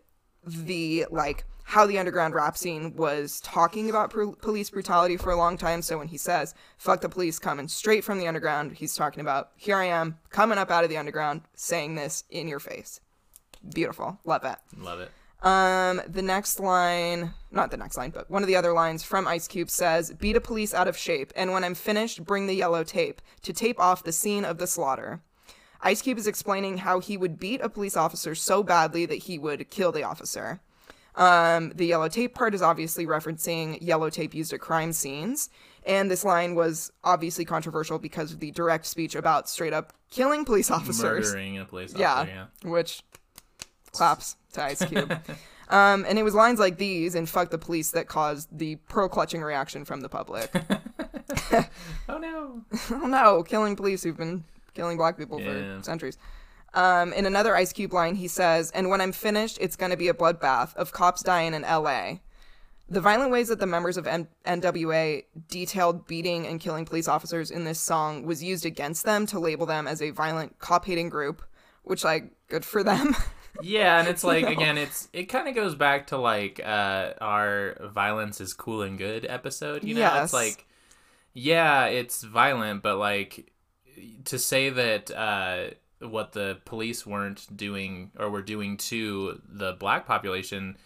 the 0.45 1.07
like 1.11 1.45
how 1.69 1.85
the 1.85 1.99
underground 1.99 2.33
rap 2.33 2.57
scene 2.57 2.95
was 2.95 3.41
talking 3.41 3.91
about 3.91 4.11
police 4.41 4.71
brutality 4.71 5.17
for 5.17 5.33
a 5.33 5.37
long 5.37 5.59
time. 5.59 5.83
So 5.83 5.99
when 5.99 6.09
he 6.09 6.17
says 6.17 6.55
"fuck 6.77 7.01
the 7.01 7.09
police" 7.09 7.41
coming 7.41 7.67
straight 7.67 8.05
from 8.05 8.19
the 8.19 8.29
underground, 8.29 8.73
he's 8.73 8.95
talking 8.95 9.21
about 9.21 9.51
here 9.57 9.77
I 9.77 9.87
am 9.87 10.17
coming 10.31 10.59
up 10.59 10.71
out 10.71 10.85
of 10.85 10.91
the 10.91 10.97
underground 10.97 11.43
saying 11.55 11.97
this 11.97 12.23
in 12.31 12.47
your 12.47 12.61
face. 12.61 13.01
Beautiful, 13.75 14.21
love 14.25 14.45
it. 14.45 14.57
Love 14.79 15.01
it. 15.01 15.11
Um, 15.43 16.01
the 16.07 16.23
next 16.23 16.61
line, 16.61 17.35
not 17.51 17.73
the 17.73 17.77
next 17.77 17.97
line, 17.97 18.11
but 18.11 18.31
one 18.31 18.43
of 18.43 18.47
the 18.47 18.57
other 18.57 18.73
lines 18.73 19.03
from 19.03 19.27
Ice 19.27 19.49
Cube 19.49 19.69
says, 19.69 20.13
Beat 20.13 20.37
a 20.37 20.41
police 20.41 20.73
out 20.73 20.89
of 20.89 20.97
shape, 20.97 21.33
and 21.35 21.53
when 21.53 21.65
I'm 21.65 21.75
finished, 21.75 22.25
bring 22.25 22.47
the 22.47 22.55
yellow 22.55 22.85
tape 22.85 23.21
to 23.43 23.53
tape 23.53 23.81
off 23.81 24.05
the 24.05 24.13
scene 24.13 24.45
of 24.45 24.59
the 24.59 24.67
slaughter. 24.67 25.21
Ice 25.83 26.01
Cube 26.01 26.19
is 26.19 26.27
explaining 26.27 26.79
how 26.79 27.01
he 27.01 27.17
would 27.17 27.39
beat 27.39 27.61
a 27.61 27.69
police 27.69 27.97
officer 27.97 28.35
so 28.35 28.63
badly 28.63 29.05
that 29.07 29.25
he 29.25 29.39
would 29.39 29.69
kill 29.69 29.93
the 29.93 30.05
officer. 30.05 30.61
Um, 31.17 31.73
the 31.75 31.87
yellow 31.87 32.09
tape 32.09 32.35
part 32.35 32.55
is 32.55 32.63
obviously 32.63 33.07
referencing 33.07 33.79
yellow 33.81 34.11
tape 34.11 34.35
used 34.35 34.53
at 34.53 34.61
crime 34.61 34.93
scenes. 34.93 35.49
And 35.87 36.11
this 36.11 36.25
line 36.25 36.55
was 36.55 36.91
obviously 37.05 37.45
controversial 37.45 37.99
because 37.99 38.33
of 38.33 38.41
the 38.41 38.51
direct 38.51 38.87
speech 38.87 39.15
about 39.15 39.49
straight 39.49 39.73
up 39.73 39.93
killing 40.11 40.45
police 40.45 40.71
officers. 40.71 41.29
Murdering 41.29 41.59
a 41.59 41.65
police 41.65 41.91
officer. 41.95 42.01
Yeah, 42.03 42.47
Yeah. 42.65 42.71
which 42.71 43.03
claps 43.93 44.37
to 44.53 44.63
Ice 44.65 44.85
Cube. 44.85 45.11
um, 45.69 46.05
and 46.09 46.19
it 46.19 46.23
was 46.25 46.35
lines 46.35 46.59
like 46.59 46.77
these 46.77 47.15
and 47.15 47.29
fuck 47.29 47.51
the 47.51 47.59
police 47.59 47.93
that 47.93 48.09
caused 48.09 48.49
the 48.59 48.77
pro 48.89 49.09
clutching 49.09 49.43
reaction 49.43 49.85
from 49.85 50.01
the 50.01 50.09
public. 50.09 50.53
Oh 52.09 52.19
no. 52.19 52.63
oh 52.91 53.07
no, 53.07 53.43
killing 53.43 53.77
police 53.77 54.03
who've 54.03 54.17
been 54.17 54.45
killing 54.75 54.97
black 54.97 55.17
people 55.19 55.41
Yeah. 55.41 55.79
for 55.79 55.83
centuries. 55.85 56.19
Um, 56.77 57.13
in 57.15 57.27
another 57.27 57.57
Ice 57.57 57.73
Cube 57.73 57.93
line, 57.93 58.15
he 58.15 58.29
says, 58.29 58.71
And 58.73 58.89
when 58.91 59.01
I'm 59.01 59.11
finished, 59.13 59.59
it's 59.61 59.75
going 59.77 59.91
to 59.91 59.97
be 59.97 60.09
a 60.09 60.15
bloodbath 60.15 60.75
of 60.77 60.93
cops 60.93 61.23
dying 61.23 61.55
in 61.55 61.63
LA. 61.63 62.19
The 62.89 63.01
violent 63.01 63.33
ways 63.33 63.49
that 63.49 63.59
the 63.59 63.67
members 63.67 63.97
of 63.97 64.05
NWA 64.07 65.25
detailed 65.49 66.07
beating 66.07 66.47
and 66.47 66.61
killing 66.61 66.85
police 66.85 67.09
officers 67.09 67.51
in 67.51 67.65
this 67.65 67.81
song 67.81 68.25
was 68.25 68.45
used 68.45 68.65
against 68.65 69.05
them 69.05 69.27
to 69.27 69.41
label 69.41 69.67
them 69.67 69.89
as 69.89 70.01
a 70.01 70.11
violent 70.11 70.59
cop 70.61 70.85
hating 70.85 71.09
group, 71.09 71.43
which, 71.83 72.05
like, 72.05 72.31
good 72.49 72.65
for 72.65 72.85
them. 72.85 73.17
Yeah, 73.63 73.99
and 74.01 74.07
it's 74.07 74.23
like 74.23 74.45
again, 74.47 74.77
it's 74.77 75.09
it 75.15 75.31
kind 75.31 75.49
of 75.49 75.55
goes 75.55 75.75
back 75.75 76.09
to 76.09 76.19
like 76.19 76.61
uh 76.63 77.15
our 77.23 77.89
violence 77.91 78.39
is 78.39 78.53
cool 78.53 78.83
and 78.83 78.99
good 78.99 79.25
episode. 79.27 79.83
You 79.83 79.95
know, 79.95 80.01
Yes. 80.01 80.25
it's 80.25 80.33
like 80.35 80.67
yeah, 81.33 81.87
it's 81.87 82.23
violent, 82.23 82.83
but 82.83 82.99
like 82.99 83.51
to 84.27 84.39
say 84.39 84.69
that 84.69 85.11
uh 85.11 85.69
what 86.01 86.33
the 86.33 86.59
police 86.65 87.07
weren't 87.07 87.47
doing 87.57 88.11
or 88.19 88.29
were 88.31 88.43
doing 88.43 88.77
to 88.77 89.41
the 89.49 89.73
black 89.75 90.07
population 90.07 90.77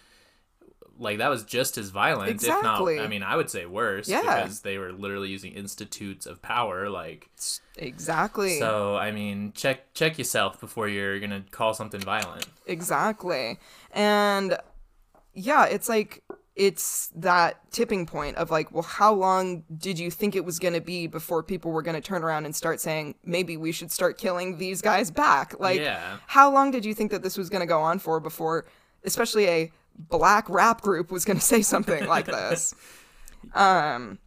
like 0.98 1.18
that 1.18 1.28
was 1.28 1.44
just 1.44 1.78
as 1.78 1.88
violent 1.88 2.30
Exactly. 2.30 2.94
if 2.94 3.00
not 3.00 3.04
i 3.04 3.08
mean 3.08 3.22
i 3.22 3.34
would 3.34 3.48
say 3.50 3.64
worse 3.66 4.08
Yeah. 4.08 4.20
because 4.20 4.60
they 4.60 4.76
were 4.78 4.92
literally 4.92 5.28
using 5.30 5.52
institutes 5.52 6.26
of 6.26 6.42
power 6.42 6.90
like 6.90 7.28
exactly. 7.76 8.58
so 8.58 8.96
i 8.96 9.10
mean 9.10 9.52
check 9.54 9.92
check 9.94 10.18
yourself 10.18 10.60
before 10.60 10.88
you're 10.88 11.18
gonna 11.18 11.42
call 11.50 11.74
something 11.74 12.00
violent 12.00 12.46
Exactly. 12.66 13.58
And 13.92 14.56
yeah, 15.34 15.64
it's 15.66 15.88
like 15.88 16.22
it's 16.60 17.10
that 17.14 17.58
tipping 17.72 18.04
point 18.04 18.36
of 18.36 18.50
like, 18.50 18.70
well, 18.70 18.82
how 18.82 19.14
long 19.14 19.64
did 19.78 19.98
you 19.98 20.10
think 20.10 20.36
it 20.36 20.44
was 20.44 20.58
going 20.58 20.74
to 20.74 20.80
be 20.82 21.06
before 21.06 21.42
people 21.42 21.70
were 21.72 21.80
going 21.80 21.94
to 21.94 22.02
turn 22.02 22.22
around 22.22 22.44
and 22.44 22.54
start 22.54 22.80
saying, 22.80 23.14
maybe 23.24 23.56
we 23.56 23.72
should 23.72 23.90
start 23.90 24.18
killing 24.18 24.58
these 24.58 24.82
guys 24.82 25.10
back? 25.10 25.58
Like, 25.58 25.80
Yeah. 25.80 26.18
how 26.26 26.52
long 26.52 26.70
did 26.70 26.84
you 26.84 26.92
think 26.92 27.12
that 27.12 27.22
this 27.22 27.38
was 27.38 27.48
going 27.48 27.60
to 27.62 27.66
go 27.66 27.80
on 27.80 27.98
for 27.98 28.20
before, 28.20 28.66
especially 29.04 29.46
a 29.48 29.72
black 29.96 30.50
rap 30.50 30.82
group 30.82 31.10
was 31.10 31.24
going 31.24 31.38
to 31.44 31.44
say 31.44 31.62
something 31.62 32.06
like 32.06 32.26
this? 32.26 32.74
Um, 33.54 34.18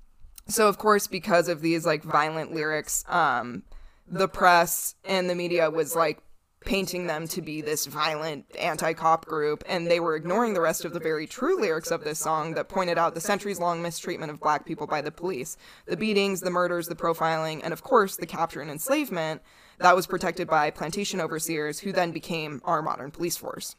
so 0.48 0.68
of 0.68 0.80
course, 0.80 1.06
because 1.06 1.48
of 1.48 1.62
these 1.62 1.86
like 1.86 2.02
violent 2.04 2.52
lyrics, 2.52 3.06
um, 3.08 3.62
the 4.08 4.28
press 4.28 4.96
and 5.06 5.30
the 5.30 5.36
media 5.36 5.70
was 5.70 5.96
like 5.96 6.18
painting 6.66 7.08
them 7.08 7.28
to 7.28 7.42
be 7.42 7.62
this 7.62 7.86
violent 7.86 8.46
anti-cop 8.58 9.26
group 9.26 9.64
and 9.68 9.88
they 9.88 10.00
were 10.00 10.16
ignoring 10.16 10.54
the 10.54 10.62
rest 10.62 10.86
of 10.86 10.94
the 10.94 11.00
very 11.00 11.28
true 11.28 11.60
lyrics 11.60 11.92
of 11.92 12.04
this 12.04 12.20
song 12.20 12.54
that 12.54 12.70
pointed 12.70 12.98
out 12.98 13.14
the 13.14 13.22
centuries-long 13.22 13.82
mistreatment 13.82 14.32
of 14.32 14.40
black 14.40 14.66
people 14.66 14.88
by 14.88 15.02
the 15.02 15.12
police 15.12 15.58
the 15.86 15.98
beatings 15.98 16.42
the 16.42 16.50
murders 16.50 16.88
the 16.88 16.96
profiling 16.96 17.62
and 17.64 17.74
of 17.74 17.84
course 17.84 18.16
the 18.18 18.26
capture 18.26 18.62
and 18.62 18.72
enslavement 18.72 19.42
that 19.80 19.96
was 19.96 20.08
protected 20.08 20.48
by 20.48 20.70
plantation 20.70 21.20
overseers 21.20 21.80
who 21.80 21.92
then 21.92 22.12
became 22.12 22.62
our 22.64 22.82
modern 22.82 23.12
police 23.12 23.38
force 23.38 23.76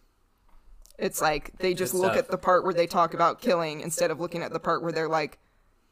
it's 0.99 1.21
like 1.21 1.57
they 1.59 1.75
just 1.75 1.95
look 1.95 2.17
at 2.17 2.31
the 2.31 2.39
part 2.39 2.65
where 2.65 2.75
they 2.75 2.87
talk 2.87 3.15
about 3.15 3.41
killing 3.41 3.81
instead 3.81 4.11
of 4.11 4.21
looking 4.21 4.43
at 4.43 4.53
the 4.53 4.61
part 4.61 4.83
where 4.83 4.93
they're 4.93 5.09
like 5.09 5.39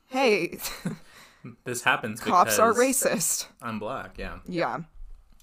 hey 0.08 0.58
This 1.64 1.82
happens 1.82 2.20
because 2.20 2.32
cops 2.32 2.58
are 2.58 2.72
racist 2.72 3.46
I'm 3.60 3.78
black. 3.78 4.16
Yeah. 4.18 4.38
yeah. 4.46 4.78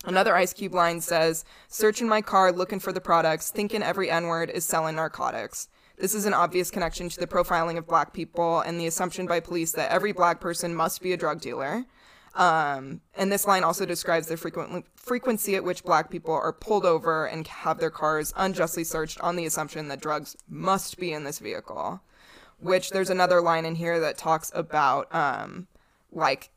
Another 0.06 0.36
Ice 0.36 0.54
Cube 0.54 0.74
line 0.74 1.02
says, 1.02 1.44
Searching 1.68 2.08
my 2.08 2.22
car 2.22 2.52
looking 2.52 2.80
for 2.80 2.94
the 2.94 3.02
products, 3.02 3.52
thinking 3.52 3.84
every 3.84 4.10
N 4.10 4.28
word 4.28 4.50
is 4.50 4.64
selling 4.64 4.96
narcotics. 4.96 5.68
This 5.98 6.16
is 6.16 6.26
an 6.26 6.34
obvious 6.34 6.72
connection 6.72 7.10
to 7.10 7.20
the 7.20 7.28
profiling 7.28 7.78
of 7.78 7.86
black 7.86 8.14
people 8.14 8.62
and 8.62 8.80
the 8.80 8.88
assumption 8.88 9.28
by 9.28 9.42
police 9.42 9.74
that 9.74 9.92
every 9.92 10.14
black 10.14 10.40
person 10.40 10.74
must 10.74 11.02
be 11.02 11.12
a 11.12 11.18
drug 11.18 11.42
dealer. 11.42 11.86
Um, 12.36 13.02
and 13.16 13.30
this 13.30 13.46
line 13.46 13.66
also 13.66 13.86
describes 13.86 14.28
the 14.28 14.38
frequent, 14.38 14.86
frequency 14.96 15.56
at 15.56 15.64
which 15.66 15.84
black 15.84 16.10
people 16.10 16.34
are 16.34 16.54
pulled 16.54 16.86
over 16.86 17.26
and 17.26 17.46
have 17.48 17.80
their 17.80 17.90
cars 17.90 18.32
unjustly 18.38 18.86
searched 18.86 19.20
on 19.20 19.36
the 19.36 19.46
assumption 19.46 19.90
that 19.90 20.00
drugs 20.00 20.38
must 20.48 20.98
be 20.98 21.12
in 21.12 21.26
this 21.26 21.40
vehicle. 21.40 22.02
Which 22.60 22.92
there's 22.92 23.10
another 23.10 23.42
line 23.42 23.66
in 23.66 23.76
here 23.76 24.00
that 24.00 24.18
talks 24.18 24.52
about, 24.56 25.14
um, 25.14 25.68
like 26.14 26.50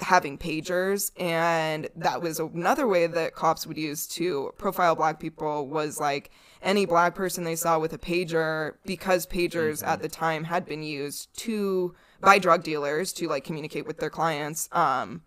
having 0.00 0.38
pagers 0.38 1.10
and 1.20 1.88
that 1.96 2.22
was 2.22 2.38
another 2.40 2.86
way 2.86 3.06
that 3.06 3.34
cops 3.34 3.66
would 3.66 3.76
use 3.76 4.06
to 4.06 4.52
profile 4.58 4.94
black 4.96 5.20
people 5.20 5.66
was 5.68 6.00
like 6.00 6.30
any 6.62 6.86
black 6.86 7.14
person 7.14 7.44
they 7.44 7.56
saw 7.56 7.78
with 7.78 7.92
a 7.92 7.98
pager 7.98 8.74
because 8.84 9.26
pagers 9.26 9.86
at 9.86 10.00
the 10.02 10.08
time 10.08 10.44
had 10.44 10.64
been 10.66 10.82
used 10.82 11.32
to 11.36 11.94
by 12.20 12.38
drug 12.38 12.62
dealers 12.62 13.12
to 13.12 13.28
like 13.28 13.44
communicate 13.44 13.86
with 13.86 13.98
their 13.98 14.10
clients 14.10 14.68
um 14.72 15.22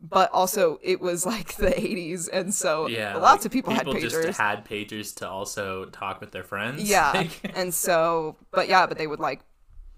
but 0.00 0.30
also 0.32 0.78
it 0.82 1.00
was 1.00 1.24
like 1.26 1.54
the 1.56 1.70
80s 1.70 2.28
and 2.32 2.52
so 2.54 2.86
Yeah. 2.88 3.16
lots 3.16 3.38
like, 3.40 3.46
of 3.46 3.52
people, 3.52 3.72
had 3.72 3.86
just 3.86 4.14
pagers 4.14 4.36
had 4.36 4.64
pagers 4.64 5.14
to 5.16 5.28
also 5.28 5.86
talk 5.86 6.20
with 6.20 6.30
their 6.32 6.44
friends. 6.44 6.88
yeah 6.88 7.26
and 7.54 7.72
so 7.72 8.36
but 8.50 8.68
yeah 8.68 8.86
but 8.86 8.98
they 8.98 9.06
would 9.06 9.20
like 9.20 9.40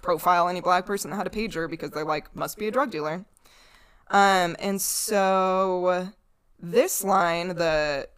profile 0.03 0.49
any 0.49 0.61
black 0.61 0.87
person 0.87 1.11
that 1.11 1.17
had 1.17 1.27
a 1.27 1.31
pager 1.31 1.69
because 1.69 1.91
they're 1.91 2.05
like 2.05 2.35
must 2.37 2.57
be 2.59 2.69
a 2.69 2.71
drug 2.71 2.91
dealer 2.91 3.25
um 4.11 4.57
and 4.59 4.81
so 4.81 6.09
this 6.61 7.05
line 7.05 7.49
the 7.49 8.09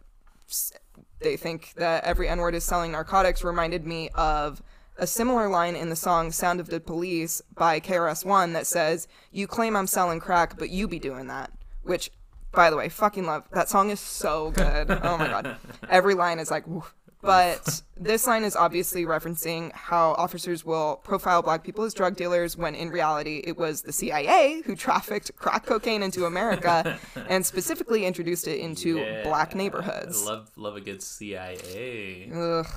they 1.19 1.35
think 1.35 1.73
that 1.75 2.03
every 2.03 2.27
n-word 2.27 2.55
is 2.55 2.63
selling 2.63 2.91
narcotics 2.91 3.43
reminded 3.43 3.85
me 3.85 4.09
of 4.15 4.61
a 4.97 5.07
similar 5.07 5.49
line 5.49 5.75
in 5.75 5.89
the 5.89 5.95
song 5.95 6.31
sound 6.31 6.59
of 6.59 6.69
the 6.69 6.79
police 6.79 7.41
by 7.55 7.79
KRS-One 7.79 8.53
that 8.53 8.67
says 8.67 9.07
you 9.31 9.47
claim 9.47 9.75
i'm 9.75 9.87
selling 9.87 10.19
crack 10.19 10.57
but 10.57 10.69
you 10.69 10.87
be 10.87 10.99
doing 10.99 11.27
that 11.27 11.51
which 11.83 12.11
by 12.51 12.69
the 12.69 12.75
way 12.75 12.89
fucking 12.89 13.25
love 13.25 13.43
that 13.51 13.69
song 13.69 13.89
is 13.89 13.99
so 13.99 14.51
good 14.51 14.89
oh 14.91 15.17
my 15.17 15.27
god 15.27 15.57
every 15.89 16.15
line 16.15 16.39
is 16.39 16.51
like 16.51 16.67
woof. 16.67 16.93
But 17.21 17.81
this 17.97 18.25
line 18.27 18.43
is 18.43 18.55
obviously 18.55 19.05
referencing 19.05 19.71
how 19.73 20.11
officers 20.13 20.63
will 20.63 20.97
profile 21.03 21.41
black 21.41 21.63
people 21.63 21.83
as 21.83 21.93
drug 21.93 22.15
dealers 22.15 22.55
when 22.55 22.75
in 22.75 22.89
reality 22.89 23.41
it 23.45 23.57
was 23.57 23.81
the 23.81 23.91
CIA 23.91 24.61
who 24.65 24.75
trafficked 24.75 25.35
crack 25.35 25.65
cocaine 25.65 26.01
into 26.01 26.25
America 26.25 26.97
and 27.27 27.45
specifically 27.45 28.05
introduced 28.05 28.47
it 28.47 28.59
into 28.59 28.99
yeah, 28.99 29.23
black 29.23 29.53
neighborhoods. 29.55 30.25
Love 30.25 30.49
love 30.55 30.75
a 30.75 30.81
good 30.81 31.01
CIA. 31.01 32.31
Ugh. 32.33 32.67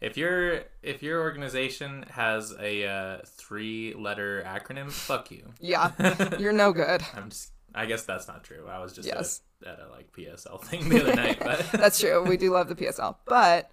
If 0.00 0.16
your 0.16 0.62
if 0.82 1.02
your 1.02 1.20
organization 1.22 2.04
has 2.10 2.54
a 2.58 2.86
uh, 2.86 3.18
three 3.26 3.94
letter 3.94 4.44
acronym, 4.46 4.90
fuck 4.90 5.30
you. 5.30 5.52
Yeah, 5.60 5.90
you're 6.38 6.52
no 6.52 6.72
good. 6.72 7.02
I'm 7.14 7.30
just. 7.30 7.52
I 7.74 7.86
guess 7.86 8.04
that's 8.04 8.26
not 8.26 8.44
true. 8.44 8.66
I 8.68 8.78
was 8.78 8.92
just 8.92 9.06
Yes. 9.06 9.42
At, 9.66 9.78
a, 9.78 9.88
like 9.90 10.12
PSL 10.12 10.62
thing 10.62 10.88
the 10.88 11.02
other 11.02 11.14
night, 11.14 11.38
but 11.40 11.66
That's 11.72 12.00
true. 12.00 12.22
We 12.22 12.36
do 12.36 12.50
love 12.50 12.68
the 12.68 12.74
PSL, 12.74 13.16
but 13.26 13.70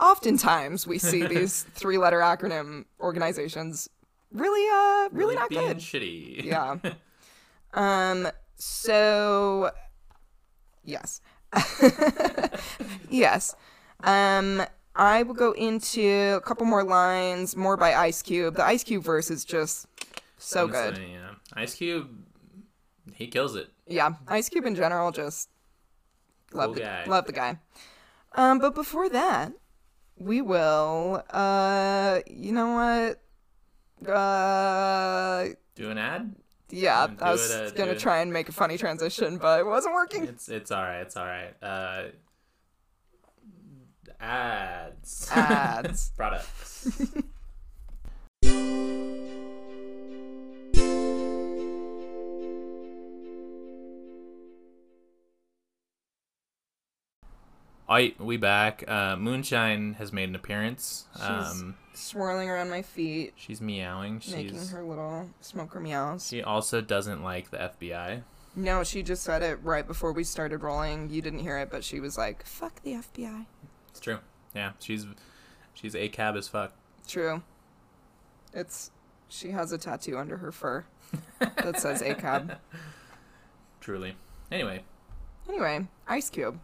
oftentimes 0.00 0.86
we 0.86 0.98
see 0.98 1.26
these 1.26 1.62
three-letter 1.74 2.20
acronym 2.20 2.84
organizations 3.00 3.88
really, 4.32 4.66
uh, 4.68 5.08
really, 5.12 5.34
not 5.34 5.50
being 5.50 5.68
good. 5.68 5.78
shitty. 5.78 6.44
Yeah. 6.44 6.76
um. 7.74 8.28
So, 8.56 9.70
yes, 10.84 11.20
yes. 13.08 13.54
Um. 14.02 14.62
I 14.96 15.22
will 15.22 15.34
go 15.34 15.52
into 15.52 16.34
a 16.36 16.40
couple 16.40 16.66
more 16.66 16.82
lines, 16.82 17.56
more 17.56 17.76
by 17.76 17.94
Ice 17.94 18.22
Cube. 18.22 18.56
The 18.56 18.64
Ice 18.64 18.82
Cube 18.82 19.04
verse 19.04 19.30
is 19.30 19.44
just 19.44 19.86
so 20.36 20.66
good. 20.66 20.98
Yeah. 20.98 21.30
Ice 21.54 21.74
Cube, 21.74 22.10
he 23.14 23.26
kills 23.28 23.54
it. 23.56 23.68
Yeah, 23.86 24.14
Ice 24.28 24.48
Cube 24.48 24.66
in 24.66 24.74
general, 24.74 25.10
just 25.12 25.48
love 26.52 26.66
Cool 26.66 26.74
the 26.74 26.80
guy. 26.80 27.04
love 27.06 27.26
the 27.26 27.32
guy. 27.32 27.58
Um, 28.32 28.58
but 28.58 28.74
before 28.74 29.08
that, 29.08 29.52
we 30.16 30.40
will. 30.40 31.22
Uh, 31.30 32.20
you 32.26 32.52
know 32.52 32.74
what? 34.00 34.08
Uh, 34.10 35.48
Do 35.74 35.90
an 35.90 35.98
ad. 35.98 36.34
yeah, 36.70 37.08
I 37.20 37.32
was 37.32 37.50
it, 37.50 37.66
uh, 37.66 37.70
gonna 37.72 37.96
try 37.98 38.20
and 38.20 38.32
make 38.32 38.48
a 38.48 38.52
funny 38.52 38.78
transition, 38.78 39.38
but 39.38 39.60
it 39.60 39.66
wasn't 39.66 39.94
working. 39.94 40.24
It's 40.24 40.48
it's 40.48 40.70
all 40.70 40.82
right. 40.82 41.00
It's 41.00 41.16
all 41.16 41.26
right. 41.26 41.54
Uh, 41.62 42.02
Ads. 44.20 45.30
Ads. 45.32 46.10
Products. 46.16 46.88
I 57.90 58.14
we 58.18 58.36
back. 58.36 58.84
Uh, 58.86 59.16
Moonshine 59.16 59.94
has 59.94 60.12
made 60.12 60.28
an 60.28 60.36
appearance. 60.36 61.06
Um, 61.20 61.74
Swirling 61.92 62.48
around 62.48 62.70
my 62.70 62.82
feet, 62.82 63.32
she's 63.36 63.60
meowing. 63.60 64.20
She's 64.20 64.34
making 64.34 64.66
her 64.68 64.82
little 64.84 65.28
smoker 65.40 65.80
meows. 65.80 66.26
she 66.28 66.40
also 66.42 66.80
doesn't 66.80 67.22
like 67.22 67.50
the 67.50 67.58
FBI. 67.58 68.22
No, 68.54 68.84
she 68.84 69.02
just 69.02 69.22
said 69.24 69.42
it 69.42 69.58
right 69.62 69.86
before 69.86 70.12
we 70.12 70.24
started 70.24 70.62
rolling. 70.62 71.10
You 71.10 71.20
didn't 71.20 71.40
hear 71.40 71.58
it, 71.58 71.68
but 71.70 71.82
she 71.84 71.98
was 72.00 72.16
like, 72.16 72.46
"Fuck 72.46 72.80
the 72.82 72.92
FBI." 72.94 73.46
It's 73.90 74.00
true. 74.00 74.18
Yeah, 74.54 74.72
she's 74.78 75.06
she's 75.74 75.96
a 75.96 76.08
cab 76.08 76.36
as 76.36 76.46
fuck. 76.48 76.72
True. 77.08 77.42
It's 78.54 78.92
she 79.28 79.50
has 79.50 79.72
a 79.72 79.78
tattoo 79.78 80.16
under 80.16 80.36
her 80.38 80.52
fur 80.52 80.84
that 81.40 81.80
says 81.80 82.02
a 82.02 82.14
cab. 82.14 82.56
Truly. 83.80 84.14
Anyway, 84.50 84.82
Anyway, 85.48 85.86
Ice 86.08 86.30
Cube. 86.30 86.60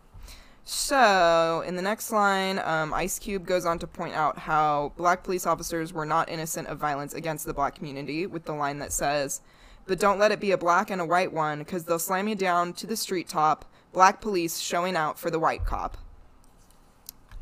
So, 0.69 1.63
in 1.65 1.77
the 1.77 1.83
next 1.83 2.11
line, 2.11 2.59
um, 2.59 2.93
Ice 2.93 3.21
Cube 3.21 3.47
goes 3.47 3.65
on 3.65 3.79
to 3.79 3.87
point 3.87 4.15
out 4.15 4.37
how 4.37 4.93
black 4.97 5.23
police 5.23 5.47
officers 5.47 5.93
were 5.93 6.05
not 6.05 6.29
innocent 6.29 6.67
of 6.67 6.77
violence 6.77 7.15
against 7.15 7.47
the 7.47 7.55
black 7.55 7.77
community, 7.77 8.27
with 8.27 8.47
the 8.47 8.53
line 8.53 8.81
that 8.81 8.93
says, 8.93 9.43
But 9.87 10.01
don't 10.01 10.19
let 10.19 10.33
it 10.33 10.41
be 10.41 10.51
a 10.51 10.59
black 10.59 10.91
and 10.91 11.01
a 11.01 11.05
white 11.07 11.33
one, 11.33 11.61
because 11.61 11.85
they'll 11.85 12.01
slam 12.01 12.27
you 12.27 12.35
down 12.35 12.73
to 12.75 12.87
the 12.89 12.97
street 12.97 13.29
top, 13.29 13.65
black 13.93 14.21
police 14.21 14.59
showing 14.59 14.97
out 14.97 15.21
for 15.21 15.31
the 15.31 15.39
white 15.39 15.65
cop. 15.65 15.99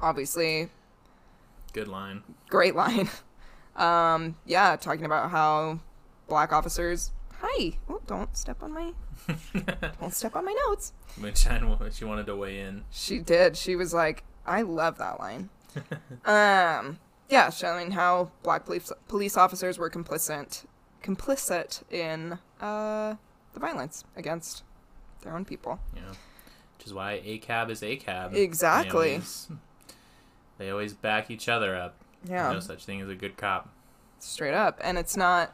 Obviously, 0.02 0.68
good 1.72 1.88
line. 1.88 2.22
great 2.50 2.74
line. 2.76 3.08
Um, 3.74 4.36
yeah, 4.44 4.76
talking 4.76 5.06
about 5.06 5.30
how 5.30 5.80
black 6.28 6.52
officers. 6.52 7.10
Hi. 7.46 7.72
Oh, 7.90 8.00
don't 8.06 8.34
step 8.34 8.62
on 8.62 8.72
my. 8.72 8.92
don't 10.00 10.14
step 10.14 10.34
on 10.34 10.46
my 10.46 10.56
notes. 10.66 10.94
Moonshine, 11.18 11.76
she 11.92 12.04
wanted 12.06 12.24
to 12.26 12.36
weigh 12.36 12.60
in. 12.60 12.84
She 12.90 13.18
did. 13.18 13.56
She 13.56 13.76
was 13.76 13.92
like, 13.92 14.24
I 14.46 14.62
love 14.62 14.96
that 14.96 15.20
line. 15.20 15.50
um, 16.24 16.98
yeah, 17.28 17.50
showing 17.50 17.90
how 17.90 18.30
black 18.42 18.64
police 18.64 18.90
police 19.08 19.36
officers 19.36 19.78
were 19.78 19.90
complicit 19.90 20.64
complicit 21.02 21.82
in 21.92 22.38
uh 22.62 23.14
the 23.52 23.60
violence 23.60 24.04
against 24.16 24.62
their 25.20 25.36
own 25.36 25.44
people. 25.44 25.80
Yeah. 25.94 26.14
Which 26.78 26.86
is 26.86 26.94
why 26.94 27.20
a 27.24 27.38
cab 27.38 27.68
is 27.68 27.82
a 27.82 27.96
cab. 27.96 28.34
Exactly. 28.34 29.08
They 29.08 29.14
always, 29.16 29.48
they 30.58 30.70
always 30.70 30.94
back 30.94 31.30
each 31.30 31.48
other 31.48 31.76
up. 31.76 31.96
Yeah, 32.26 32.52
No 32.52 32.60
such 32.60 32.86
thing 32.86 33.02
as 33.02 33.08
a 33.10 33.14
good 33.14 33.36
cop. 33.36 33.68
straight 34.18 34.54
up, 34.54 34.80
and 34.82 34.96
it's 34.96 35.14
not 35.14 35.52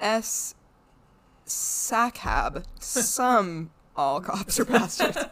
S 0.00 0.54
Sacab. 1.46 2.64
Some 2.80 3.70
all 3.96 4.20
cops 4.20 4.58
are 4.60 4.64
bastards. 4.64 5.18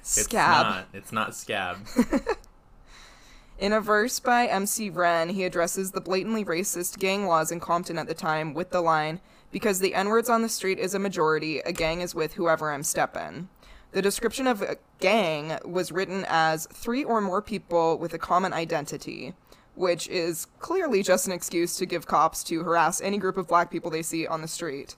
It's 0.00 0.24
Scab. 0.24 0.66
not. 0.66 0.88
It's 0.92 1.12
not 1.12 1.34
scab. 1.34 1.78
In 3.58 3.72
a 3.72 3.80
verse 3.80 4.20
by 4.20 4.46
MC 4.46 4.90
Ren, 4.90 5.30
he 5.30 5.44
addresses 5.44 5.92
the 5.92 6.00
blatantly 6.00 6.44
racist 6.44 6.98
gang 6.98 7.26
laws 7.26 7.50
in 7.50 7.60
Compton 7.60 7.98
at 7.98 8.06
the 8.06 8.14
time 8.14 8.52
with 8.52 8.70
the 8.70 8.82
line, 8.82 9.20
Because 9.50 9.78
the 9.78 9.94
N 9.94 10.08
words 10.08 10.28
on 10.28 10.42
the 10.42 10.48
street 10.48 10.78
is 10.78 10.94
a 10.94 10.98
majority, 10.98 11.60
a 11.60 11.72
gang 11.72 12.00
is 12.02 12.14
with 12.14 12.34
whoever 12.34 12.70
I'm 12.72 12.82
steppin'. 12.82 13.48
The 13.92 14.02
description 14.02 14.46
of 14.46 14.60
a 14.60 14.76
gang 14.98 15.56
was 15.64 15.92
written 15.92 16.26
as 16.28 16.66
three 16.72 17.04
or 17.04 17.20
more 17.20 17.40
people 17.40 17.96
with 17.96 18.12
a 18.12 18.18
common 18.18 18.52
identity, 18.52 19.34
which 19.74 20.08
is 20.08 20.46
clearly 20.58 21.02
just 21.02 21.26
an 21.26 21.32
excuse 21.32 21.76
to 21.76 21.86
give 21.86 22.06
cops 22.06 22.44
to 22.44 22.62
harass 22.62 23.00
any 23.00 23.18
group 23.18 23.36
of 23.36 23.48
black 23.48 23.70
people 23.70 23.90
they 23.90 24.02
see 24.02 24.26
on 24.26 24.42
the 24.42 24.48
street. 24.48 24.96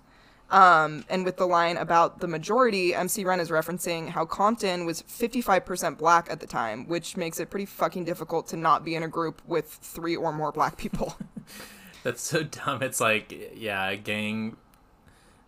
Um, 0.50 1.04
and 1.08 1.24
with 1.24 1.38
the 1.38 1.46
line 1.46 1.76
about 1.76 2.20
the 2.20 2.28
majority, 2.28 2.94
MC 2.94 3.24
Ren 3.24 3.40
is 3.40 3.50
referencing 3.50 4.10
how 4.10 4.24
Compton 4.24 4.86
was 4.86 5.02
55% 5.02 5.98
black 5.98 6.28
at 6.30 6.38
the 6.38 6.46
time, 6.46 6.86
which 6.86 7.16
makes 7.16 7.40
it 7.40 7.50
pretty 7.50 7.66
fucking 7.66 8.04
difficult 8.04 8.46
to 8.48 8.56
not 8.56 8.84
be 8.84 8.94
in 8.94 9.02
a 9.02 9.08
group 9.08 9.42
with 9.46 9.66
three 9.66 10.14
or 10.14 10.32
more 10.32 10.52
black 10.52 10.76
people. 10.76 11.16
That's 12.04 12.22
so 12.22 12.44
dumb. 12.44 12.82
It's 12.82 13.00
like, 13.00 13.52
yeah, 13.56 13.88
a 13.88 13.96
gang 13.96 14.56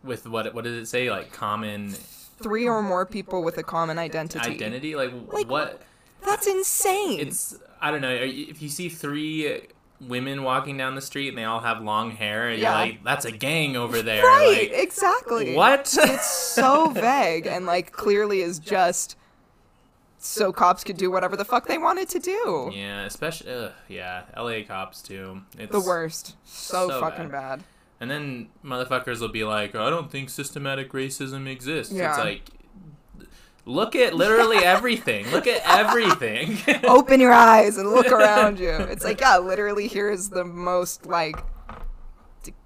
with 0.03 0.26
what? 0.26 0.53
What 0.53 0.64
does 0.64 0.74
it 0.74 0.87
say? 0.87 1.09
Like 1.09 1.33
common 1.33 1.91
three 1.91 2.68
or 2.68 2.83
more 2.83 3.07
people 3.07 3.45
with 3.45 3.59
a 3.59 3.62
common 3.62 3.99
identity. 3.99 4.51
identity. 4.51 4.97
Like, 4.97 5.12
Like, 5.33 5.49
what? 5.49 5.83
That's 6.24 6.49
insane. 6.49 7.20
It's 7.20 7.57
I 7.81 7.91
don't 7.91 8.01
know. 8.01 8.11
If 8.14 8.61
you 8.62 8.68
see 8.68 8.89
three 8.89 9.62
women 10.01 10.43
walking 10.45 10.76
down 10.76 10.95
the 10.95 11.01
street 11.01 11.29
and 11.29 11.37
they 11.39 11.45
all 11.45 11.61
have 11.61 11.83
long 11.83 12.12
hair, 12.12 12.51
you're 12.51 12.59
Yeah. 12.59 12.74
like, 12.74 13.03
that's 13.05 13.24
a 13.24 13.33
gang 13.33 13.76
over 13.76 14.01
there. 14.03 14.24
right, 14.24 14.70
Like, 14.70 14.83
exactly. 14.83 15.55
what? 15.55 15.93
It's 16.01 16.31
so 16.31 16.91
vague 16.91 17.47
and 17.47 17.66
like 17.66 17.91
clearly 17.93 18.41
is 18.43 18.59
just 18.59 19.16
so 20.18 20.53
cops 20.53 20.83
could 20.85 20.97
do 20.97 21.11
whatever 21.11 21.37
the 21.37 21.45
fuck 21.45 21.66
they 21.66 21.79
wanted 21.79 22.09
to 22.11 22.18
do. 22.18 22.70
yeah, 22.74 23.03
especially 23.05 23.53
ugh, 23.53 23.72
yeah, 23.89 24.22
L.A. 24.35 24.62
cops 24.64 25.01
too. 25.03 25.43
It's 25.59 25.70
The 25.72 25.81
worst. 25.81 26.35
So, 26.45 26.89
So 26.89 27.01
fucking 27.01 27.29
bad. 27.29 27.61
bad. 27.61 27.64
And 28.01 28.11
then 28.11 28.49
motherfuckers 28.64 29.20
will 29.20 29.29
be 29.29 29.43
like, 29.45 29.74
I 29.74 29.91
don't 29.91 30.11
think 30.11 30.31
systematic 30.31 30.93
racism 30.93 31.49
exists. 31.49 31.93
Yeah. 31.93 32.11
It's 32.11 32.18
like, 32.18 32.43
look 33.69 33.95
at 33.95 34.14
literally 34.14 34.57
everything. 34.64 35.31
Look 35.31 35.47
at 35.47 35.61
everything. 35.64 36.59
Open 36.85 37.21
your 37.21 37.33
eyes 37.33 37.77
and 37.79 37.89
look 37.91 38.11
around 38.12 38.59
you. 38.59 38.71
It's 38.71 39.05
like, 39.05 39.21
yeah, 39.21 39.39
literally 39.39 39.87
here 39.87 40.11
is 40.11 40.31
the 40.31 40.45
most 40.45 41.07
like 41.07 41.37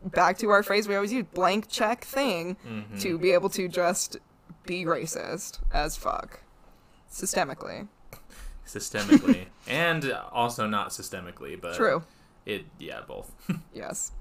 back 0.05 0.39
to 0.39 0.49
our 0.51 0.63
phrase 0.63 0.87
we 0.87 0.95
always 0.95 1.13
use 1.13 1.25
blank 1.35 1.69
check 1.69 2.05
thing 2.05 2.57
Mm-hmm. 2.67 2.99
to 2.99 3.19
be 3.19 3.33
able 3.33 3.49
to 3.51 3.69
just 3.69 4.17
be 4.65 4.85
racist 4.85 5.59
as 5.73 5.97
fuck 5.97 6.41
systemically. 7.11 7.89
systemically. 8.67 9.47
and 9.67 10.13
also 10.33 10.67
not 10.67 10.91
systemically, 10.91 11.61
but 11.61 11.75
True. 11.75 12.05
it 12.47 12.65
yeah, 12.79 13.01
both. 13.07 13.33
Yes. 13.75 14.13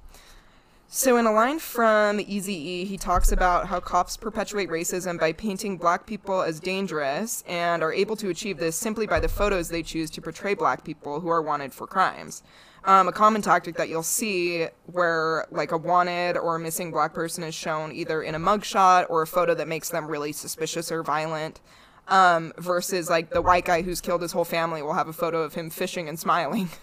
So, 0.93 1.15
in 1.15 1.25
a 1.25 1.31
line 1.31 1.59
from 1.59 2.19
Easy 2.19 2.53
E, 2.53 2.83
he 2.83 2.97
talks 2.97 3.31
about 3.31 3.67
how 3.67 3.79
cops 3.79 4.17
perpetuate 4.17 4.67
racism 4.67 5.17
by 5.17 5.31
painting 5.31 5.77
black 5.77 6.05
people 6.05 6.41
as 6.41 6.59
dangerous 6.59 7.45
and 7.47 7.81
are 7.81 7.93
able 7.93 8.17
to 8.17 8.27
achieve 8.27 8.57
this 8.57 8.75
simply 8.75 9.07
by 9.07 9.21
the 9.21 9.29
photos 9.29 9.69
they 9.69 9.83
choose 9.83 10.09
to 10.09 10.21
portray 10.21 10.53
black 10.53 10.83
people 10.83 11.21
who 11.21 11.29
are 11.29 11.41
wanted 11.41 11.71
for 11.71 11.87
crimes. 11.87 12.43
Um, 12.83 13.07
a 13.07 13.13
common 13.13 13.41
tactic 13.41 13.77
that 13.77 13.87
you'll 13.87 14.03
see 14.03 14.67
where, 14.87 15.47
like, 15.49 15.71
a 15.71 15.77
wanted 15.77 16.35
or 16.35 16.57
a 16.57 16.59
missing 16.59 16.91
black 16.91 17.13
person 17.13 17.45
is 17.45 17.55
shown 17.55 17.93
either 17.93 18.21
in 18.21 18.35
a 18.35 18.39
mugshot 18.39 19.05
or 19.09 19.21
a 19.21 19.27
photo 19.27 19.55
that 19.55 19.69
makes 19.69 19.91
them 19.91 20.07
really 20.07 20.33
suspicious 20.33 20.91
or 20.91 21.03
violent, 21.03 21.61
um, 22.09 22.51
versus, 22.57 23.09
like, 23.09 23.29
the 23.29 23.41
white 23.41 23.63
guy 23.63 23.81
who's 23.81 24.01
killed 24.01 24.23
his 24.23 24.33
whole 24.33 24.43
family 24.43 24.81
will 24.81 24.95
have 24.95 25.07
a 25.07 25.13
photo 25.13 25.41
of 25.41 25.53
him 25.53 25.69
fishing 25.69 26.09
and 26.09 26.19
smiling. 26.19 26.67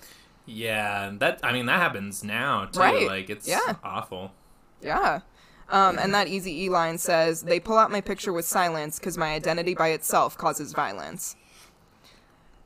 yeah, 0.49 1.11
that 1.18 1.40
I 1.42 1.53
mean 1.53 1.66
that 1.66 1.80
happens 1.80 2.24
now 2.24 2.64
too. 2.66 2.80
Right. 2.80 3.07
Like 3.07 3.30
it's 3.30 3.46
Yeah. 3.46 3.74
awful. 3.84 4.32
Yeah. 4.80 5.20
Um, 5.70 5.99
and 5.99 6.14
that 6.14 6.28
Easy 6.28 6.64
E 6.64 6.68
line 6.70 6.96
says, 6.96 7.42
they 7.42 7.61
pull 7.61 7.76
out 7.76 7.90
my 7.90 8.01
picture 8.01 8.32
with 8.32 8.46
silence 8.46 8.99
because 8.99 9.18
my 9.18 9.34
identity 9.34 9.74
by 9.74 9.88
itself 9.88 10.38
causes 10.38 10.72
violence. 10.72 11.36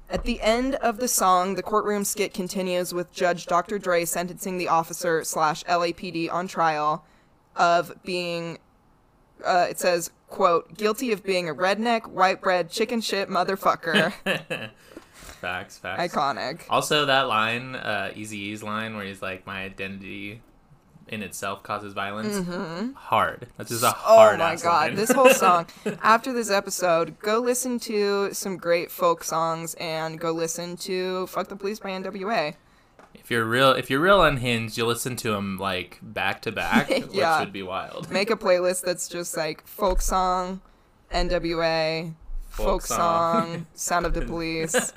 At 0.08 0.24
the 0.24 0.40
end 0.40 0.76
of 0.76 0.98
the 0.98 1.08
song, 1.08 1.56
the 1.56 1.62
courtroom 1.64 2.04
skit 2.04 2.32
continues 2.32 2.94
with 2.94 3.12
Judge 3.12 3.46
Dr. 3.46 3.78
Dre 3.80 4.04
sentencing 4.04 4.56
the 4.56 4.68
officer 4.68 5.24
slash 5.24 5.64
LAPD 5.64 6.32
on 6.32 6.46
trial 6.46 7.04
of 7.56 7.92
being, 8.04 8.58
uh, 9.44 9.66
it 9.70 9.80
says, 9.80 10.10
quote, 10.28 10.76
guilty 10.76 11.10
of 11.10 11.24
being 11.24 11.48
a 11.48 11.54
redneck, 11.54 12.06
white 12.06 12.40
bread, 12.40 12.70
chicken 12.70 13.00
shit 13.00 13.28
motherfucker. 13.28 14.12
Facts, 15.42 15.76
facts. 15.76 16.14
Iconic. 16.14 16.60
Also, 16.70 17.04
that 17.06 17.28
line, 17.28 17.74
uh, 17.76 18.12
Eazy-E's 18.16 18.62
line, 18.62 18.96
where 18.96 19.04
he's 19.04 19.20
like, 19.20 19.46
"My 19.46 19.62
identity 19.64 20.40
in 21.08 21.22
itself 21.22 21.62
causes 21.62 21.92
violence." 21.92 22.46
Hard. 22.96 23.48
That's 23.58 23.68
just 23.70 23.82
a 23.82 23.88
Mm-hmm. 23.88 24.02
Oh 24.06 24.36
my 24.38 24.56
god, 24.56 24.64
line. 24.90 24.94
this 24.94 25.10
whole 25.12 25.30
song. 25.30 25.66
After 26.02 26.32
this 26.32 26.48
episode, 26.50 27.18
go 27.18 27.40
listen 27.40 27.78
to 27.80 28.32
some 28.32 28.56
great 28.56 28.90
folk 28.90 29.24
songs 29.24 29.74
and 29.74 30.18
go 30.18 30.30
listen 30.32 30.76
to 30.78 31.26
"Fuck 31.26 31.48
the 31.48 31.56
Police" 31.56 31.80
by 31.80 31.90
N.W.A. 31.90 32.54
if 33.14 33.30
you're 33.30 33.44
real, 33.44 33.72
if 33.72 33.90
you're 33.90 34.00
real 34.00 34.22
unhinged, 34.22 34.78
you 34.78 34.86
listen 34.86 35.16
to 35.16 35.32
them 35.32 35.58
like 35.58 35.98
back 36.02 36.40
to 36.42 36.52
back, 36.52 36.88
Yeah. 37.10 37.38
which 37.40 37.46
would 37.46 37.52
be 37.52 37.64
wild. 37.64 38.10
Make 38.12 38.30
a 38.30 38.36
playlist 38.36 38.82
that's 38.84 39.08
just 39.08 39.36
like 39.36 39.66
folk 39.66 40.00
song, 40.00 40.60
N.W.A. 41.10 42.12
folk, 42.48 42.66
Folk 42.66 42.82
song, 42.82 42.96
song. 43.48 43.66
Sound 43.74 44.06
of 44.06 44.14
the 44.14 44.22
Police. 44.32 44.92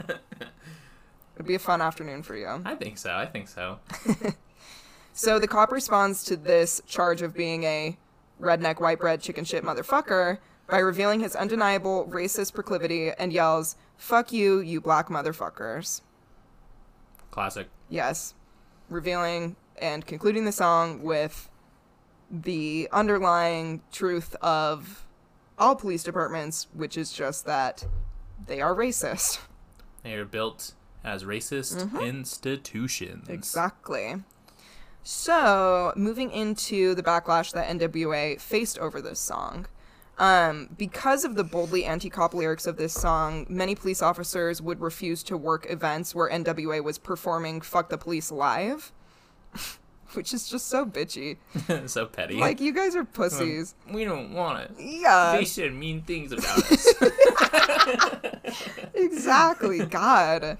It'd 1.35 1.45
be 1.45 1.55
a 1.55 1.59
fun 1.59 1.81
afternoon 1.81 2.23
for 2.23 2.35
you. 2.35 2.61
I 2.65 2.75
think 2.75 2.97
so. 2.97 3.13
I 3.13 3.25
think 3.25 3.47
so. 3.47 3.79
So 5.17 5.39
the 5.39 5.47
cop 5.47 5.71
responds 5.71 6.25
to 6.25 6.35
this 6.35 6.81
charge 6.85 7.21
of 7.21 7.33
being 7.33 7.63
a 7.63 7.97
redneck 8.41 8.81
white 8.81 8.99
bread 8.99 9.21
chicken 9.21 9.45
shit 9.45 9.63
motherfucker 9.63 10.39
by 10.67 10.79
revealing 10.79 11.21
his 11.21 11.37
undeniable 11.37 12.05
racist 12.11 12.53
proclivity 12.53 13.11
and 13.11 13.31
yells, 13.31 13.77
Fuck 13.95 14.33
you, 14.33 14.59
you 14.59 14.81
black 14.81 15.07
motherfuckers. 15.07 16.01
Classic. 17.31 17.69
Yes. 17.87 18.33
Revealing 18.89 19.55
and 19.77 20.05
concluding 20.05 20.43
the 20.43 20.51
song 20.51 21.01
with 21.01 21.49
the 22.29 22.89
underlying 22.91 23.83
truth 23.93 24.35
of 24.41 25.07
all 25.57 25.77
police 25.77 26.03
departments, 26.03 26.67
which 26.73 26.97
is 26.97 27.13
just 27.13 27.45
that 27.45 27.85
they 28.47 28.59
are 28.59 28.75
racist. 28.75 29.39
They 30.03 30.15
are 30.15 30.25
built 30.25 30.73
as 31.05 31.23
racist 31.23 32.01
institutions. 32.01 33.29
Exactly. 33.29 34.15
So, 35.03 35.93
moving 35.95 36.31
into 36.31 36.95
the 36.95 37.03
backlash 37.03 37.53
that 37.53 37.69
NWA 37.69 38.41
faced 38.41 38.79
over 38.79 39.01
this 39.01 39.19
song. 39.19 39.67
Um, 40.17 40.69
because 40.77 41.23
of 41.25 41.35
the 41.35 41.43
boldly 41.43 41.85
anti 41.85 42.09
cop 42.09 42.33
lyrics 42.33 42.65
of 42.65 42.77
this 42.77 42.93
song, 42.93 43.45
many 43.49 43.75
police 43.75 44.01
officers 44.01 44.61
would 44.61 44.81
refuse 44.81 45.21
to 45.23 45.37
work 45.37 45.67
events 45.69 46.15
where 46.15 46.29
NWA 46.29 46.83
was 46.83 46.97
performing 46.97 47.61
Fuck 47.61 47.89
the 47.89 47.97
Police 47.97 48.31
live, 48.31 48.91
which 50.13 50.33
is 50.33 50.49
just 50.49 50.67
so 50.69 50.85
bitchy. 50.85 51.37
so 51.87 52.05
petty. 52.07 52.35
Like, 52.37 52.59
you 52.61 52.71
guys 52.73 52.95
are 52.95 53.03
pussies. 53.03 53.75
we 53.91 54.05
don't 54.05 54.33
want 54.33 54.61
it. 54.61 54.71
Yeah, 54.79 55.35
They 55.37 55.45
said 55.45 55.73
mean 55.73 56.01
things 56.01 56.31
about 56.31 56.71
us. 56.71 56.93
exactly. 58.95 59.85
God. 59.85 60.57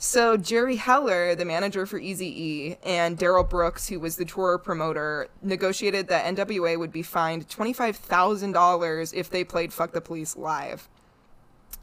So 0.00 0.36
Jerry 0.36 0.76
Heller, 0.76 1.34
the 1.34 1.44
manager 1.44 1.84
for 1.84 1.98
Eazy-E, 1.98 2.76
and 2.84 3.18
Daryl 3.18 3.48
Brooks, 3.48 3.88
who 3.88 3.98
was 3.98 4.14
the 4.14 4.24
tour 4.24 4.56
promoter, 4.56 5.26
negotiated 5.42 6.06
that 6.06 6.36
NWA 6.36 6.78
would 6.78 6.92
be 6.92 7.02
fined 7.02 7.48
twenty-five 7.48 7.96
thousand 7.96 8.52
dollars 8.52 9.12
if 9.12 9.28
they 9.28 9.42
played 9.42 9.72
"Fuck 9.72 9.92
the 9.92 10.00
Police" 10.00 10.36
live. 10.36 10.88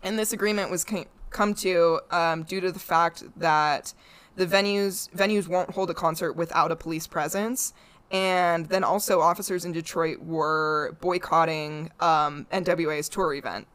And 0.02 0.18
this 0.18 0.32
agreement 0.32 0.72
was 0.72 0.86
come 1.30 1.54
to 1.56 2.00
um, 2.10 2.44
due 2.44 2.62
to 2.62 2.72
the 2.72 2.80
fact 2.80 3.24
that 3.36 3.94
the 4.38 4.46
venues 4.46 5.10
venues 5.12 5.50
won't 5.50 5.72
hold 5.72 5.90
a 5.90 5.94
concert 5.94 6.34
without 6.34 6.72
a 6.72 6.76
police 6.78 7.08
presence. 7.08 7.74
And 8.12 8.68
then 8.68 8.86
also, 8.86 9.20
officers 9.20 9.66
in 9.66 9.74
Detroit 9.74 10.20
were 10.20 10.96
boycotting 11.02 11.92
um, 12.00 12.48
NWA's 12.54 13.10
tour 13.10 13.34
event. 13.34 13.68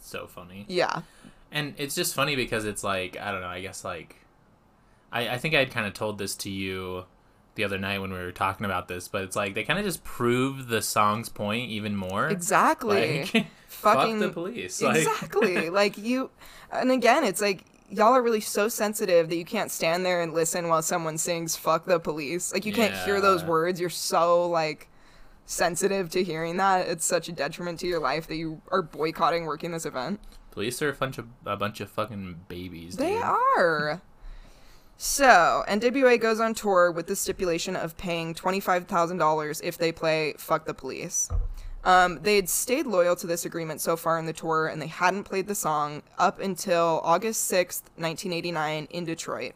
so 0.00 0.26
funny. 0.26 0.64
Yeah. 0.66 1.02
And 1.52 1.74
it's 1.76 1.94
just 1.94 2.14
funny 2.14 2.34
because 2.34 2.64
it's 2.64 2.82
like, 2.82 3.18
I 3.18 3.30
don't 3.30 3.42
know, 3.42 3.48
I 3.48 3.60
guess 3.60 3.84
like 3.84 4.16
I, 5.12 5.28
I 5.28 5.38
think 5.38 5.54
I 5.54 5.58
had 5.58 5.70
kind 5.70 5.86
of 5.86 5.92
told 5.92 6.18
this 6.18 6.34
to 6.36 6.50
you 6.50 7.04
the 7.54 7.64
other 7.64 7.78
night 7.78 8.00
when 8.00 8.10
we 8.12 8.18
were 8.18 8.32
talking 8.32 8.64
about 8.64 8.88
this, 8.88 9.08
but 9.08 9.22
it's 9.22 9.36
like 9.36 9.54
they 9.54 9.62
kind 9.62 9.78
of 9.78 9.84
just 9.84 10.02
prove 10.02 10.68
the 10.68 10.80
song's 10.80 11.28
point 11.28 11.70
even 11.70 11.94
more. 11.94 12.28
Exactly. 12.28 13.20
Like, 13.20 13.46
Fucking 13.72 14.20
fuck 14.20 14.28
the 14.28 14.32
police. 14.32 14.80
Exactly. 14.80 15.70
like 15.70 15.98
you, 15.98 16.30
and 16.70 16.90
again, 16.90 17.24
it's 17.24 17.40
like 17.40 17.64
y'all 17.90 18.14
are 18.14 18.22
really 18.22 18.40
so 18.40 18.68
sensitive 18.68 19.28
that 19.28 19.36
you 19.36 19.44
can't 19.44 19.70
stand 19.70 20.04
there 20.04 20.22
and 20.22 20.32
listen 20.32 20.68
while 20.68 20.82
someone 20.82 21.18
sings 21.18 21.56
"fuck 21.56 21.84
the 21.86 21.98
police." 21.98 22.52
Like 22.52 22.64
you 22.64 22.72
can't 22.72 22.94
hear 23.04 23.20
those 23.20 23.44
words. 23.44 23.80
You're 23.80 23.90
so 23.90 24.48
like 24.48 24.88
sensitive 25.46 26.10
to 26.10 26.22
hearing 26.22 26.58
that. 26.58 26.86
It's 26.88 27.04
such 27.04 27.28
a 27.28 27.32
detriment 27.32 27.80
to 27.80 27.86
your 27.86 27.98
life 28.00 28.26
that 28.28 28.36
you 28.36 28.60
are 28.70 28.82
boycotting 28.82 29.46
working 29.46 29.72
this 29.72 29.86
event. 29.86 30.20
Police 30.52 30.80
are 30.80 30.90
a 30.90 30.92
bunch 30.92 31.18
of 31.18 31.26
a 31.44 31.56
bunch 31.56 31.80
of 31.80 31.90
fucking 31.90 32.42
babies. 32.46 32.96
They 32.96 33.14
dude. 33.14 33.22
are. 33.22 34.00
So, 34.96 35.64
NWA 35.66 36.20
goes 36.20 36.38
on 36.38 36.54
tour 36.54 36.92
with 36.92 37.08
the 37.08 37.16
stipulation 37.16 37.74
of 37.74 37.96
paying 37.96 38.34
$25,000 38.34 39.60
if 39.64 39.76
they 39.76 39.90
play 39.90 40.34
Fuck 40.38 40.64
the 40.64 40.74
Police. 40.74 41.28
Um, 41.82 42.20
they 42.22 42.36
had 42.36 42.48
stayed 42.48 42.86
loyal 42.86 43.16
to 43.16 43.26
this 43.26 43.44
agreement 43.44 43.80
so 43.80 43.96
far 43.96 44.16
in 44.16 44.26
the 44.26 44.32
tour, 44.32 44.68
and 44.68 44.80
they 44.80 44.86
hadn't 44.86 45.24
played 45.24 45.48
the 45.48 45.56
song 45.56 46.02
up 46.18 46.38
until 46.38 47.00
August 47.02 47.50
6th, 47.50 47.82
1989, 47.96 48.86
in 48.90 49.04
Detroit. 49.04 49.54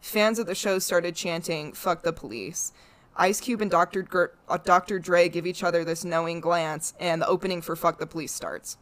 Fans 0.00 0.38
of 0.38 0.46
the 0.46 0.54
show 0.54 0.78
started 0.78 1.14
chanting, 1.14 1.74
Fuck 1.74 2.02
the 2.02 2.12
Police. 2.14 2.72
Ice 3.16 3.40
Cube 3.40 3.60
and 3.60 3.70
Dr. 3.70 4.02
Gr- 4.02 4.26
uh, 4.48 4.56
Dr. 4.56 4.98
Dre 4.98 5.28
give 5.28 5.46
each 5.46 5.62
other 5.62 5.84
this 5.84 6.04
knowing 6.04 6.40
glance, 6.40 6.94
and 6.98 7.20
the 7.20 7.28
opening 7.28 7.60
for 7.60 7.76
Fuck 7.76 7.98
the 7.98 8.06
Police 8.06 8.32
starts. 8.32 8.78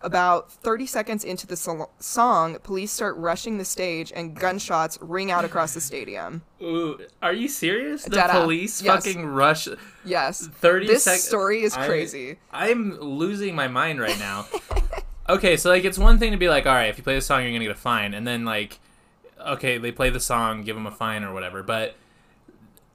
About 0.00 0.52
30 0.52 0.86
seconds 0.86 1.24
into 1.24 1.44
the 1.46 1.56
sol- 1.56 1.90
song, 1.98 2.56
police 2.62 2.92
start 2.92 3.16
rushing 3.16 3.58
the 3.58 3.64
stage 3.64 4.12
and 4.14 4.34
gunshots 4.36 4.96
ring 5.00 5.32
out 5.32 5.44
across 5.44 5.74
the 5.74 5.80
stadium. 5.80 6.42
Ooh, 6.62 7.00
are 7.20 7.32
you 7.32 7.48
serious? 7.48 8.04
The 8.04 8.10
Dead 8.10 8.30
police 8.30 8.80
Yes. 8.80 9.04
fucking 9.04 9.26
rush 9.26 9.66
Yes. 10.04 10.46
30 10.46 10.86
This 10.86 11.02
sec- 11.02 11.18
story 11.18 11.64
is 11.64 11.76
I- 11.76 11.86
crazy. 11.86 12.38
I'm 12.52 12.98
losing 13.00 13.56
my 13.56 13.66
mind 13.66 14.00
right 14.00 14.18
now. 14.20 14.46
okay, 15.28 15.56
so 15.56 15.68
like 15.70 15.84
it's 15.84 15.98
one 15.98 16.18
thing 16.18 16.30
to 16.30 16.38
be 16.38 16.48
like, 16.48 16.64
all 16.66 16.74
right, 16.74 16.90
if 16.90 16.96
you 16.98 17.02
play 17.02 17.16
the 17.16 17.20
song, 17.20 17.42
you're 17.42 17.50
gonna 17.50 17.64
get 17.64 17.72
a 17.72 17.74
fine, 17.74 18.14
and 18.14 18.24
then 18.24 18.44
like, 18.44 18.78
okay, 19.44 19.78
they 19.78 19.90
play 19.90 20.10
the 20.10 20.20
song, 20.20 20.62
give 20.62 20.76
them 20.76 20.86
a 20.86 20.92
fine 20.92 21.24
or 21.24 21.34
whatever, 21.34 21.64
but 21.64 21.96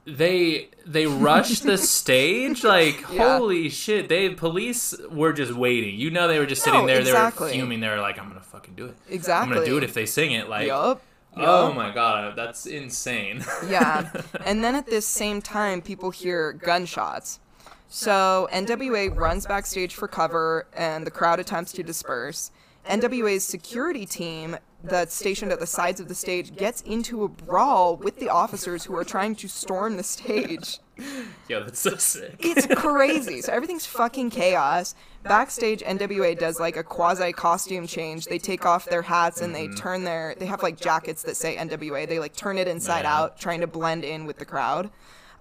they 0.06 0.68
they 0.86 1.06
rush 1.06 1.60
the 1.60 1.78
stage 1.78 2.62
like 2.74 3.00
Yeah. 3.10 3.38
holy 3.38 3.68
shit 3.70 4.08
they 4.08 4.28
police 4.30 4.94
were 5.10 5.32
just 5.32 5.52
waiting 5.54 5.96
you 5.98 6.10
know 6.10 6.28
they 6.28 6.38
were 6.38 6.46
just 6.46 6.62
sitting 6.62 6.80
No, 6.80 6.86
there 6.86 7.00
exactly. 7.00 7.48
they 7.50 7.56
were 7.56 7.60
fuming 7.62 7.80
they 7.80 7.88
were 7.88 8.00
like 8.00 8.18
i'm 8.18 8.28
gonna 8.28 8.40
fucking 8.40 8.74
do 8.74 8.86
it 8.86 8.96
Exactly. 9.08 9.48
i'm 9.50 9.54
gonna 9.54 9.66
do 9.66 9.78
it 9.78 9.84
if 9.84 9.94
they 9.94 10.04
sing 10.04 10.32
it 10.32 10.48
like 10.48 10.66
Yup. 10.66 11.00
oh 11.38 11.72
my 11.72 11.90
god 11.92 12.36
that's 12.36 12.66
insane 12.66 13.42
Yeah. 13.68 14.10
and 14.44 14.62
then 14.62 14.74
at 14.74 14.86
this 14.86 15.06
same 15.06 15.40
time, 15.40 15.80
people 15.80 16.10
hear 16.10 16.52
gunshots. 16.52 17.40
So 17.88 18.48
NWA 18.52 19.14
runs 19.16 19.46
backstage 19.46 19.94
for 19.94 20.06
cover, 20.08 20.66
and 20.76 21.06
the 21.06 21.10
crowd 21.10 21.38
attempts 21.40 21.72
to 21.72 21.82
disperse. 21.82 22.50
NWA's 22.88 23.44
security 23.44 24.04
team 24.04 24.56
that's 24.84 25.14
stationed 25.14 25.50
at 25.52 25.60
the 25.60 25.66
sides 25.66 26.00
of 26.00 26.08
the 26.08 26.14
stage 26.14 26.54
gets 26.56 26.80
into 26.82 27.24
a 27.24 27.28
brawl 27.28 27.96
with 27.96 28.18
the 28.18 28.28
officers 28.28 28.84
who 28.84 28.94
are 28.96 29.04
trying 29.04 29.34
to 29.36 29.48
storm 29.48 29.96
the 29.96 30.02
stage. 30.02 30.78
yo 31.48 31.62
that's 31.64 31.80
so 31.80 31.96
sick 31.96 32.36
It's 32.38 32.66
crazy. 32.80 33.40
So 33.40 33.52
everything's 33.52 33.86
fucking 33.86 34.30
chaos. 34.30 34.94
Backstage, 35.24 35.80
NWA 35.82 36.38
does 36.38 36.60
like 36.60 36.76
a 36.76 36.82
quasi 36.84 37.32
costume 37.32 37.86
change. 37.86 38.26
They 38.26 38.38
take 38.38 38.64
off 38.66 38.84
their 38.84 39.02
hats 39.02 39.40
and 39.40 39.54
they 39.54 39.68
turn 39.68 40.04
their. 40.04 40.34
They 40.38 40.46
have 40.46 40.62
like 40.62 40.78
jackets 40.78 41.22
that 41.22 41.36
say 41.36 41.56
NWA. 41.56 42.06
They 42.06 42.18
like 42.18 42.36
turn 42.36 42.58
it 42.58 42.68
inside 42.68 43.02
Yeah. 43.04 43.16
out, 43.18 43.38
trying 43.40 43.60
to 43.60 43.66
blend 43.66 44.04
in 44.04 44.26
with 44.26 44.38
the 44.38 44.44
crowd. 44.44 44.90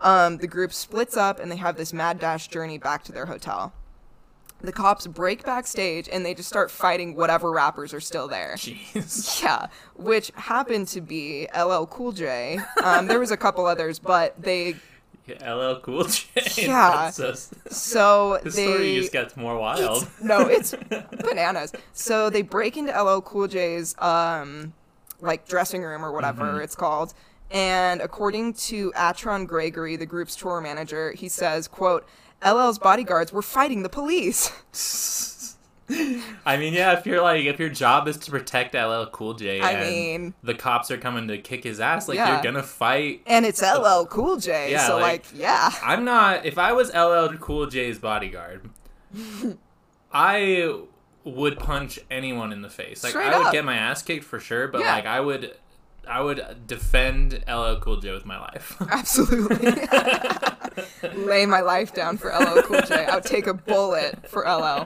Um, 0.01 0.37
the 0.37 0.47
group 0.47 0.73
splits 0.73 1.15
up 1.17 1.39
and 1.39 1.51
they 1.51 1.57
have 1.57 1.77
this 1.77 1.93
mad 1.93 2.19
dash 2.19 2.47
journey 2.47 2.77
back 2.77 3.03
to 3.05 3.11
their 3.11 3.25
hotel. 3.25 3.73
The 4.63 4.71
cops 4.71 5.07
break 5.07 5.43
backstage 5.43 6.07
and 6.09 6.25
they 6.25 6.33
just 6.33 6.47
start 6.47 6.71
fighting 6.71 7.15
whatever 7.15 7.51
rappers 7.51 7.93
are 7.93 7.99
still 7.99 8.27
there. 8.29 8.53
jeez 8.57 9.43
Yeah, 9.43 9.67
which 9.95 10.31
happened 10.35 10.87
to 10.89 11.01
be 11.01 11.47
LL 11.53 11.83
Cool 11.85 12.13
J. 12.13 12.59
Um, 12.81 13.07
there 13.07 13.19
was 13.19 13.29
a 13.31 13.37
couple 13.37 13.65
others, 13.65 13.99
but 13.99 14.41
they 14.41 14.75
Yeah, 15.27 15.53
ll 15.53 15.79
cool 15.81 16.05
j 16.05 16.25
Yeah. 16.67 17.09
So- 17.09 17.33
so 17.69 18.39
the 18.43 18.49
they 18.51 18.65
story 18.73 18.95
just 18.95 19.11
gets 19.11 19.35
more 19.35 19.57
wild 19.57 20.07
no, 20.21 20.41
it's 20.47 20.73
bananas. 21.23 21.73
So 21.91 22.29
they 22.29 22.41
break 22.41 22.77
into 22.77 22.91
LL 22.93 23.21
Cool 23.21 23.47
J's 23.49 23.95
um 23.99 24.71
like 25.19 25.45
dressing 25.47 25.83
room 25.83 26.03
or 26.05 26.11
whatever 26.13 26.43
Mm-hmm. 26.45 26.61
it's 26.63 26.75
called. 26.75 27.13
And 27.51 28.01
according 28.01 28.53
to 28.69 28.91
Atron 28.93 29.45
Gregory, 29.45 29.95
the 29.97 30.05
group's 30.07 30.35
tour 30.35 30.59
manager, 30.59 31.11
he 31.11 31.29
says, 31.29 31.67
quote, 31.67 32.03
LL's 32.45 32.79
bodyguards 32.79 33.31
were 33.33 33.41
fighting 33.41 33.83
the 33.83 33.89
police. 33.89 34.51
I 36.45 36.57
mean, 36.57 36.73
yeah, 36.73 36.97
if 36.97 37.05
you're 37.05 37.21
like, 37.21 37.43
if 37.45 37.59
your 37.59 37.69
job 37.69 38.07
is 38.07 38.17
to 38.17 38.31
protect 38.31 38.73
LL 38.73 39.05
Cool 39.11 39.33
J, 39.33 39.59
I 39.59 39.71
and 39.71 39.89
mean- 39.89 40.33
the 40.41 40.53
cops 40.55 40.89
are 40.91 40.97
coming 40.97 41.27
to 41.27 41.37
kick 41.37 41.63
his 41.63 41.79
ass, 41.79 42.07
like 42.07 42.15
Yeah. 42.17 42.33
you're 42.33 42.41
gonna 42.43 42.63
fight. 42.63 43.21
And 43.27 43.45
it's 43.45 43.61
LL 43.61 44.05
Cool 44.05 44.37
J. 44.37 44.71
Yeah, 44.71 44.87
so 44.87 44.95
like- 44.95 45.03
like, 45.03 45.25
yeah. 45.35 45.71
I'm 45.83 46.05
not. 46.05 46.45
If 46.45 46.57
I 46.57 46.71
was 46.71 46.89
LL 46.93 47.35
Cool 47.37 47.67
J's 47.67 47.99
bodyguard, 47.99 48.69
I 50.13 50.75
would 51.25 51.59
punch 51.59 51.99
anyone 52.11 52.51
in 52.51 52.61
the 52.61 52.69
face. 52.69 53.03
Like 53.03 53.11
Straight 53.11 53.31
I 53.33 53.37
would 53.37 53.47
up. 53.47 53.53
get 53.53 53.65
my 53.65 53.75
ass 53.75 54.01
kicked 54.03 54.23
for 54.25 54.39
sure, 54.39 54.67
but 54.67 54.81
Yeah. 54.81 54.93
like 54.95 55.05
I 55.05 55.19
would, 55.19 55.55
I 56.07 56.21
would 56.21 56.67
defend 56.67 57.43
LL 57.47 57.75
Cool 57.79 57.97
J 57.97 58.11
with 58.11 58.25
my 58.25 58.39
life. 58.39 58.75
Absolutely. 58.89 59.87
Lay 61.15 61.45
my 61.45 61.61
life 61.61 61.93
down 61.93 62.17
for 62.17 62.29
LL 62.31 62.61
Cool 62.63 62.81
J. 62.81 63.05
I 63.05 63.15
would 63.15 63.23
take 63.23 63.47
a 63.47 63.53
bullet 63.53 64.27
for 64.29 64.43
LL. 64.43 64.85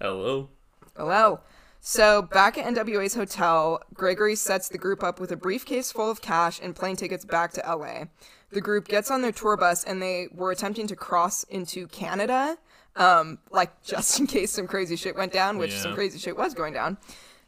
Hello. 0.00 0.48
Hello. 0.96 1.40
So, 1.80 2.22
back 2.22 2.56
at 2.58 2.64
NWA's 2.72 3.14
hotel, 3.14 3.80
Gregory 3.92 4.36
sets 4.36 4.68
the 4.68 4.78
group 4.78 5.02
up 5.02 5.18
with 5.18 5.32
a 5.32 5.36
briefcase 5.36 5.90
full 5.90 6.10
of 6.10 6.22
cash 6.22 6.60
and 6.62 6.76
plane 6.76 6.94
tickets 6.96 7.24
back 7.24 7.52
to 7.54 7.60
LA. 7.66 8.04
The 8.52 8.60
group 8.60 8.86
gets 8.86 9.10
on 9.10 9.22
their 9.22 9.32
tour 9.32 9.56
bus 9.56 9.82
and 9.82 10.00
they 10.00 10.28
were 10.32 10.52
attempting 10.52 10.86
to 10.88 10.96
cross 10.96 11.42
into 11.44 11.88
Canada, 11.88 12.56
um, 12.94 13.38
like 13.50 13.82
just 13.84 14.20
in 14.20 14.26
case 14.28 14.52
some 14.52 14.68
crazy 14.68 14.94
shit 14.96 15.16
went 15.16 15.32
down, 15.32 15.58
which 15.58 15.72
Yeah. 15.72 15.78
some 15.80 15.94
crazy 15.94 16.18
shit 16.18 16.36
was 16.36 16.54
going 16.54 16.72
down. 16.72 16.98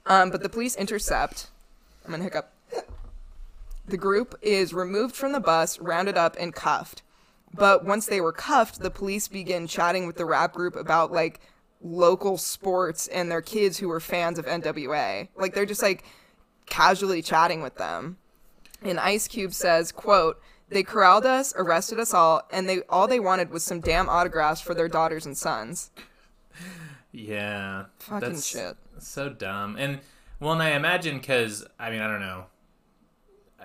Um, 0.06 0.30
but 0.30 0.42
the 0.42 0.48
police 0.48 0.74
intercept. 0.74 1.50
I'm 2.04 2.10
gonna 2.10 2.24
hiccup. 2.24 2.50
The 3.86 3.96
group 3.96 4.34
is 4.40 4.72
removed 4.72 5.14
from 5.14 5.32
the 5.32 5.40
bus, 5.40 5.78
rounded 5.78 6.16
up, 6.16 6.36
and 6.38 6.54
cuffed. 6.54 7.02
But 7.52 7.84
once 7.84 8.06
they 8.06 8.20
were 8.20 8.32
cuffed, 8.32 8.80
the 8.80 8.90
police 8.90 9.28
begin 9.28 9.66
chatting 9.66 10.06
with 10.06 10.16
the 10.16 10.24
rap 10.24 10.54
group 10.54 10.74
about 10.74 11.12
like 11.12 11.40
local 11.82 12.38
sports 12.38 13.06
and 13.08 13.30
their 13.30 13.42
kids 13.42 13.78
who 13.78 13.88
were 13.88 14.00
fans 14.00 14.38
of 14.38 14.46
NWA. 14.46 15.28
Like 15.36 15.54
they're 15.54 15.66
just 15.66 15.82
like 15.82 16.04
casually 16.66 17.22
chatting 17.22 17.62
with 17.62 17.76
them. 17.76 18.16
And 18.82 18.98
Ice 18.98 19.28
Cube 19.28 19.52
says, 19.52 19.92
quote, 19.92 20.40
they 20.68 20.82
corralled 20.82 21.26
us, 21.26 21.54
arrested 21.56 22.00
us 22.00 22.14
all, 22.14 22.42
and 22.50 22.68
they 22.68 22.80
all 22.88 23.06
they 23.06 23.20
wanted 23.20 23.50
was 23.50 23.62
some 23.62 23.80
damn 23.80 24.08
autographs 24.08 24.60
for 24.60 24.74
their 24.74 24.88
daughters 24.88 25.26
and 25.26 25.36
sons. 25.36 25.90
Yeah. 27.12 27.84
Fucking 28.00 28.40
shit. 28.40 28.76
So 28.98 29.28
dumb. 29.28 29.76
And 29.78 30.00
well, 30.40 30.52
and 30.52 30.62
I 30.62 30.70
imagine 30.70 31.18
because 31.18 31.64
I 31.78 31.90
mean 31.90 32.00
I 32.00 32.08
don't 32.08 32.20
know 32.20 32.46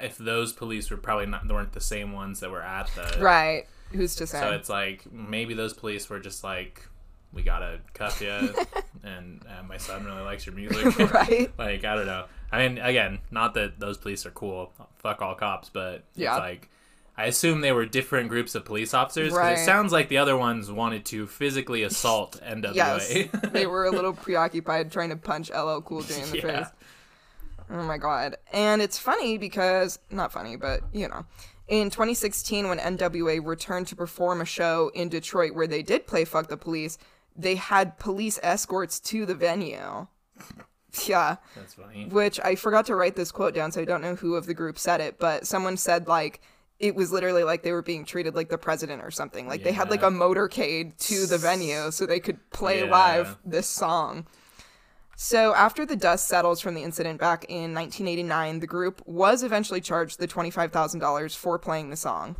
if 0.01 0.17
those 0.17 0.53
police 0.53 0.89
were 0.91 0.97
probably 0.97 1.25
not 1.25 1.47
weren't 1.47 1.73
the 1.73 1.81
same 1.81 2.11
ones 2.13 2.39
that 2.39 2.49
were 2.51 2.61
at 2.61 2.87
the 2.95 3.19
Right. 3.19 3.65
Who's 3.91 4.15
to 4.17 4.27
say? 4.27 4.39
So 4.39 4.51
it's 4.51 4.69
like 4.69 5.11
maybe 5.11 5.53
those 5.53 5.73
police 5.73 6.09
were 6.09 6.19
just 6.19 6.43
like, 6.43 6.87
we 7.33 7.41
gotta 7.43 7.79
cuff 7.93 8.21
you, 8.21 8.27
and 9.03 9.41
uh, 9.47 9.63
my 9.63 9.77
son 9.77 10.05
really 10.05 10.21
likes 10.21 10.45
your 10.45 10.55
music, 10.61 10.97
Right. 11.13 11.51
like 11.57 11.83
I 11.85 11.95
don't 11.95 12.05
know. 12.05 12.25
I 12.51 12.67
mean, 12.67 12.77
again, 12.79 13.19
not 13.31 13.53
that 13.55 13.79
those 13.79 13.97
police 13.97 14.25
are 14.25 14.31
cool. 14.31 14.73
Fuck 14.97 15.21
all 15.21 15.35
cops, 15.35 15.69
but 15.69 16.03
Yeah. 16.15 16.33
it's 16.35 16.39
like. 16.39 16.69
I 17.17 17.25
assume 17.25 17.59
they 17.59 17.73
were 17.73 17.85
different 17.85 18.29
groups 18.29 18.55
of 18.55 18.63
police 18.63 18.93
officers. 18.93 19.33
Right. 19.33 19.57
It 19.57 19.65
sounds 19.65 19.91
like 19.91 20.07
the 20.07 20.19
other 20.19 20.37
ones 20.37 20.71
wanted 20.71 21.03
to 21.07 21.27
physically 21.27 21.83
assault 21.83 22.39
NWA. 22.41 22.73
yes. 22.75 23.27
they 23.51 23.65
were 23.65 23.83
a 23.83 23.91
little 23.91 24.13
preoccupied 24.25 24.89
trying 24.89 25.09
to 25.09 25.17
punch 25.17 25.49
LL 25.51 25.81
Cool 25.81 26.01
J 26.03 26.21
in 26.21 26.29
the 26.31 26.37
Yeah. 26.37 26.63
face. 26.63 26.67
Oh 27.72 27.84
my 27.84 27.97
god. 27.97 28.36
And 28.51 28.82
it's 28.82 28.97
funny 28.97 29.38
because 29.38 29.99
not 30.09 30.32
funny, 30.32 30.55
but 30.55 30.82
you 30.93 31.07
know. 31.07 31.26
In 31.67 31.91
2016 31.91 32.67
when 32.67 32.80
NWA 32.80 33.45
returned 33.45 33.86
to 33.88 33.95
perform 33.95 34.41
a 34.41 34.45
show 34.45 34.89
in 34.95 35.07
Detroit 35.07 35.53
where 35.53 35.67
they 35.67 35.84
did 35.84 36.07
play 36.07 36.26
Fuck 36.26 36.47
the 36.47 36.57
Police, 36.57 36.97
they 37.36 37.53
had 37.55 37.99
police 37.99 38.39
escorts 38.41 38.99
to 39.01 39.26
the 39.26 39.36
venue. 39.36 40.07
Yeah, 41.05 41.36
That's 41.55 41.76
funny. 41.76 42.07
which 42.07 42.39
I 42.43 42.55
forgot 42.55 42.88
to 42.88 42.95
write 42.95 43.15
this 43.15 43.32
quote 43.32 43.53
down 43.53 43.72
so 43.72 43.80
I 43.80 43.86
don't 43.86 44.01
know 44.01 44.15
who 44.15 44.34
of 44.34 44.47
the 44.47 44.55
group 44.55 44.80
said 44.80 44.99
it, 45.01 45.20
but 45.20 45.45
someone 45.45 45.78
said 45.78 46.07
like 46.07 46.41
it 46.80 46.95
was 46.95 47.11
literally 47.11 47.43
like 47.43 47.61
they 47.61 47.72
were 47.74 47.84
being 47.84 48.05
treated 48.05 48.34
like 48.34 48.49
the 48.49 48.57
president 48.57 49.03
or 49.03 49.11
something. 49.11 49.47
Like 49.47 49.63
they 49.63 49.72
had 49.72 49.91
like 49.91 50.01
a 50.01 50.07
motorcade 50.09 50.97
to 51.07 51.28
the 51.28 51.38
venue 51.38 51.91
so 51.91 52.07
they 52.07 52.20
could 52.20 52.39
play 52.49 52.86
Yeah. 52.86 52.91
live 52.91 53.38
this 53.45 53.67
song. 53.67 54.26
So 55.22 55.53
after 55.53 55.86
the 55.86 55.97
dust 55.97 56.30
settles 56.30 56.61
from 56.61 56.76
the 56.76 56.84
incident 56.84 57.20
back 57.20 57.43
in 57.49 57.74
1989, 57.74 58.61
the 58.61 58.67
group 58.67 59.01
was 59.05 59.43
eventually 59.43 59.82
charged 59.82 60.17
the 60.17 60.30
$25,000 60.30 61.36
for 61.36 61.59
playing 61.59 61.89
the 61.89 61.97
song. 61.97 62.38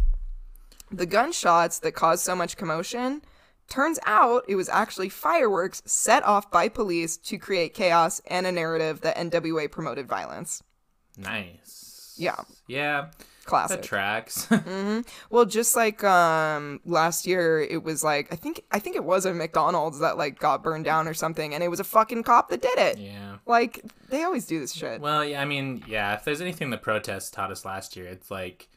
The 0.90 1.06
gunshots 1.06 1.80
that 1.80 1.92
caused 1.92 2.24
so 2.24 2.38
much 2.38 2.56
commotion 2.56 3.22
turns 3.68 4.00
out 4.06 4.46
it 4.48 4.56
was 4.56 4.70
actually 4.70 5.10
fireworks 5.10 5.82
set 5.86 6.24
off 6.24 6.50
by 6.52 6.70
police 6.70 7.18
to 7.18 7.38
create 7.38 7.74
chaos 7.74 8.22
and 8.28 8.48
a 8.48 8.52
narrative 8.54 9.02
that 9.02 9.18
NWA 9.18 9.70
promoted 9.70 10.08
violence. 10.08 10.64
Nice. 11.18 12.16
Yeah. 12.18 12.40
Yeah. 12.66 13.10
Classic. 13.50 13.82
That 13.82 13.88
tracks. 13.88 14.47
Well, 15.30 15.45
just 15.45 15.76
like 15.76 16.04
um 16.04 16.80
last 16.86 17.26
year 17.28 17.60
it 17.62 17.84
was 17.84 18.04
like 18.04 18.32
I 18.32 18.36
think 18.36 18.64
I 18.72 18.80
think 18.80 18.95
it 18.95 19.04
was 19.04 19.26
a 19.26 19.34
McDonald's 19.34 20.00
that 20.00 20.18
like 20.18 20.39
got 20.39 20.64
burned 20.64 20.86
down 20.86 21.08
or 21.08 21.14
something 21.14 21.54
and 21.54 21.64
it 21.64 21.68
was 21.70 21.80
a 21.80 21.84
fucking 21.84 22.24
cop 22.24 22.50
that 22.50 22.62
did 22.62 22.78
it. 22.78 22.97
yeah. 23.00 23.38
Like 23.45 23.84
they 24.10 24.24
always 24.24 24.45
do 24.45 24.60
this 24.60 24.74
shit. 24.74 25.02
Well, 25.02 25.24
yeah, 25.26 25.41
I 25.41 25.45
mean, 25.45 25.84
yeah, 25.88 26.14
if 26.16 26.24
there's 26.26 26.41
anything 26.41 26.70
the 26.70 26.78
protests 26.78 27.30
taught 27.32 27.52
us 27.52 27.66
last 27.66 27.95
year, 27.95 28.06
it's 28.08 28.30
like 28.30 28.70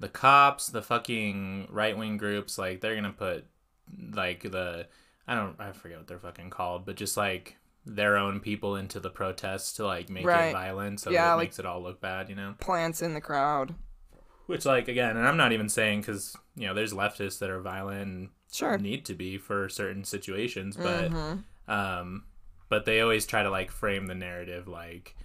the 0.00 0.08
cops, 0.08 0.68
the 0.68 0.82
fucking 0.82 1.68
right 1.70 1.96
wing 1.96 2.16
groups, 2.16 2.56
like 2.58 2.80
they're 2.80 2.94
gonna 2.96 3.12
put 3.12 3.44
like 4.12 4.42
the 4.42 4.86
I 5.28 5.34
don't 5.34 5.58
I 5.60 5.72
forget 5.72 5.98
what 5.98 6.06
they're 6.06 6.18
fucking 6.18 6.50
called, 6.50 6.84
but 6.86 6.96
just 6.96 7.16
like 7.16 7.56
their 7.86 8.16
own 8.16 8.40
people 8.40 8.76
into 8.76 8.98
the 9.00 9.10
protests 9.10 9.74
to 9.74 9.84
like 9.86 10.08
make 10.08 10.24
Right. 10.26 10.46
it 10.48 10.52
violent 10.52 11.00
so 11.00 11.10
Yeah, 11.10 11.26
that 11.26 11.32
it 11.32 11.36
like- 11.36 11.44
makes 11.48 11.58
it 11.58 11.66
all 11.66 11.82
look 11.82 12.00
bad, 12.00 12.28
you 12.30 12.34
know? 12.34 12.54
Plants 12.60 13.02
in 13.02 13.12
the 13.14 13.20
crowd. 13.20 13.74
Which 14.46 14.64
like 14.66 14.88
again, 14.88 15.16
and 15.16 15.26
I'm 15.26 15.36
not 15.36 15.52
even 15.52 15.68
saying 15.68 16.00
because 16.02 16.36
you 16.54 16.66
know 16.66 16.74
there's 16.74 16.92
leftists 16.92 17.38
that 17.38 17.50
are 17.50 17.60
violent 17.60 18.02
and 18.02 18.28
Sure. 18.52 18.78
need 18.78 19.04
to 19.06 19.14
be 19.14 19.36
for 19.38 19.68
certain 19.68 20.04
situations, 20.04 20.76
but 20.76 21.10
Mm-hmm. 21.10 21.70
um, 21.72 22.24
but 22.68 22.84
they 22.84 23.00
always 23.00 23.26
try 23.26 23.42
to 23.42 23.50
like 23.50 23.70
frame 23.70 24.06
the 24.06 24.14
narrative 24.14 24.68
like, 24.68 25.16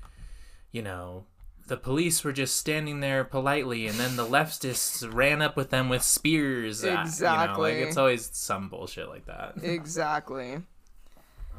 you 0.71 0.81
know, 0.81 1.25
the 1.67 1.77
police 1.77 2.23
were 2.23 2.31
just 2.33 2.55
standing 2.57 2.99
there 3.01 3.23
politely, 3.23 3.85
and 3.87 3.97
then 3.99 4.15
the 4.15 4.25
leftists 4.25 5.11
ran 5.13 5.41
up 5.41 5.55
with 5.55 5.69
them 5.69 5.89
with 5.89 6.01
spears. 6.01 6.83
uh, 6.83 6.87
you 6.87 6.93
know, 6.95 7.01
Exactly. 7.01 7.73
like 7.73 7.87
it's 7.87 7.97
always 7.97 8.29
some 8.33 8.69
bullshit 8.69 9.09
like 9.09 9.25
that. 9.25 9.55
Exactly. 9.63 10.61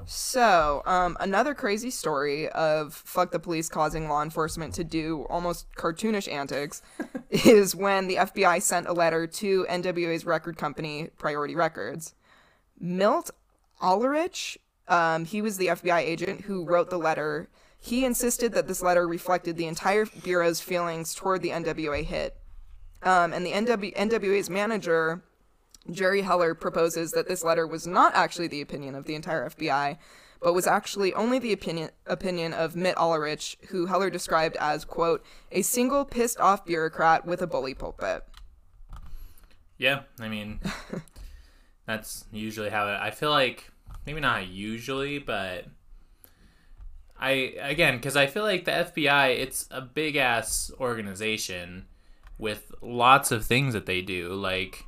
So, 0.06 0.82
um, 0.86 1.16
another 1.20 1.54
crazy 1.54 1.90
story 1.90 2.48
of 2.48 2.94
fuck 2.94 3.30
the 3.30 3.38
police 3.38 3.68
causing 3.68 4.08
law 4.08 4.22
enforcement 4.22 4.74
to 4.74 4.84
do 4.84 5.26
almost 5.28 5.66
cartoonish 5.76 6.30
antics 6.30 6.82
is 7.30 7.74
when 7.74 8.08
the 8.08 8.16
FBI 8.16 8.62
sent 8.62 8.86
a 8.86 8.92
letter 8.92 9.26
to 9.26 9.66
NWA's 9.68 10.24
record 10.24 10.56
company, 10.56 11.08
Priority 11.18 11.54
Records. 11.54 12.14
Milt 12.78 13.30
Ulrich, 13.80 14.58
um, 14.88 15.24
he 15.24 15.42
was 15.42 15.56
the 15.56 15.68
FBI 15.68 16.00
agent 16.00 16.42
who 16.42 16.64
wrote 16.64 16.90
the 16.90 16.98
letter. 16.98 17.48
He 17.78 18.04
insisted 18.04 18.52
that 18.52 18.68
this 18.68 18.82
letter 18.82 19.06
reflected 19.06 19.56
the 19.56 19.66
entire 19.66 20.06
bureau's 20.06 20.60
feelings 20.60 21.14
toward 21.14 21.42
the 21.42 21.50
NWA 21.50 22.04
hit. 22.04 22.36
Um, 23.02 23.32
and 23.32 23.46
the 23.46 23.52
NW- 23.52 23.96
NWA's 23.96 24.50
manager, 24.50 25.22
Jerry 25.90 26.22
Heller 26.22 26.54
proposes 26.54 27.12
that 27.12 27.28
this 27.28 27.44
letter 27.44 27.66
was 27.66 27.86
not 27.86 28.14
actually 28.14 28.48
the 28.48 28.60
opinion 28.60 28.94
of 28.94 29.06
the 29.06 29.14
entire 29.14 29.48
FBI, 29.48 29.96
but 30.40 30.54
was 30.54 30.66
actually 30.66 31.12
only 31.14 31.38
the 31.38 31.52
opinion 31.52 31.90
opinion 32.06 32.52
of 32.52 32.76
Milt 32.76 32.96
Ulrich, 32.96 33.56
who 33.68 33.86
Heller 33.86 34.10
described 34.10 34.56
as 34.56 34.84
quote 34.84 35.24
a 35.52 35.62
single 35.62 36.04
pissed 36.04 36.40
off 36.40 36.64
bureaucrat 36.64 37.26
with 37.26 37.42
a 37.42 37.46
bully 37.46 37.74
pulpit. 37.74 38.24
Yeah, 39.78 40.02
I 40.18 40.28
mean, 40.28 40.60
that's 41.86 42.24
usually 42.32 42.70
how 42.70 42.88
it. 42.88 42.98
I 43.00 43.10
feel 43.10 43.30
like 43.30 43.70
maybe 44.06 44.20
not 44.20 44.48
usually, 44.48 45.18
but 45.18 45.66
I 47.18 47.54
again 47.60 47.96
because 47.96 48.16
I 48.16 48.26
feel 48.26 48.44
like 48.44 48.64
the 48.64 48.70
FBI 48.70 49.38
it's 49.38 49.68
a 49.70 49.80
big 49.80 50.16
ass 50.16 50.70
organization 50.80 51.86
with 52.38 52.72
lots 52.80 53.30
of 53.30 53.44
things 53.44 53.74
that 53.74 53.86
they 53.86 54.00
do. 54.00 54.32
Like, 54.32 54.84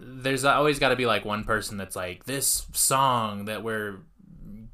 there's 0.00 0.44
always 0.44 0.78
got 0.78 0.90
to 0.90 0.96
be 0.96 1.06
like 1.06 1.24
one 1.24 1.44
person 1.44 1.76
that's 1.76 1.96
like 1.96 2.24
this 2.24 2.66
song 2.72 3.46
that 3.46 3.62
we're 3.62 3.96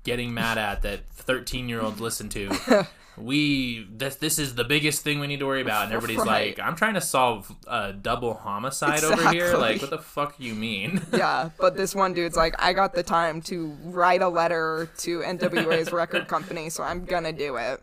getting 0.05 0.33
mad 0.35 0.59
at 0.59 0.83
that 0.83 1.09
13 1.13 1.69
year 1.69 1.81
olds 1.81 2.01
listen 2.01 2.29
to. 2.31 2.87
we 3.19 3.87
this 3.91 4.17
this 4.17 4.39
is 4.39 4.55
the 4.55 4.65
biggest 4.65 5.03
thing 5.03 5.21
we 5.21 5.27
need 5.27 5.41
to 5.41 5.47
worry 5.47 5.61
about 5.61 5.85
and 5.85 5.93
everybody's 5.93 6.25
Right. 6.27 6.57
like 6.57 6.67
i'm 6.67 6.75
trying 6.75 6.95
to 6.95 7.03
solve 7.03 7.55
a 7.67 7.93
double 7.93 8.33
homicide 8.33 9.05
over 9.05 9.31
here 9.31 9.57
like 9.59 9.83
what 9.83 9.91
the 9.91 9.99
fuck 9.99 10.37
you 10.39 10.55
mean 10.55 11.03
Yeah, 11.13 11.51
but 11.59 11.77
this 11.77 11.95
one 11.95 12.15
dude's 12.15 12.37
like, 12.37 12.55
I 12.59 12.73
got 12.73 12.95
the 12.95 13.03
time 13.03 13.43
to 13.43 13.77
write 13.85 14.23
a 14.23 14.29
letter 14.29 14.89
to 14.99 15.19
NWA's 15.21 15.93
record 15.93 16.29
company, 16.29 16.71
so 16.71 16.83
I'm 16.83 17.05
gonna 17.05 17.33
do 17.33 17.57
it. 17.57 17.83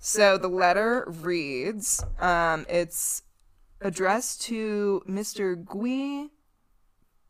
So 0.00 0.38
the 0.38 0.48
letter 0.48 1.04
reads, 1.06 2.02
um, 2.18 2.66
it's 2.68 3.22
addressed 3.80 4.42
to 4.42 5.02
Mr. 5.08 5.62
Gui 5.64 6.30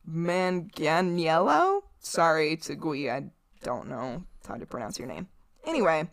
Manganiello. 0.09 1.83
Sorry 1.99 2.57
to 2.59 2.75
Gui, 2.75 3.11
I 3.11 3.31
don't 3.63 3.89
know 3.89 4.25
how 4.47 4.57
to 4.57 4.67
pronounce 4.67 4.99
your 4.99 5.09
name. 5.09 5.29
Anyway, 5.65 6.09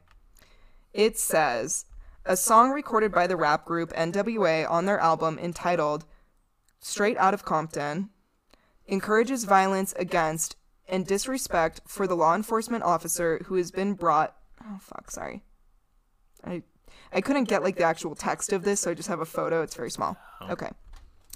it 0.94 1.18
says 1.18 1.86
a 2.26 2.36
song 2.36 2.72
recorded 2.72 3.12
by 3.12 3.28
the 3.28 3.38
rap 3.38 3.66
group 3.66 3.94
NWA 3.94 4.70
on 4.70 4.86
their 4.86 5.00
album 5.00 5.40
entitled 5.40 6.06
Straight 6.80 7.18
Out 7.18 7.34
of 7.34 7.46
Compton 7.46 8.10
encourages 8.88 9.46
violence 9.46 9.94
against 9.98 10.56
and 10.88 11.06
disrespect 11.06 11.82
for 11.88 12.06
the 12.06 12.16
law 12.16 12.36
enforcement 12.36 12.84
officer 12.84 13.42
who 13.46 13.56
has 13.56 13.72
been 13.72 13.94
brought 13.94 14.36
oh 14.64 14.78
fuck 14.80 15.10
sorry. 15.10 15.44
I 16.44 16.64
i 17.12 17.22
couldn't 17.22 17.46
get 17.46 17.64
like 17.64 17.76
the 17.78 17.84
actual 17.84 18.16
text 18.16 18.52
of 18.54 18.64
this 18.64 18.82
so 18.82 18.92
i 18.92 18.94
just 18.94 19.10
have 19.10 19.22
a 19.22 19.26
photo. 19.26 19.62
It's 19.62 19.76
very 19.76 19.92
small. 19.92 20.18
Oh. 20.42 20.52
Okay 20.52 20.70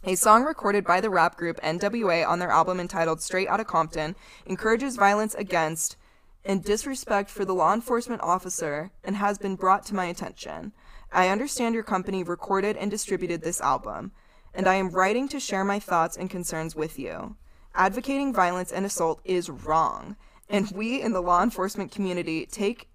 a 0.04 0.16
song 0.16 0.46
recorded 0.46 0.86
by 0.86 1.02
the 1.02 1.10
rap 1.10 1.36
group 1.36 1.60
NWA 1.62 2.26
on 2.26 2.40
their 2.40 2.52
album 2.52 2.80
entitled 2.80 3.22
Straight 3.22 3.50
Outta 3.50 3.66
Compton 3.66 4.16
encourages 4.46 4.96
violence 4.96 5.36
against 5.36 5.98
and 6.46 6.64
disrespect 6.64 7.30
for 7.30 7.44
the 7.44 7.54
law 7.54 7.74
enforcement 7.74 8.22
officer 8.22 8.92
and 9.04 9.18
has 9.18 9.38
been 9.38 9.58
brought 9.58 9.86
to 9.88 9.96
my 9.96 10.06
attention. 10.06 10.72
I 11.12 11.28
understand 11.28 11.76
your 11.76 11.84
company 11.84 12.24
recorded 12.24 12.78
and 12.78 12.90
distributed 12.90 13.42
this 13.42 13.60
album, 13.60 14.14
and 14.54 14.68
I 14.68 14.76
am 14.76 14.90
writing 14.90 15.28
to 15.30 15.40
share 15.40 15.66
my 15.66 15.80
thoughts 15.80 16.16
and 16.16 16.30
concerns 16.30 16.76
with 16.76 16.98
you. 16.98 17.36
Advocating 17.76 18.34
violence 18.34 18.72
and 18.72 18.86
assault 18.86 19.20
is 19.26 19.50
wrong, 19.50 20.16
and 20.50 20.72
we 20.72 21.02
in 21.02 21.12
the 21.12 21.22
law 21.22 21.44
enforcement 21.44 21.92
community 21.92 22.46
take 22.46 22.88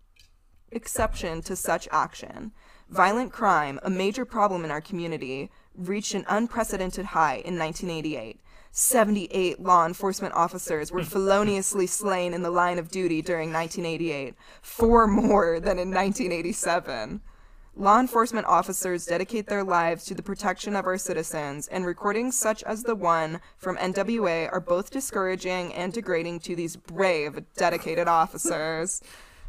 exception 0.70 1.42
to 1.42 1.54
such 1.54 1.86
action. 1.92 2.52
Violent 2.88 3.30
crime, 3.30 3.78
a 3.82 3.90
major 3.90 4.24
problem 4.24 4.64
in 4.64 4.70
our 4.70 4.80
community, 4.80 5.50
reached 5.76 6.14
an 6.14 6.24
unprecedented 6.28 7.06
high 7.06 7.36
in 7.44 7.58
1988. 7.58 8.40
78 8.76 9.60
law 9.60 9.86
enforcement 9.86 10.34
officers 10.34 10.90
were 10.90 11.04
feloniously 11.04 11.86
slain 11.86 12.34
in 12.34 12.42
the 12.42 12.50
line 12.50 12.78
of 12.78 12.90
duty 12.90 13.22
during 13.22 13.52
1988, 13.52 14.34
four 14.62 15.06
more 15.06 15.60
than 15.60 15.78
in 15.78 15.90
1987. 15.90 17.20
Law 17.76 17.98
enforcement 17.98 18.46
officers 18.46 19.06
dedicate 19.06 19.48
their 19.48 19.64
lives 19.64 20.04
to 20.04 20.14
the 20.14 20.22
protection 20.22 20.76
of 20.76 20.86
our 20.86 20.98
citizens, 20.98 21.66
and 21.68 21.84
recordings 21.84 22.38
such 22.38 22.62
as 22.64 22.82
the 22.84 22.94
one 22.94 23.40
from 23.56 23.76
NWA 23.76 24.48
are 24.52 24.60
both 24.60 24.90
discouraging 24.90 25.72
and 25.74 25.92
degrading 25.92 26.40
to 26.40 26.54
these 26.54 26.76
brave, 26.76 27.44
dedicated 27.56 28.06
officers. 28.06 29.02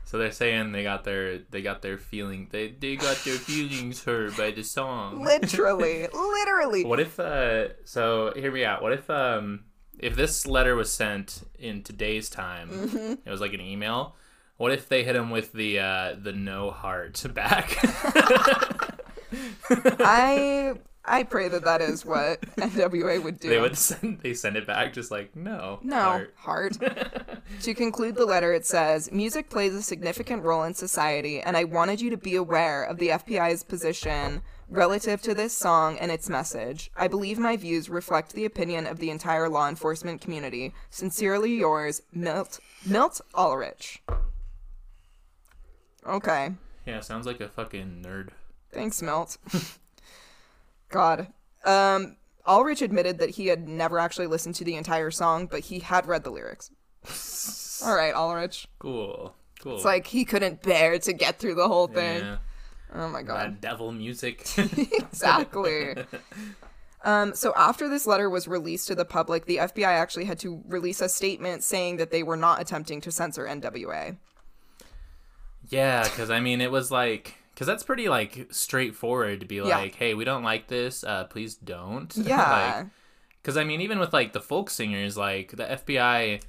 So 0.07 0.17
they're 0.19 0.31
saying 0.31 0.71
they 0.71 0.83
got 0.83 1.03
their 1.03 1.39
they 1.49 1.61
got 1.63 1.81
their 1.81 1.97
feeling 1.97 2.47
they 2.51 2.69
they 2.69 2.95
got 2.95 3.17
their 3.25 3.35
feelings 3.37 4.03
hurt 4.03 4.37
by 4.37 4.51
the 4.51 4.63
song. 4.63 5.23
literally, 5.31 6.07
literally. 6.13 6.85
What 6.85 6.99
if 6.99 7.19
uh 7.19 7.69
so 7.85 8.31
hear 8.35 8.51
me 8.51 8.63
out. 8.63 8.81
What 8.83 8.93
if 8.93 9.09
um 9.09 9.65
if 9.99 10.15
this 10.15 10.45
letter 10.45 10.75
was 10.75 10.91
sent 10.91 11.41
in 11.57 11.81
today's 11.81 12.29
time, 12.29 12.69
Mm-hmm. 12.69 13.13
it 13.25 13.31
was 13.31 13.41
like 13.41 13.53
an 13.53 13.61
email. 13.61 14.15
What 14.57 14.71
if 14.71 14.87
they 14.87 15.03
hit 15.03 15.15
him 15.15 15.31
with 15.31 15.51
the 15.53 15.79
uh 15.79 16.15
the 16.21 16.33
no 16.33 16.69
heart 16.71 17.23
back? 17.33 17.75
I 19.69 20.75
I 21.07 21.23
pray 21.23 21.47
that 21.49 21.63
that 21.65 21.81
is 21.81 22.03
what 22.05 22.41
NWA 22.57 23.21
would 23.23 23.39
do. 23.39 23.49
they 23.49 23.59
would 23.59 23.77
send 23.77 24.21
they 24.21 24.33
send 24.33 24.57
it 24.57 24.65
back 24.65 24.91
just 24.93 25.11
like 25.11 25.35
no 25.35 25.79
No, 25.83 26.01
heart. 26.01 26.33
heart. 26.37 27.39
to 27.61 27.73
conclude 27.73 28.15
the 28.15 28.25
letter, 28.25 28.53
it 28.53 28.65
says 28.65 29.11
Music 29.11 29.49
plays 29.49 29.73
a 29.75 29.81
significant 29.83 30.43
role 30.43 30.63
in 30.63 30.73
society, 30.73 31.39
and 31.41 31.55
I 31.55 31.63
wanted 31.63 32.01
you 32.01 32.09
to 32.09 32.17
be 32.17 32.35
aware 32.35 32.83
of 32.83 32.97
the 32.97 33.09
FBI's 33.09 33.63
position 33.63 34.41
relative 34.67 35.21
to 35.21 35.35
this 35.35 35.53
song 35.55 35.95
and 35.99 36.11
its 36.11 36.27
message. 36.27 36.89
I 36.95 37.07
believe 37.07 37.37
my 37.37 37.55
views 37.55 37.87
reflect 37.87 38.33
the 38.33 38.45
opinion 38.45 38.87
of 38.87 38.97
the 38.97 39.11
entire 39.11 39.47
law 39.47 39.69
enforcement 39.69 40.21
community. 40.21 40.73
Sincerely 40.89 41.53
yours, 41.55 42.01
Milt, 42.11 42.59
Milt 42.83 43.21
Ulrich. 43.35 44.01
Okay. 46.07 46.51
Yeah, 46.87 46.99
sounds 47.01 47.27
like 47.27 47.41
a 47.41 47.47
fucking 47.49 48.03
nerd. 48.03 48.29
Thanks, 48.71 49.01
Milt. 49.03 49.37
God. 50.95 51.27
Um, 51.63 52.17
Ulrich 52.47 52.81
admitted 52.81 53.19
that 53.19 53.31
he 53.31 53.47
had 53.47 53.67
never 53.67 53.99
actually 53.99 54.27
listened 54.27 54.55
to 54.55 54.63
the 54.63 54.75
entire 54.75 55.11
song, 55.11 55.47
but 55.47 55.61
he 55.61 55.79
had 55.79 56.07
read 56.07 56.23
the 56.23 56.29
lyrics. 56.31 56.71
All 57.85 57.95
right, 57.95 58.13
Ulrich. 58.13 58.67
Cool. 58.79 59.35
Cool. 59.61 59.75
It's 59.75 59.85
like 59.85 60.07
he 60.07 60.25
couldn't 60.25 60.61
bear 60.61 60.99
to 60.99 61.13
get 61.13 61.39
through 61.39 61.55
the 61.55 61.67
whole 61.67 61.87
thing. 61.87 62.19
yeah, 62.19 62.37
Oh 62.93 63.09
my 63.09 63.23
god. 63.23 63.39
that 63.39 63.61
devil 63.61 63.91
music. 63.91 64.45
exactly. 64.57 65.95
Um, 67.03 67.35
so 67.35 67.53
after 67.55 67.87
this 67.89 68.07
letter 68.07 68.29
was 68.29 68.47
released 68.47 68.87
to 68.87 68.95
the 68.95 69.05
public, 69.05 69.45
the 69.45 69.57
FBI 69.57 69.87
actually 69.87 70.25
had 70.25 70.39
to 70.39 70.61
release 70.67 71.01
a 71.01 71.09
statement 71.09 71.63
saying 71.63 71.97
that 71.97 72.11
they 72.11 72.23
were 72.23 72.37
not 72.37 72.61
attempting 72.61 73.01
to 73.01 73.11
censor 73.11 73.45
NWA. 73.45 74.17
Yeah, 75.69 76.03
because 76.03 76.29
I 76.29 76.39
mean, 76.39 76.61
it 76.61 76.71
was 76.71 76.91
like, 76.91 77.35
because 77.55 77.65
that's 77.67 77.83
pretty 77.83 78.07
like 78.09 78.47
straightforward 78.51 79.39
to 79.39 79.45
be 79.47 79.55
Yeah. 79.55 79.63
like, 79.77 79.95
hey, 79.95 80.13
we 80.13 80.25
don't 80.25 80.43
like 80.43 80.67
this. 80.67 81.03
Uh, 81.03 81.23
please 81.23 81.55
don't. 81.55 82.13
Yeah. 82.23 82.85
Because 83.41 83.57
I 83.57 83.63
mean, 83.63 83.79
even 83.81 83.99
with 83.99 84.11
like 84.13 84.33
the 84.33 84.41
folk 84.41 84.69
singers, 84.69 85.15
like 85.15 85.51
the 85.51 85.63
FBI, 85.65 86.41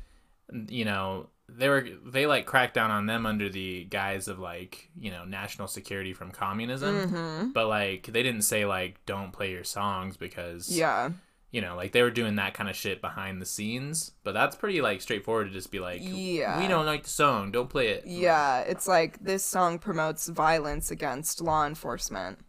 you 0.68 0.84
know, 0.84 1.28
they 1.48 1.68
were 1.68 1.86
they 2.04 2.26
like 2.26 2.44
cracked 2.46 2.74
down 2.74 2.90
on 2.90 3.06
them 3.06 3.24
under 3.26 3.48
the 3.48 3.84
guise 3.84 4.26
of 4.28 4.38
like 4.40 4.88
you 4.98 5.10
know 5.12 5.24
national 5.24 5.68
security 5.68 6.12
from 6.12 6.30
communism. 6.32 6.94
Mm-hmm. 7.10 7.50
But 7.52 7.68
like 7.68 8.04
they 8.10 8.22
didn't 8.22 8.42
say 8.42 8.64
like 8.66 9.04
don't 9.06 9.30
play 9.32 9.50
your 9.52 9.62
songs 9.64 10.16
because 10.16 10.76
Yeah. 10.76 11.10
You 11.56 11.62
know 11.62 11.74
like 11.74 11.92
they 11.92 12.02
were 12.02 12.10
doing 12.10 12.36
that 12.36 12.52
kind 12.52 12.68
of 12.68 12.76
shit 12.76 13.00
behind 13.00 13.40
the 13.40 13.46
scenes. 13.46 14.12
But 14.24 14.32
that's 14.34 14.54
pretty 14.54 14.82
like 14.82 15.00
straightforward 15.00 15.46
to 15.48 15.52
just 15.54 15.70
be 15.70 15.80
like, 15.80 16.00
Yeah. 16.02 16.60
we 16.60 16.68
don't 16.68 16.84
like 16.84 17.04
the 17.04 17.08
song, 17.08 17.50
don't 17.50 17.70
play 17.70 17.88
it. 17.88 18.02
Yeah, 18.06 18.60
it's 18.60 18.86
like 18.86 19.18
this 19.24 19.42
song 19.42 19.78
promotes 19.78 20.28
violence 20.28 20.90
against 20.90 21.40
law 21.40 21.66
enforcement. 21.66 22.40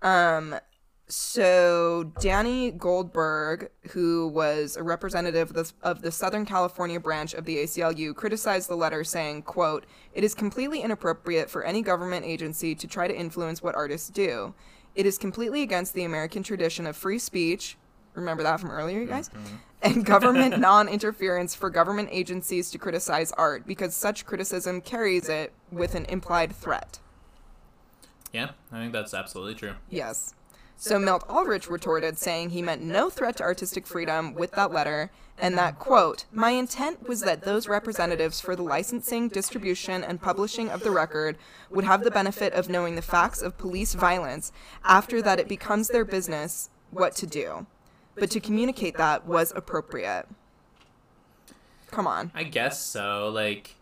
Um 0.00 0.56
so 1.08 2.12
Danny 2.20 2.70
Goldberg, 2.70 3.68
who 3.90 4.28
was 4.28 4.76
a 4.76 4.82
representative 4.82 5.50
of 5.50 5.54
the, 5.54 5.72
of 5.82 6.00
the 6.02 6.12
Southern 6.12 6.46
California 6.46 7.00
branch 7.00 7.34
of 7.34 7.44
the 7.44 7.56
ACLU, 7.58 8.14
criticized 8.14 8.70
the 8.70 8.76
letter 8.76 9.02
saying, 9.04 9.42
quote, 9.42 9.84
"It 10.14 10.24
is 10.24 10.34
completely 10.34 10.80
inappropriate 10.80 11.50
for 11.50 11.64
any 11.64 11.82
government 11.82 12.24
agency 12.24 12.74
to 12.76 12.86
try 12.86 13.08
to 13.08 13.14
influence 13.14 13.60
what 13.60 13.74
artists 13.74 14.08
do. 14.08 14.54
It 14.94 15.04
is 15.04 15.18
completely 15.18 15.62
against 15.62 15.94
the 15.94 16.04
American 16.04 16.42
tradition 16.44 16.86
of 16.86 16.96
free 16.96 17.18
speech, 17.18 17.76
remember 18.14 18.42
that 18.42 18.60
from 18.60 18.70
earlier, 18.70 19.00
you 19.00 19.06
guys? 19.06 19.28
Mm-hmm. 19.28 19.56
And 19.82 20.04
government 20.04 20.58
non 20.58 20.88
interference 20.88 21.54
for 21.54 21.70
government 21.70 22.10
agencies 22.12 22.70
to 22.70 22.76
criticize 22.76 23.32
art 23.32 23.66
because 23.66 23.96
such 23.96 24.26
criticism 24.26 24.82
carries 24.82 25.26
it 25.30 25.54
with 25.72 25.94
an 25.94 26.04
implied 26.04 26.54
threat. 26.54 26.98
Yeah, 28.30 28.50
I 28.70 28.78
think 28.78 28.92
that's 28.92 29.14
absolutely 29.14 29.54
true. 29.54 29.72
Yes. 29.88 30.34
So 30.76 30.98
Milt 30.98 31.24
Ulrich 31.28 31.68
retorted, 31.68 32.16
saying 32.16 32.50
he 32.50 32.62
meant 32.62 32.80
no 32.80 33.10
threat 33.10 33.36
to 33.36 33.42
artistic 33.42 33.86
freedom 33.86 34.32
with 34.32 34.52
that 34.52 34.72
letter, 34.72 35.10
and 35.38 35.56
that, 35.58 35.78
quote, 35.78 36.24
My 36.32 36.52
intent 36.52 37.06
was 37.06 37.20
that 37.20 37.42
those 37.42 37.68
representatives 37.68 38.40
for 38.40 38.56
the 38.56 38.62
licensing, 38.62 39.28
distribution, 39.28 40.02
and 40.02 40.22
publishing 40.22 40.70
of 40.70 40.82
the 40.82 40.90
record 40.90 41.36
would 41.68 41.84
have 41.84 42.02
the 42.02 42.10
benefit 42.10 42.54
of 42.54 42.70
knowing 42.70 42.96
the 42.96 43.02
facts 43.02 43.42
of 43.42 43.58
police 43.58 43.92
violence 43.92 44.52
after 44.82 45.20
that 45.20 45.38
it 45.38 45.48
becomes 45.48 45.88
their 45.88 46.04
business 46.04 46.70
what 46.90 47.14
to 47.16 47.26
do. 47.26 47.66
But 48.20 48.30
to 48.32 48.40
communicate 48.40 48.96
that 48.98 49.26
was 49.26 49.52
appropriate. 49.56 50.26
Come 51.90 52.06
on. 52.06 52.30
I 52.34 52.44
guess 52.44 52.80
so. 52.80 53.30
Like, 53.34 53.74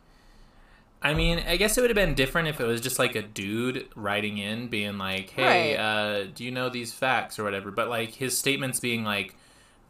I 1.03 1.13
mean, 1.15 1.41
I 1.47 1.57
guess 1.57 1.77
it 1.77 1.83
would 1.83 1.91
have 1.91 1.95
been 1.95 2.15
different 2.15 2.49
if 2.49 2.61
it 2.61 2.65
was 2.67 2.81
just 2.81 2.99
like 2.99 3.15
a 3.15 3.23
dude 3.23 3.89
writing 3.95 4.39
in, 4.39 4.69
being 4.69 4.97
like, 4.99 5.31
"Hey, 5.31 5.77
Right. 5.77 5.79
uh, 5.79 6.25
do 6.35 6.45
you 6.45 6.51
know 6.51 6.69
these 6.71 6.93
facts 6.93 7.39
or 7.39 7.45
whatever?" 7.45 7.71
But 7.71 7.89
like 7.89 8.15
his 8.15 8.37
statements 8.39 8.81
being 8.81 9.05
like, 9.05 9.37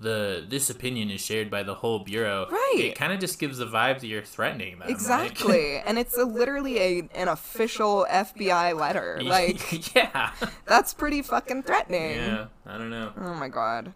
"The 0.01 0.45
this 0.49 0.69
opinion 0.69 1.11
is 1.11 1.21
shared 1.21 1.49
by 1.49 1.63
the 1.63 1.77
whole 1.77 2.01
bureau." 2.01 2.49
Right. 2.51 2.75
It 2.91 2.95
kind 2.97 3.13
of 3.13 3.21
just 3.21 3.39
gives 3.39 3.59
the 3.59 3.67
vibe 3.67 4.01
that 4.01 4.07
you're 4.09 4.23
threatening 4.23 4.73
them. 4.73 4.81
like- 4.81 4.91
Exactly. 4.91 5.77
and 5.79 5.97
it's 5.97 6.19
a, 6.19 6.25
literally 6.25 6.79
a, 6.81 7.09
an 7.15 7.29
official 7.29 8.05
FBI 8.11 8.77
letter. 8.77 9.21
Like, 9.23 9.95
yeah, 9.95 10.33
that's 10.67 10.93
pretty 10.93 11.23
fucking 11.23 11.63
threatening. 11.63 12.17
yeah. 12.17 12.47
I 12.67 12.77
don't 12.79 12.91
know. 12.91 13.13
Oh 13.21 13.35
my 13.35 13.49
god. 13.49 13.93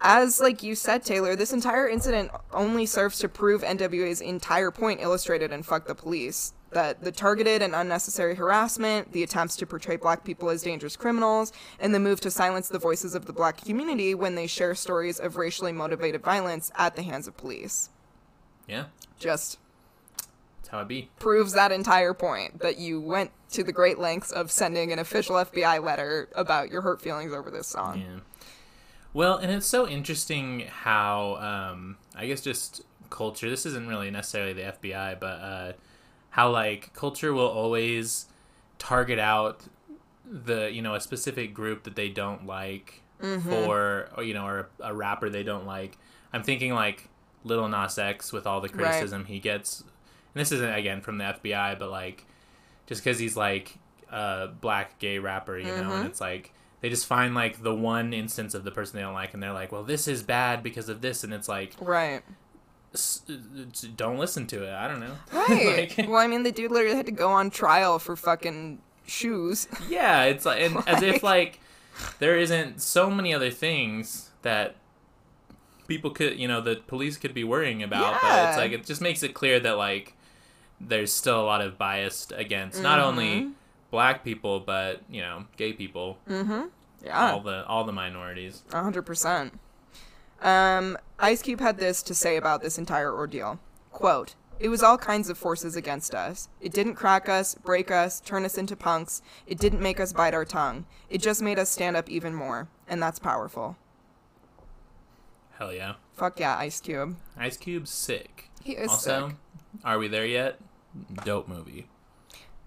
As 0.00 0.40
like 0.40 0.62
you 0.62 0.74
said, 0.74 1.02
Tayler, 1.04 1.36
this 1.36 1.52
entire 1.52 1.88
incident 1.88 2.30
only 2.52 2.86
serves 2.86 3.18
to 3.20 3.28
prove 3.28 3.62
NWA's 3.62 4.20
entire 4.20 4.70
point 4.70 5.00
illustrated 5.00 5.52
in 5.52 5.62
Fuck 5.62 5.86
the 5.86 5.94
Police. 5.94 6.52
That 6.72 7.02
the 7.02 7.12
targeted 7.12 7.62
and 7.62 7.74
unnecessary 7.74 8.34
harassment, 8.34 9.12
the 9.12 9.22
attempts 9.22 9.56
to 9.56 9.66
portray 9.66 9.96
black 9.96 10.24
people 10.24 10.50
as 10.50 10.62
dangerous 10.62 10.96
criminals, 10.96 11.52
and 11.80 11.94
the 11.94 12.00
move 12.00 12.20
to 12.22 12.30
silence 12.30 12.68
the 12.68 12.78
voices 12.78 13.14
of 13.14 13.24
the 13.24 13.32
black 13.32 13.64
community 13.64 14.14
when 14.14 14.34
they 14.34 14.46
share 14.46 14.74
stories 14.74 15.18
of 15.18 15.36
racially 15.36 15.72
motivated 15.72 16.22
violence 16.22 16.70
at 16.76 16.94
the 16.94 17.02
hands 17.02 17.26
of 17.28 17.36
police. 17.36 17.88
Yeah, 18.66 18.86
Just 19.18 19.58
that's 20.58 20.68
how 20.68 20.80
it 20.80 20.88
be. 20.88 21.08
proves 21.20 21.52
that 21.54 21.70
entire 21.72 22.12
point 22.12 22.58
that 22.60 22.78
you 22.78 23.00
went 23.00 23.30
to 23.52 23.62
the 23.62 23.72
great 23.72 23.98
lengths 23.98 24.32
of 24.32 24.50
sending 24.50 24.92
an 24.92 24.98
official 24.98 25.36
FBI 25.36 25.82
letter 25.82 26.28
about 26.34 26.68
your 26.70 26.82
hurt 26.82 27.00
feelings 27.00 27.32
over 27.32 27.50
this 27.50 27.68
song. 27.68 28.00
Yeah. 28.00 28.20
Well, 29.16 29.38
and 29.38 29.50
it's 29.50 29.66
so 29.66 29.88
interesting 29.88 30.66
how 30.68 31.36
um, 31.36 31.96
I 32.14 32.26
guess 32.26 32.42
just 32.42 32.82
culture. 33.08 33.48
This 33.48 33.64
isn't 33.64 33.88
really 33.88 34.10
necessarily 34.10 34.52
the 34.52 34.60
FBI, 34.60 35.18
but 35.18 35.26
uh, 35.26 35.72
how 36.28 36.50
like 36.50 36.92
culture 36.92 37.32
will 37.32 37.48
always 37.48 38.26
target 38.78 39.18
out 39.18 39.62
the 40.30 40.70
you 40.70 40.82
know 40.82 40.94
a 40.94 41.00
specific 41.00 41.54
group 41.54 41.84
that 41.84 41.96
they 41.96 42.10
don't 42.10 42.46
like 42.46 43.00
for 43.40 44.10
or 44.18 44.22
you 44.22 44.34
know 44.34 44.46
or 44.46 44.68
a, 44.80 44.90
a 44.90 44.94
rapper 44.94 45.30
they 45.30 45.42
don't 45.42 45.64
like. 45.64 45.96
I'm 46.34 46.42
thinking 46.42 46.74
like 46.74 47.08
Lil 47.42 47.66
Nas 47.70 47.96
X 47.96 48.34
with 48.34 48.46
all 48.46 48.60
the 48.60 48.68
criticism 48.68 49.24
he 49.24 49.38
gets. 49.38 49.80
And 49.80 50.42
this 50.42 50.52
isn't 50.52 50.74
again 50.74 51.00
from 51.00 51.16
the 51.16 51.24
FBI, 51.24 51.78
but 51.78 51.90
like 51.90 52.26
just 52.86 53.02
because 53.02 53.18
he's 53.18 53.34
like 53.34 53.78
a 54.12 54.48
black 54.60 54.98
gay 54.98 55.18
rapper, 55.18 55.56
you 55.56 55.64
know, 55.64 55.94
and 55.94 56.06
it's 56.06 56.20
like 56.20 56.52
they 56.80 56.88
just 56.88 57.06
find 57.06 57.34
like 57.34 57.62
the 57.62 57.74
one 57.74 58.12
instance 58.12 58.54
of 58.54 58.64
the 58.64 58.70
person 58.70 58.96
they 58.96 59.02
don't 59.02 59.14
like, 59.14 59.34
and 59.34 59.42
they're 59.42 59.52
like, 59.52 59.72
well, 59.72 59.82
this 59.84 60.06
is 60.08 60.22
bad 60.22 60.62
because 60.62 60.88
of 60.88 61.00
this, 61.00 61.24
and 61.24 61.32
it's 61.32 61.48
like, 61.48 61.74
Right. 61.80 62.22
s- 62.94 63.22
don't 63.96 64.18
listen 64.18 64.46
to 64.48 64.62
it. 64.64 64.72
I 64.74 64.86
don't 64.88 65.00
know. 65.00 65.16
Right. 65.32 65.96
Like- 65.98 66.08
well, 66.08 66.18
I 66.18 66.26
mean, 66.26 66.42
the 66.42 66.52
dude 66.52 66.70
literally 66.70 66.96
had 66.96 67.06
to 67.06 67.12
go 67.12 67.28
on 67.30 67.50
trial 67.50 67.98
for 67.98 68.14
fucking 68.16 68.80
shoes. 69.06 69.68
yeah, 69.88 70.24
it's 70.24 70.44
like, 70.44 70.60
and 70.62 70.76
as 70.88 71.02
if 71.02 71.22
like 71.34 71.60
there 72.18 72.36
isn't 72.38 72.82
so 72.82 73.08
many 73.10 73.32
other 73.34 73.50
things 73.50 74.30
that 74.42 74.76
people 75.88 76.10
could, 76.10 76.38
you 76.38 76.46
know, 76.48 76.60
the 76.60 76.76
police 76.76 77.16
could 77.16 77.32
be 77.32 77.44
worrying 77.44 77.82
about, 77.82 78.12
yeah. 78.14 78.18
but 78.22 78.48
it's 78.50 78.58
like 78.58 78.72
it 78.72 78.84
just 78.86 79.00
makes 79.00 79.22
it 79.22 79.32
clear 79.34 79.58
that 79.60 79.76
like 79.78 80.14
there's 80.80 81.12
still 81.12 81.40
a 81.40 81.46
lot 81.46 81.62
of 81.62 81.78
bias 81.78 82.30
against 82.36 82.82
not 82.82 82.98
only 83.00 83.26
Mm-hmm. 83.40 83.50
Black 83.90 84.24
people 84.24 84.60
but 84.60 85.00
you 85.10 85.20
know 85.20 85.44
gay 85.56 85.72
people 85.72 86.18
Mm. 86.28 86.70
Yeah. 87.04 87.32
all 87.32 87.40
the 87.40 87.64
all 87.66 87.84
the 87.84 87.92
minorities. 87.92 88.62
A 88.72 88.82
hundred 88.82 89.02
percent. 89.02 89.58
Um, 90.42 90.98
Ice 91.18 91.40
Cube 91.42 91.60
had 91.60 91.78
this 91.78 92.02
to 92.04 92.14
say 92.14 92.36
about 92.36 92.62
this 92.62 92.78
entire 92.78 93.12
ordeal. 93.14 93.58
Quote, 93.90 94.34
it 94.58 94.68
was 94.68 94.82
all 94.82 94.98
kinds 94.98 95.30
of 95.30 95.38
forces 95.38 95.76
against 95.76 96.14
us. 96.14 96.48
It 96.60 96.72
didn't 96.72 96.94
crack 96.94 97.28
us, 97.28 97.54
break 97.54 97.90
us, 97.90 98.20
turn 98.20 98.44
us 98.44 98.58
into 98.58 98.76
punks. 98.76 99.22
It 99.46 99.58
didn't 99.58 99.80
make 99.80 99.98
us 100.00 100.12
bite 100.12 100.34
our 100.34 100.44
tongue. 100.44 100.84
It 101.08 101.22
just 101.22 101.40
made 101.42 101.58
us 101.58 101.70
stand 101.70 101.96
up 101.96 102.08
even 102.10 102.34
more. 102.34 102.68
And 102.88 103.02
that's 103.02 103.18
powerful. 103.18 103.76
Hell 105.58 105.72
yeah. 105.72 105.94
Fuck 106.14 106.38
yeah, 106.40 106.56
Ice 106.58 106.80
Cube. 106.80 107.16
Ice 107.36 107.56
Cube's 107.56 107.90
sick. 107.90 108.50
He 108.62 108.72
is 108.72 108.90
also, 108.90 109.28
sick. 109.28 109.36
are 109.84 109.98
we 109.98 110.08
there 110.08 110.26
yet? 110.26 110.58
Dope 111.24 111.48
movie. 111.48 111.88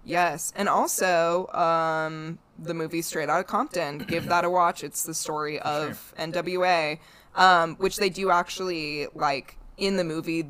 Yes. 0.04 0.52
And 0.56 0.68
also, 0.68 1.46
um, 1.48 2.38
the 2.58 2.74
movie 2.74 3.02
Straight 3.02 3.28
Outta 3.28 3.44
Compton. 3.44 3.98
Give 3.98 4.26
that 4.26 4.44
a 4.44 4.50
watch. 4.50 4.82
It's 4.84 5.04
the 5.04 5.14
story 5.14 5.58
of 5.60 6.12
NWA, 6.18 6.98
um, 7.36 7.76
which 7.76 7.96
they 7.96 8.08
do 8.10 8.30
actually, 8.30 9.06
like, 9.14 9.56
in 9.76 9.96
the 9.96 10.04
movie, 10.04 10.46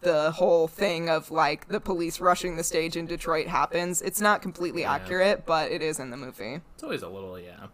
the 0.00 0.30
whole 0.32 0.66
thing 0.68 1.10
of, 1.10 1.30
like, 1.30 1.68
the 1.68 1.80
police 1.80 2.20
rushing 2.20 2.56
the 2.56 2.64
stage 2.64 2.96
in 2.96 3.06
Detroit 3.06 3.46
happens. 3.46 4.00
It's 4.02 4.20
not 4.20 4.42
completely 4.42 4.82
Yeah. 4.82 4.94
accurate, 4.94 5.44
but 5.46 5.70
it 5.70 5.82
is 5.82 5.98
in 5.98 6.10
the 6.10 6.16
movie. 6.16 6.60
It's 6.74 6.82
always 6.82 7.02
a 7.02 7.08
little, 7.08 7.38
yeah. 7.38 7.66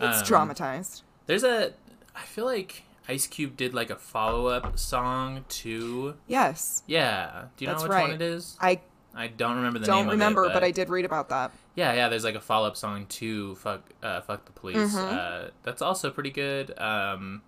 It's 0.00 0.18
Um, 0.20 0.24
dramatized. 0.26 1.02
There's 1.26 1.44
a, 1.44 1.72
I 2.14 2.22
feel 2.22 2.44
like 2.44 2.82
Ice 3.08 3.26
Cube 3.26 3.56
did 3.56 3.72
like 3.74 3.90
a 3.90 3.96
follow 3.96 4.46
up 4.48 4.78
song 4.78 5.44
to, 5.48 6.14
Yes. 6.26 6.82
yeah. 6.86 7.44
Do 7.56 7.64
you 7.64 7.70
That's 7.70 7.82
know 7.82 7.88
which 7.88 7.92
right. 7.94 8.02
one 8.02 8.10
it 8.12 8.22
is? 8.22 8.56
I 8.60 8.80
I 9.14 9.26
don't 9.28 9.56
remember 9.56 9.78
the 9.78 9.86
name 9.86 10.04
don't 10.04 10.08
remember, 10.08 10.46
it, 10.46 10.52
but 10.52 10.64
I 10.64 10.70
did 10.70 10.88
read 10.88 11.04
about 11.04 11.28
that. 11.28 11.52
Yeah, 11.74 11.92
yeah. 11.92 12.08
There's 12.08 12.24
like 12.24 12.34
a 12.34 12.40
follow 12.40 12.66
up 12.68 12.76
song 12.76 13.06
to 13.06 13.54
"Fuck, 13.56 13.90
uh, 14.02 14.20
Fuck 14.22 14.46
the 14.46 14.52
Police." 14.52 14.94
Mm-hmm. 14.94 15.16
Uh, 15.18 15.50
that's 15.62 15.82
also 15.82 16.10
pretty 16.10 16.30
good. 16.30 16.76
Um, 16.78 17.42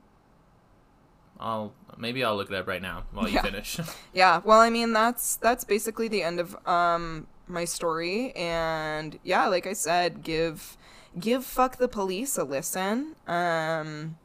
I'll 1.41 1.73
maybe 1.97 2.23
I'll 2.25 2.37
look 2.37 2.51
it 2.51 2.57
up 2.57 2.67
right 2.67 2.83
now 2.83 3.05
while 3.12 3.29
you 3.29 3.41
finish. 3.41 3.81
Yeah, 4.12 4.41
well, 4.45 4.61
I 4.61 4.71
mean, 4.71 4.93
that's 4.93 5.37
that's 5.37 5.65
basically 5.65 6.09
the 6.09 6.23
end 6.23 6.39
of 6.39 6.57
um 6.67 7.27
my 7.47 7.65
story, 7.65 8.33
and 8.37 9.19
yeah, 9.23 9.47
like 9.47 9.67
I 9.67 9.73
said, 9.73 10.23
give 10.23 10.77
give 11.19 11.45
fuck 11.45 11.79
the 11.79 11.89
police 11.89 12.37
a 12.37 12.45
listen. 12.45 13.17
Um, 13.27 14.17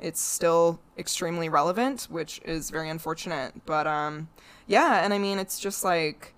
it's 0.00 0.20
still 0.20 0.80
extremely 0.98 1.48
relevant, 1.48 2.08
which 2.10 2.40
is 2.44 2.70
very 2.70 2.88
unfortunate, 2.88 3.64
but 3.66 3.86
um, 3.86 4.28
yeah, 4.66 5.04
and 5.04 5.12
I 5.14 5.18
mean, 5.18 5.38
it's 5.38 5.58
just 5.58 5.84
like 5.84 6.34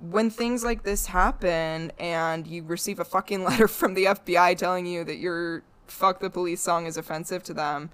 when 0.00 0.30
things 0.30 0.64
like 0.64 0.82
this 0.82 1.06
happen 1.06 1.92
and 1.98 2.46
you 2.46 2.62
receive 2.64 2.98
a 3.00 3.04
fucking 3.04 3.44
letter 3.48 3.68
from 3.68 3.94
the 3.94 4.04
FBI 4.06 4.56
telling 4.56 4.86
you 4.86 5.04
that 5.04 5.16
your 5.16 5.62
fuck 5.86 6.20
the 6.20 6.30
police 6.30 6.60
song 6.60 6.86
is 6.86 6.96
offensive 6.96 7.42
to 7.44 7.54
them. 7.54 7.90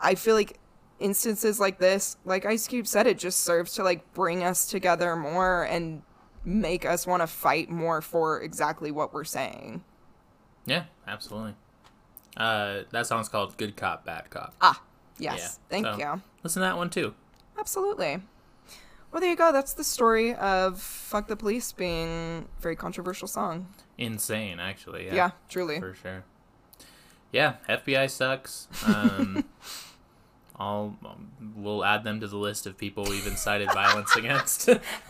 I 0.00 0.14
feel 0.14 0.34
like 0.34 0.58
instances 0.98 1.58
like 1.60 1.78
this, 1.78 2.16
like 2.24 2.44
Ice 2.46 2.66
Cube 2.68 2.86
said, 2.86 3.06
it 3.06 3.18
just 3.18 3.42
serves 3.42 3.72
to 3.74 3.82
like 3.82 4.12
bring 4.14 4.42
us 4.44 4.66
together 4.66 5.16
more 5.16 5.64
and 5.64 6.02
make 6.44 6.84
us 6.84 7.06
want 7.06 7.22
to 7.22 7.26
fight 7.26 7.70
more 7.70 8.00
for 8.00 8.40
exactly 8.40 8.90
what 8.90 9.12
we're 9.12 9.24
saying. 9.24 9.82
yeah, 10.64 10.84
absolutely. 11.06 11.54
Uh, 12.36 12.82
that 12.90 13.06
song's 13.06 13.28
called 13.30 13.56
"Good 13.56 13.76
Cop, 13.76 14.04
Bad 14.04 14.28
Cop." 14.28 14.54
Ah, 14.60 14.82
yes. 15.18 15.38
Yeah, 15.38 15.48
Thank 15.70 15.86
so- 15.86 15.98
you. 15.98 16.22
Listen 16.44 16.60
to 16.60 16.68
that 16.68 16.76
one 16.76 16.90
too. 16.90 17.14
Absolutely. 17.58 18.18
Well, 19.16 19.22
there 19.22 19.30
you 19.30 19.36
go. 19.36 19.50
That's 19.50 19.72
the 19.72 19.82
story 19.82 20.34
of 20.34 20.78
Fuck 20.78 21.26
the 21.28 21.36
Police 21.36 21.72
being 21.72 22.46
a 22.58 22.60
very 22.60 22.76
controversial 22.76 23.26
song. 23.26 23.66
Insane, 23.96 24.60
actually. 24.60 25.06
Yeah, 25.06 25.14
Yeah, 25.14 25.30
truly. 25.48 25.80
for 25.80 25.94
sure. 25.94 26.24
Yeah, 27.32 27.54
FBI 27.66 28.10
sucks. 28.10 28.68
Um, 28.86 29.42
I'll 30.56 30.98
um, 31.02 31.30
we'll 31.56 31.82
add 31.82 32.04
them 32.04 32.20
to 32.20 32.28
the 32.28 32.36
list 32.36 32.66
of 32.66 32.76
people 32.76 33.04
we've 33.04 33.26
incited 33.26 33.72
violence 33.72 34.14
against. 34.16 34.68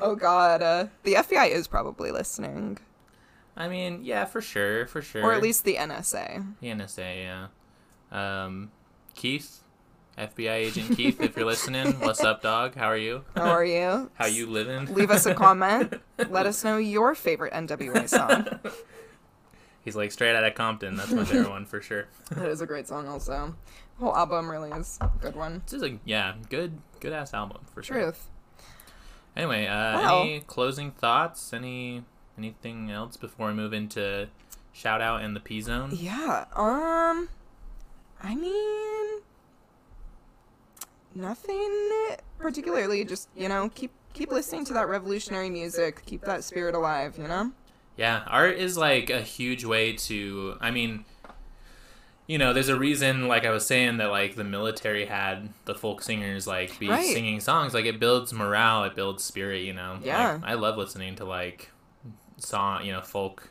Oh, 0.00 0.14
God. 0.18 0.62
Uh, 0.62 0.86
the 1.02 1.12
FBI 1.12 1.50
is 1.50 1.68
probably 1.68 2.10
listening. 2.10 2.78
I 3.54 3.68
mean, 3.68 4.00
yeah, 4.02 4.24
for 4.24 4.40
sure, 4.40 4.86
for 4.86 5.02
sure. 5.02 5.22
Or 5.22 5.34
at 5.34 5.42
least 5.42 5.64
the 5.64 5.74
NSA. 5.74 6.54
the 6.62 6.68
NSA. 6.68 7.22
Yeah. 8.10 8.44
Um, 8.44 8.70
Keith, 9.14 9.61
FBI 10.18 10.50
agent 10.52 10.96
Keith, 10.96 11.20
if 11.20 11.36
you're 11.36 11.46
listening, 11.46 11.92
what's 12.00 12.20
up, 12.22 12.42
dog? 12.42 12.74
How 12.74 12.86
are 12.88 12.96
you? 12.96 13.24
How 13.34 13.50
are 13.50 13.64
you? 13.64 14.10
How 14.14 14.26
you 14.26 14.46
living? 14.46 14.92
Leave 14.94 15.10
us 15.10 15.24
a 15.26 15.34
comment. 15.34 15.94
Let 16.28 16.46
us 16.46 16.62
know 16.64 16.76
your 16.76 17.14
favorite 17.16 17.52
NWA 17.54 18.08
song. 18.08 18.46
He's 19.80 19.96
like 19.96 20.12
straight 20.12 20.36
out 20.36 20.44
of 20.44 20.54
Compton. 20.54 20.96
That's 20.96 21.10
my 21.10 21.24
favorite 21.24 21.50
one 21.50 21.64
for 21.64 21.80
sure. 21.80 22.06
That 22.30 22.48
is 22.50 22.60
a 22.60 22.66
great 22.66 22.86
song, 22.86 23.08
also. 23.08 23.54
The 23.98 24.04
whole 24.04 24.14
album 24.16 24.50
really 24.50 24.70
is 24.70 24.98
a 25.00 25.10
good 25.20 25.34
one. 25.34 25.62
This 25.64 25.74
is 25.74 25.82
a 25.82 25.98
yeah, 26.04 26.34
good 26.50 26.78
good 27.00 27.12
ass 27.12 27.32
album 27.34 27.62
for 27.72 27.82
sure. 27.82 27.96
Truth. 27.96 28.28
Anyway, 29.34 29.66
uh, 29.66 29.98
Wow. 30.00 30.20
any 30.22 30.40
closing 30.40 30.90
thoughts? 30.90 31.52
Any 31.54 32.04
anything 32.36 32.90
else 32.90 33.16
before 33.16 33.48
we 33.48 33.54
move 33.54 33.72
into 33.72 34.28
shout 34.72 35.00
out 35.00 35.22
and 35.22 35.34
the 35.34 35.40
P 35.40 35.60
zone? 35.62 35.90
Yeah. 35.94 36.44
Um. 36.54 37.28
I 38.22 38.36
mean, 38.36 39.21
nothing 41.14 41.70
particularly. 42.38 43.04
Just 43.04 43.28
you 43.36 43.48
know, 43.48 43.68
keep 43.74 43.92
keep 44.12 44.30
listening 44.30 44.64
to 44.66 44.72
that 44.74 44.88
revolutionary 44.88 45.50
music. 45.50 46.04
Keep 46.06 46.22
that 46.22 46.44
spirit 46.44 46.74
alive. 46.74 47.16
You 47.18 47.28
know. 47.28 47.52
Yeah, 47.96 48.22
art 48.26 48.56
is 48.56 48.76
like 48.78 49.10
a 49.10 49.20
huge 49.20 49.64
way 49.64 49.92
to. 49.94 50.56
I 50.60 50.70
mean, 50.70 51.04
you 52.26 52.38
know, 52.38 52.52
there's 52.52 52.68
a 52.70 52.78
reason, 52.78 53.28
like 53.28 53.44
I 53.44 53.50
was 53.50 53.66
saying, 53.66 53.98
that 53.98 54.10
like 54.10 54.34
the 54.36 54.44
military 54.44 55.04
had 55.06 55.50
the 55.66 55.74
folk 55.74 56.02
singers 56.02 56.46
like 56.46 56.78
be 56.78 56.88
Right. 56.88 57.04
singing 57.04 57.40
songs. 57.40 57.74
Like 57.74 57.84
it 57.84 58.00
builds 58.00 58.32
morale, 58.32 58.84
it 58.84 58.94
builds 58.94 59.22
spirit. 59.24 59.62
You 59.62 59.74
know. 59.74 59.98
Yeah. 60.02 60.34
Like, 60.34 60.44
I 60.44 60.54
love 60.54 60.76
listening 60.78 61.16
to 61.16 61.24
like 61.24 61.70
song, 62.38 62.84
you 62.84 62.92
know, 62.92 63.02
folk, 63.02 63.50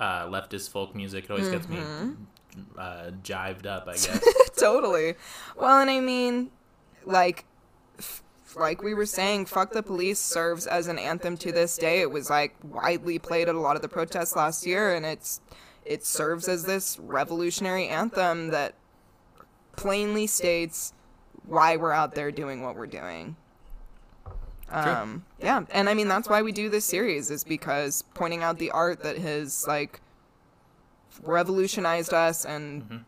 uh, 0.00 0.24
leftist 0.26 0.70
folk 0.70 0.94
music. 0.94 1.24
It 1.24 1.30
always 1.30 1.48
gets 1.48 1.68
me 1.68 1.76
Mm-hmm. 1.76 2.78
uh, 2.78 3.10
jived 3.22 3.66
up. 3.66 3.84
I 3.88 3.92
guess. 3.92 4.50
totally. 4.58 5.14
Well, 5.56 5.80
and 5.80 5.88
I 5.90 6.00
mean, 6.00 6.50
like, 7.04 7.44
f- 7.98 8.22
like 8.56 8.82
we 8.82 8.94
were 8.94 9.06
saying, 9.06 9.46
"Fuck 9.46 9.72
the 9.72 9.82
Police" 9.82 10.18
serves 10.18 10.66
as 10.66 10.86
an 10.86 10.98
anthem 10.98 11.36
to 11.38 11.52
this 11.52 11.76
day. 11.76 12.00
It 12.00 12.10
was 12.10 12.30
like 12.30 12.54
widely 12.62 13.18
played 13.18 13.48
at 13.48 13.54
a 13.54 13.60
lot 13.60 13.76
of 13.76 13.82
the 13.82 13.88
protests 13.88 14.36
last 14.36 14.66
year, 14.66 14.94
and 14.94 15.04
it's 15.06 15.40
it 15.84 16.04
serves 16.04 16.48
as 16.48 16.64
this 16.64 16.98
revolutionary 16.98 17.88
anthem 17.88 18.48
that 18.48 18.74
plainly 19.76 20.26
states 20.26 20.92
why 21.46 21.76
we're 21.76 21.92
out 21.92 22.14
there 22.14 22.30
doing 22.30 22.62
what 22.62 22.76
we're 22.76 22.86
doing. 22.86 23.36
Um, 24.70 25.24
yeah, 25.40 25.64
and 25.70 25.88
I 25.88 25.94
mean 25.94 26.08
that's 26.08 26.28
why 26.28 26.42
we 26.42 26.52
do 26.52 26.68
this 26.68 26.84
series 26.84 27.30
is 27.30 27.42
because 27.42 28.02
pointing 28.14 28.42
out 28.42 28.58
the 28.58 28.70
art 28.70 29.02
that 29.02 29.16
has 29.16 29.66
like 29.66 30.00
revolutionized 31.22 32.12
us 32.12 32.44
and 32.44 33.04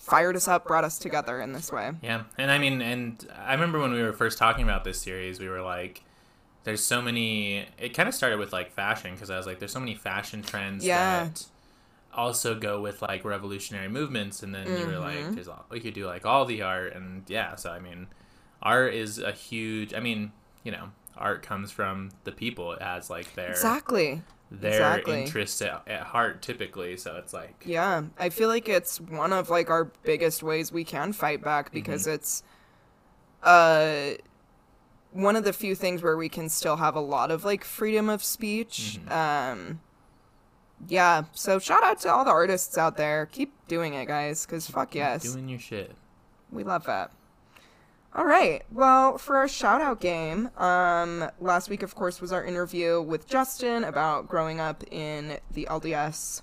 fired 0.00 0.36
us 0.36 0.48
up, 0.48 0.66
brought 0.66 0.84
us 0.84 0.98
together 0.98 1.40
in 1.40 1.52
this 1.52 1.70
way. 1.70 1.92
Yeah, 2.02 2.24
and 2.38 2.50
I 2.50 2.58
mean, 2.58 2.80
and 2.82 3.26
I 3.36 3.52
remember 3.54 3.78
when 3.78 3.92
we 3.92 4.02
were 4.02 4.12
first 4.12 4.38
talking 4.38 4.64
about 4.64 4.84
this 4.84 5.00
series, 5.00 5.38
we 5.40 5.48
were 5.48 5.62
like, 5.62 6.02
"There's 6.64 6.82
so 6.82 7.00
many." 7.02 7.66
It 7.78 7.90
kind 7.94 8.08
of 8.08 8.14
started 8.14 8.38
with 8.38 8.52
like 8.52 8.72
fashion 8.72 9.12
because 9.14 9.30
I 9.30 9.36
was 9.36 9.46
like, 9.46 9.58
"There's 9.58 9.72
so 9.72 9.80
many 9.80 9.94
fashion 9.94 10.42
trends 10.42 10.84
Yeah. 10.84 11.24
that 11.24 11.46
also 12.12 12.54
go 12.58 12.80
with 12.80 13.02
like 13.02 13.24
revolutionary 13.24 13.88
movements," 13.88 14.42
and 14.42 14.54
then 14.54 14.66
you 14.66 14.86
were 14.86 14.92
Mm-hmm. 14.94 15.26
like, 15.26 15.34
"There's 15.34 15.48
all, 15.48 15.64
we 15.70 15.80
could 15.80 15.94
do 15.94 16.06
like 16.06 16.26
all 16.26 16.44
the 16.44 16.62
art," 16.62 16.94
and 16.94 17.22
yeah, 17.28 17.54
so 17.56 17.70
I 17.70 17.78
mean, 17.78 18.08
art 18.62 18.94
is 18.94 19.18
a 19.18 19.32
huge. 19.32 19.94
I 19.94 20.00
mean, 20.00 20.32
you 20.64 20.72
know, 20.72 20.90
art 21.16 21.42
comes 21.42 21.70
from 21.70 22.10
the 22.24 22.32
people. 22.32 22.72
It 22.72 22.82
has 22.82 23.10
like 23.10 23.34
their 23.34 23.50
Exactly. 23.50 24.22
Their 24.50 24.72
exactly. 24.72 25.22
interests 25.22 25.62
at, 25.62 25.86
at 25.86 26.02
heart 26.02 26.42
typically. 26.42 26.96
So 26.96 27.16
it's 27.16 27.32
like, 27.32 27.62
Yeah, 27.64 28.02
I 28.18 28.30
feel 28.30 28.48
like 28.48 28.68
it's 28.68 29.00
one 29.00 29.32
of 29.32 29.48
like 29.48 29.70
our 29.70 29.84
biggest 30.02 30.42
ways 30.42 30.72
we 30.72 30.84
can 30.84 31.12
fight 31.12 31.42
back 31.42 31.72
because 31.72 32.06
it's 32.06 32.42
uh 33.42 34.12
one 35.12 35.36
of 35.36 35.44
the 35.44 35.52
few 35.52 35.74
things 35.74 36.02
where 36.02 36.16
we 36.16 36.28
can 36.28 36.48
still 36.48 36.76
have 36.76 36.94
a 36.94 37.00
lot 37.00 37.30
of 37.30 37.44
like 37.44 37.64
freedom 37.64 38.08
of 38.08 38.24
speech. 38.24 38.98
Um 39.08 39.80
yeah, 40.88 41.24
so 41.32 41.58
shout 41.58 41.84
out 41.84 42.00
to 42.00 42.12
all 42.12 42.24
the 42.24 42.30
artists 42.30 42.78
out 42.78 42.96
there. 42.96 43.26
Keep 43.26 43.52
doing 43.68 43.94
it, 43.94 44.06
guys, 44.06 44.44
cuz 44.46 44.68
fuck 44.68 44.94
yes. 44.94 45.22
doing 45.22 45.48
your 45.48 45.60
shit. 45.60 45.94
We 46.50 46.64
love 46.64 46.84
that. 46.86 47.12
All 48.12 48.24
right. 48.24 48.62
Well, 48.72 49.18
for 49.18 49.36
our 49.36 49.46
shout 49.46 49.80
out 49.80 50.00
game, 50.00 50.50
um, 50.56 51.30
last 51.40 51.70
week, 51.70 51.84
of 51.84 51.94
course, 51.94 52.20
was 52.20 52.32
our 52.32 52.44
interview 52.44 53.00
with 53.00 53.28
Justin 53.28 53.84
about 53.84 54.28
growing 54.28 54.58
up 54.58 54.82
in 54.90 55.38
the 55.52 55.68
LDS 55.70 56.42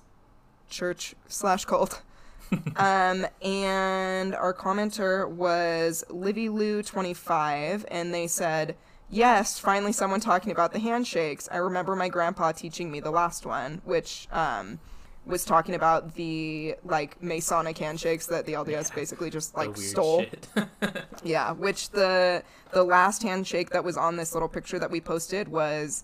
church 0.70 1.13
slash 1.28 1.65
cult. 1.65 2.03
um, 2.78 3.28
and 3.41 4.34
our 4.34 4.53
commenter 4.53 5.30
was 5.30 6.05
Livy 6.09 6.47
Lou 6.47 6.82
25, 6.82 7.86
and 7.91 8.13
they 8.13 8.28
said, 8.28 8.78
Yes, 9.09 9.59
finally 9.59 9.91
someone 9.91 10.22
talking 10.22 10.53
about 10.53 10.72
the 10.72 10.80
handshakes. 10.80 11.49
I 11.51 11.57
remember 11.57 11.97
my 11.97 12.07
grandpa 12.07 12.53
teaching 12.53 12.89
me 12.89 13.01
the 13.01 13.11
last 13.11 13.45
one, 13.45 13.82
which 13.84 14.30
um, 14.32 14.80
was 15.28 15.45
talking 15.45 15.75
about 15.75 16.15
the 16.15 16.75
like 16.84 17.21
Masonic 17.21 17.78
handshakes 17.78 18.28
that 18.28 18.45
the 18.45 18.53
LDS 18.53 18.89
Yeah. 18.89 18.95
basically 18.95 19.30
just 19.30 19.55
like 19.55 19.75
weird 19.75 19.89
stole. 19.89 20.25
Yeah, 21.23 21.51
which 21.51 21.89
the 21.91 22.43
the 22.71 22.84
last 22.84 23.23
handshake 23.23 23.69
that 23.71 23.84
was 23.84 23.97
on 23.97 24.17
this 24.17 24.34
little 24.34 24.49
picture 24.49 24.80
that 24.80 24.89
we 24.91 25.01
posted 25.01 25.47
was 25.49 26.03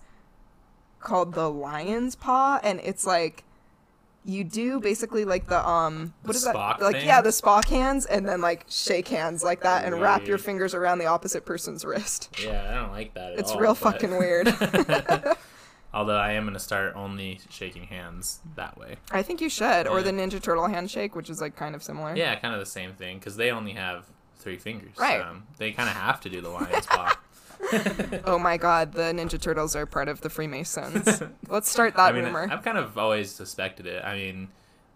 called 1.00 1.34
the 1.34 1.50
lion's 1.50 2.14
paw 2.16 2.58
and 2.62 2.80
it's 2.82 3.06
like 3.06 3.44
you 4.26 4.42
do 4.42 4.80
basically 4.80 5.24
like 5.26 5.46
the 5.48 5.68
um 5.68 6.14
what 6.22 6.32
The 6.32 6.38
is 6.38 6.46
Spock 6.46 6.78
that 6.78 6.82
like 6.82 6.96
thing? 6.96 7.06
yeah 7.06 7.20
the 7.20 7.28
Spock 7.28 7.68
hands 7.68 8.06
and 8.06 8.26
then 8.26 8.40
like 8.40 8.64
shake 8.70 9.08
hands 9.08 9.42
like 9.44 9.60
that 9.62 9.84
and 9.84 10.00
wrap 10.00 10.26
your 10.26 10.38
fingers 10.38 10.74
around 10.74 10.98
the 10.98 11.04
opposite 11.06 11.44
person's 11.44 11.84
wrist. 11.84 12.34
yeah, 12.42 12.66
I 12.70 12.74
don't 12.80 12.92
like 12.92 13.12
that 13.14 13.32
at 13.34 13.38
It's 13.38 13.50
all, 13.52 13.60
real 13.60 13.74
but- 13.74 13.80
fucking 14.00 14.16
weird. 14.16 14.46
Although 15.94 16.16
I 16.18 16.32
am 16.32 16.44
gonna 16.44 16.58
start 16.58 16.92
only 16.96 17.38
shaking 17.48 17.84
hands 17.84 18.40
that 18.56 18.76
way. 18.76 18.96
I 19.12 19.22
think 19.22 19.40
you 19.40 19.48
should 19.48 19.86
or 19.86 19.98
Yeah. 19.98 20.04
the 20.04 20.10
Ninja 20.10 20.42
Turtle 20.42 20.66
handshake 20.66 21.14
which 21.14 21.30
is 21.30 21.40
like 21.40 21.54
kind 21.56 21.74
of 21.74 21.82
similar. 21.82 22.14
Yeah, 22.16 22.34
kind 22.34 22.52
of 22.52 22.60
the 22.60 22.66
same 22.66 22.92
thing 22.94 23.18
because 23.18 23.36
they 23.36 23.50
only 23.52 23.72
have 23.72 24.04
three 24.38 24.58
fingers. 24.58 24.90
Right. 24.98 25.20
So 25.20 25.36
they 25.58 25.70
kind 25.72 25.88
of 25.88 25.94
have 25.96 26.20
to 26.22 26.28
do 26.28 26.40
the 26.40 26.48
lion's 26.50 26.86
paw. 26.86 27.16
Oh 28.26 28.38
my 28.38 28.56
god, 28.58 28.92
the 28.92 29.02
Ninja 29.04 29.40
Turtles 29.40 29.74
are 29.76 29.86
part 29.86 30.08
of 30.08 30.20
the 30.20 30.28
Freemasons. 30.28 31.22
Let's 31.48 31.70
start 31.70 31.94
that 31.94 32.10
I 32.10 32.12
mean, 32.12 32.24
rumor. 32.24 32.48
I've 32.50 32.62
kind 32.64 32.76
of 32.76 32.98
always 32.98 33.30
suspected 33.30 33.86
it. 33.86 34.04
I 34.04 34.16
mean, 34.16 34.48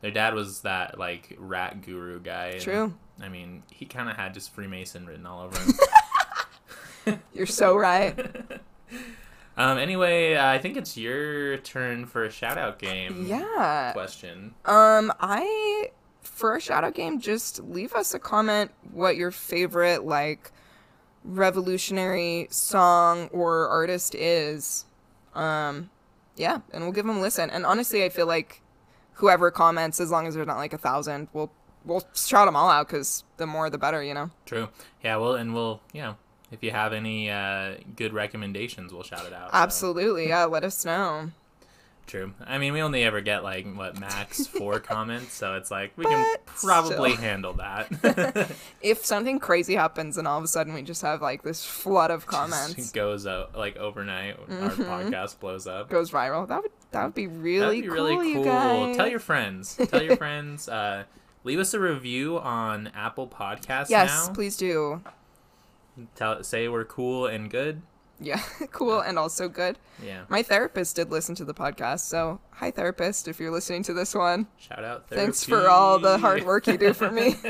their 0.02 0.10
dad 0.10 0.34
was 0.34 0.60
that 0.62 0.98
like 0.98 1.34
rat 1.38 1.80
guru 1.82 2.20
guy. 2.20 2.46
and, 2.48 2.60
True. 2.60 2.92
I 3.22 3.28
mean, 3.28 3.62
he 3.70 3.86
kind 3.86 4.10
of 4.10 4.16
had 4.16 4.34
just 4.34 4.52
Freemason 4.52 5.06
written 5.06 5.24
all 5.26 5.44
over 5.44 5.58
him. 7.06 7.22
You're 7.32 7.46
so 7.46 7.74
right. 7.76 8.14
Um. 9.58 9.78
Anyway, 9.78 10.34
uh, 10.34 10.46
I 10.46 10.58
think 10.58 10.76
it's 10.76 10.96
your 10.96 11.58
turn 11.58 12.06
for 12.06 12.24
a 12.24 12.30
shout 12.30 12.56
out 12.56 12.78
game. 12.78 13.26
Yeah. 13.26 13.92
Question. 13.92 14.54
Um, 14.64 15.12
I 15.20 15.90
for 16.22 16.56
a 16.56 16.60
shout 16.60 16.84
out 16.84 16.94
game, 16.94 17.20
just 17.20 17.60
leave 17.64 17.92
us 17.94 18.14
a 18.14 18.18
comment 18.18 18.70
what 18.92 19.16
your 19.16 19.30
favorite 19.30 20.04
like 20.04 20.52
revolutionary 21.24 22.48
song 22.50 23.28
or 23.32 23.68
artist 23.68 24.14
is. 24.14 24.86
Um, 25.34 25.90
yeah, 26.36 26.60
and 26.72 26.84
we'll 26.84 26.92
give 26.92 27.06
them 27.06 27.18
a 27.18 27.20
listen. 27.20 27.50
And 27.50 27.66
honestly, 27.66 28.04
I 28.04 28.08
feel 28.08 28.26
like 28.26 28.62
whoever 29.14 29.50
comments, 29.50 30.00
as 30.00 30.10
long 30.10 30.26
as 30.26 30.34
there's 30.34 30.46
not 30.46 30.56
like 30.56 30.72
a 30.72 30.78
thousand, 30.78 31.28
we'll 31.32 31.50
we'll 31.84 32.06
shout 32.14 32.46
them 32.46 32.56
all 32.56 32.68
out 32.68 32.86
because 32.86 33.24
the 33.36 33.46
more 33.46 33.68
the 33.70 33.78
better, 33.78 34.02
you 34.02 34.14
know. 34.14 34.30
True. 34.46 34.68
Yeah. 35.02 35.16
Well, 35.16 35.34
and 35.34 35.54
we'll 35.54 35.80
you 35.92 36.02
know 36.02 36.16
if 36.50 36.62
you 36.62 36.70
have 36.70 36.92
any 36.92 37.30
uh, 37.30 37.74
good 37.96 38.12
recommendations, 38.12 38.92
we'll 38.92 39.02
shout 39.02 39.26
it 39.26 39.32
out. 39.32 39.50
so. 39.50 39.56
Absolutely, 39.56 40.28
yeah. 40.28 40.44
Let 40.44 40.64
us 40.64 40.84
know. 40.84 41.30
True. 42.06 42.32
I 42.46 42.56
mean, 42.56 42.72
we 42.72 42.80
only 42.80 43.04
ever 43.04 43.20
get 43.20 43.44
like 43.44 43.66
what 43.76 44.00
max 44.00 44.46
four 44.46 44.80
comments, 44.80 45.34
so 45.34 45.56
it's 45.56 45.70
like 45.70 45.92
we 45.96 46.06
can 46.06 46.36
probably 46.46 47.10
still. 47.12 47.20
handle 47.22 47.52
that. 47.54 48.50
If 48.80 49.04
something 49.04 49.38
crazy 49.38 49.74
happens 49.74 50.16
and 50.16 50.26
all 50.26 50.38
of 50.38 50.44
a 50.44 50.48
sudden 50.48 50.72
we 50.72 50.80
just 50.80 51.02
have 51.02 51.20
like 51.20 51.42
this 51.42 51.66
flood 51.66 52.10
of 52.10 52.26
comments 52.26 52.74
Just 52.76 52.94
goes 52.94 53.26
out 53.26 53.54
like 53.58 53.76
overnight. 53.76 54.38
Our 54.38 54.70
Mm-hmm. 54.70 54.82
podcast 54.84 55.38
blows 55.38 55.66
up. 55.66 55.90
goes 55.90 56.10
viral, 56.10 56.48
that 56.48 56.62
would 56.62 56.70
that 56.92 57.04
would 57.04 57.14
be 57.14 57.26
really 57.26 57.82
That'd 57.82 57.82
be 57.82 57.88
cool, 57.88 57.94
really 57.94 58.32
cool. 58.44 58.88
you. 58.88 58.94
Tell 58.94 59.08
your 59.08 59.18
friends. 59.18 59.76
Tell 59.88 60.02
your 60.02 60.16
friends. 60.16 60.66
Uh, 60.66 61.04
leave 61.44 61.58
us 61.58 61.74
a 61.74 61.78
review 61.78 62.38
on 62.38 62.90
Apple 62.94 63.28
Podcasts 63.28 63.90
yes, 63.90 64.28
now. 64.28 64.32
please 64.32 64.56
do. 64.56 65.02
Tell 66.14 66.42
say 66.44 66.68
we're 66.68 66.84
cool 66.84 67.26
and 67.26 67.50
good. 67.50 67.82
Yeah, 68.20 68.40
cool 68.72 69.00
and 69.00 69.18
also 69.18 69.48
good. 69.48 69.78
Yeah. 70.04 70.22
My 70.28 70.42
therapist 70.42 70.96
did 70.96 71.10
listen 71.10 71.34
to 71.36 71.44
the 71.44 71.54
podcast, 71.54 72.00
so 72.00 72.40
hi 72.50 72.70
therapist 72.70 73.28
if 73.28 73.38
you're 73.38 73.52
listening 73.52 73.82
to 73.84 73.92
this 73.92 74.14
one. 74.14 74.46
Shout 74.58 74.84
out. 74.84 75.08
Thanks 75.08 75.44
for 75.44 75.68
all 75.68 75.98
the 75.98 76.18
hard 76.18 76.44
work 76.44 76.66
you 76.66 76.76
do 76.78 76.92
for 76.92 77.10
me. 77.10 77.36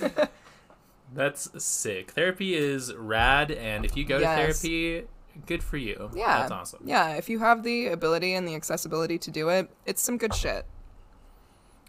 That's 1.14 1.62
sick. 1.62 2.10
Therapy 2.10 2.54
is 2.56 2.92
rad, 2.94 3.52
and 3.52 3.84
if 3.84 3.96
you 3.96 4.04
go 4.04 4.18
Yes. 4.18 4.60
to 4.60 4.68
therapy, 4.68 5.06
good 5.46 5.62
for 5.62 5.76
you. 5.76 6.10
Yeah. 6.14 6.40
That's 6.40 6.50
awesome. 6.52 6.80
Yeah, 6.84 7.14
if 7.14 7.28
you 7.28 7.38
have 7.38 7.62
the 7.62 7.86
ability 7.88 8.34
and 8.34 8.48
the 8.48 8.56
accessibility 8.56 9.18
to 9.18 9.30
do 9.30 9.48
it, 9.48 9.70
it's 9.86 10.02
some 10.02 10.18
good 10.18 10.34
shit. 10.34 10.66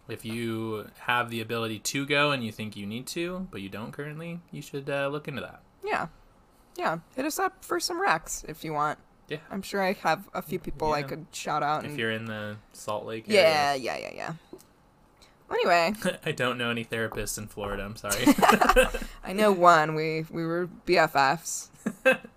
If 0.08 0.24
you 0.24 0.88
have 1.00 1.30
the 1.30 1.40
ability 1.40 1.80
to 1.80 2.06
go 2.06 2.30
and 2.30 2.44
you 2.44 2.52
think 2.52 2.76
you 2.76 2.86
need 2.86 3.08
to, 3.08 3.48
but 3.50 3.60
you 3.62 3.68
don't 3.68 3.90
currently, 3.90 4.38
you 4.52 4.62
should 4.62 4.88
uh, 4.88 5.08
look 5.08 5.26
into 5.26 5.40
that. 5.40 5.62
Yeah. 5.86 6.08
Yeah, 6.76 6.98
hit 7.14 7.24
us 7.24 7.38
up 7.38 7.64
for 7.64 7.80
some 7.80 8.04
recs 8.04 8.44
if 8.48 8.62
you 8.64 8.72
want. 8.74 8.98
Yeah. 9.28 9.38
I'm 9.50 9.62
sure 9.62 9.82
I 9.82 9.94
have 9.94 10.28
a 10.34 10.42
few 10.42 10.58
people 10.58 10.92
I 10.92 11.02
could 11.02 11.26
shout 11.32 11.62
out. 11.62 11.84
If 11.84 11.90
And... 11.92 11.98
you're 11.98 12.10
in 12.10 12.26
the 12.26 12.56
Salt 12.72 13.06
Lake 13.06 13.24
Yeah, 13.26 13.70
area. 13.74 13.82
yeah, 13.82 13.96
yeah, 13.96 14.14
yeah. 14.14 14.32
Anyway, 15.50 15.92
I 16.26 16.32
don't 16.32 16.58
know 16.58 16.70
any 16.70 16.84
therapists 16.84 17.38
in 17.38 17.46
Florida. 17.46 17.82
I'm 17.84 17.96
sorry. 17.96 18.24
I 19.24 19.32
know 19.32 19.52
one. 19.72 19.94
We 19.94 20.26
we 20.30 20.44
were 20.44 20.68
BFFs. 20.86 21.68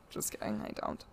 Just 0.10 0.32
kidding. 0.32 0.62
I 0.62 0.72
don't. 0.80 1.04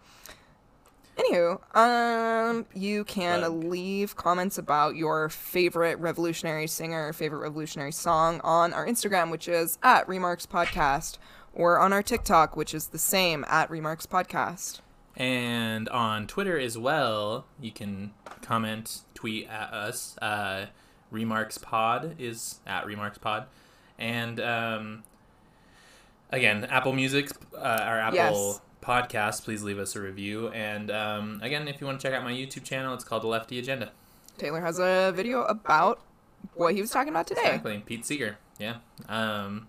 Anywho, 1.16 1.74
um, 1.74 2.66
you 2.74 3.02
can 3.04 3.70
leave 3.70 4.16
comments 4.16 4.58
about 4.58 4.96
your 4.96 5.30
favorite 5.30 5.98
revolutionary 5.98 6.66
singer, 6.66 7.10
favorite 7.14 7.38
revolutionary 7.40 7.92
song 7.92 8.38
on 8.44 8.74
our 8.74 8.86
Instagram, 8.86 9.30
which 9.30 9.48
is 9.48 9.78
at 9.82 10.06
Remarks 10.06 10.44
Podcast, 10.44 11.16
or 11.56 11.80
on 11.80 11.92
our 11.92 12.02
TikTok, 12.02 12.56
which 12.56 12.72
is 12.74 12.88
the 12.88 12.98
same 12.98 13.44
at 13.48 13.68
Remarks 13.70 14.06
Podcast. 14.06 14.80
and 15.16 15.88
on 15.88 16.26
Twitter 16.26 16.58
as 16.58 16.76
well, 16.78 17.46
you 17.60 17.72
can 17.72 18.12
comment, 18.42 19.00
tweet 19.14 19.48
at 19.48 19.72
us. 19.72 20.16
Uh, 20.20 20.66
Remarks 21.10 21.56
Pod 21.58 22.14
is 22.18 22.60
at 22.66 22.84
Remarks 22.86 23.16
Pod, 23.18 23.46
and 23.98 24.38
um, 24.40 25.04
again, 26.30 26.64
Apple 26.64 26.92
Music, 26.92 27.30
uh, 27.56 27.58
our 27.58 27.98
Apple 27.98 28.16
Yes. 28.16 28.60
podcast. 28.82 29.44
Please 29.44 29.62
leave 29.62 29.78
us 29.78 29.96
a 29.96 30.00
review. 30.00 30.48
And 30.48 30.90
um, 30.90 31.40
again, 31.42 31.66
if 31.68 31.80
you 31.80 31.86
want 31.86 32.00
to 32.00 32.06
check 32.06 32.14
out 32.14 32.22
my 32.24 32.32
YouTube 32.32 32.64
channel, 32.64 32.92
it's 32.94 33.04
called 33.04 33.22
The 33.22 33.28
Lefty 33.28 33.58
Agenda. 33.58 33.92
Tayler 34.38 34.60
has 34.60 34.78
a 34.78 35.12
video 35.16 35.44
about 35.44 36.00
what 36.54 36.74
he 36.74 36.80
was 36.82 36.90
talking 36.90 37.08
about 37.10 37.26
today. 37.26 37.40
Exactly, 37.44 37.82
Pete 37.86 38.04
Seeger. 38.04 38.36
Yeah. 38.58 38.76
Um, 39.08 39.68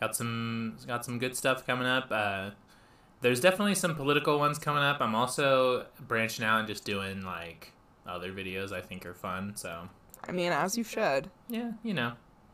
got 0.00 0.14
some 0.16 0.76
got 0.86 1.04
some 1.04 1.18
good 1.18 1.36
stuff 1.36 1.66
coming 1.66 1.86
up. 1.86 2.08
Uh, 2.10 2.50
there's 3.20 3.40
definitely 3.40 3.74
some 3.74 3.94
political 3.94 4.38
ones 4.38 4.58
coming 4.58 4.82
up. 4.82 5.00
I'm 5.00 5.14
also 5.14 5.86
branching 6.06 6.44
out 6.44 6.60
and 6.60 6.68
just 6.68 6.84
doing 6.84 7.22
like 7.24 7.72
other 8.06 8.32
videos 8.32 8.72
I 8.72 8.80
think 8.80 9.04
are 9.06 9.14
fun. 9.14 9.54
So 9.56 9.88
I 10.26 10.32
mean, 10.32 10.52
as 10.52 10.76
you 10.78 10.84
should. 10.84 11.30
yeah, 11.48 11.72
you 11.82 11.94
know, 11.94 12.12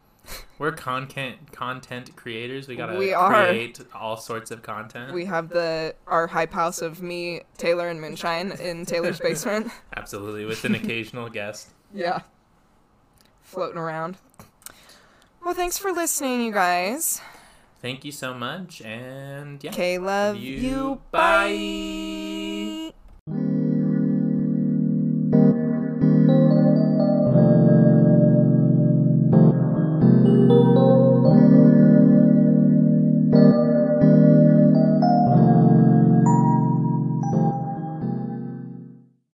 we're 0.59 0.73
content 0.73 1.53
content 1.53 2.17
creators. 2.17 2.67
We 2.67 2.77
gotta 2.77 2.97
We 2.97 3.13
are. 3.13 3.47
create 3.49 3.81
all 3.95 4.17
sorts 4.17 4.51
of 4.51 4.63
content. 4.63 5.13
We 5.13 5.27
have 5.27 5.49
the 5.51 5.95
our 6.07 6.27
hype 6.27 6.53
house 6.53 6.81
of 6.83 7.03
me, 7.03 7.43
Tayler, 7.59 7.91
and 7.91 8.01
Moonshine 8.01 8.53
in 8.53 8.87
Tayler's 8.87 9.21
basement. 9.21 9.71
Absolutely, 9.97 10.45
with 10.45 10.65
an 10.65 10.75
occasional 10.75 11.29
guest. 11.29 11.69
Yeah. 11.97 12.23
Floating 13.43 13.79
around. 13.79 14.17
Well, 15.45 15.55
thanks 15.55 15.79
for 15.79 15.93
listening, 15.93 16.41
you 16.47 16.53
guys. 16.53 17.21
Thank 17.85 18.01
you 18.09 18.13
so 18.17 18.33
much, 18.33 18.81
and 18.81 19.61
yeah. 19.61 19.77
Okay, 19.77 20.01
love 20.01 20.41
You- 20.41 20.57
you. 20.57 21.01
bye. 21.13 21.53
Bye. 21.53 22.44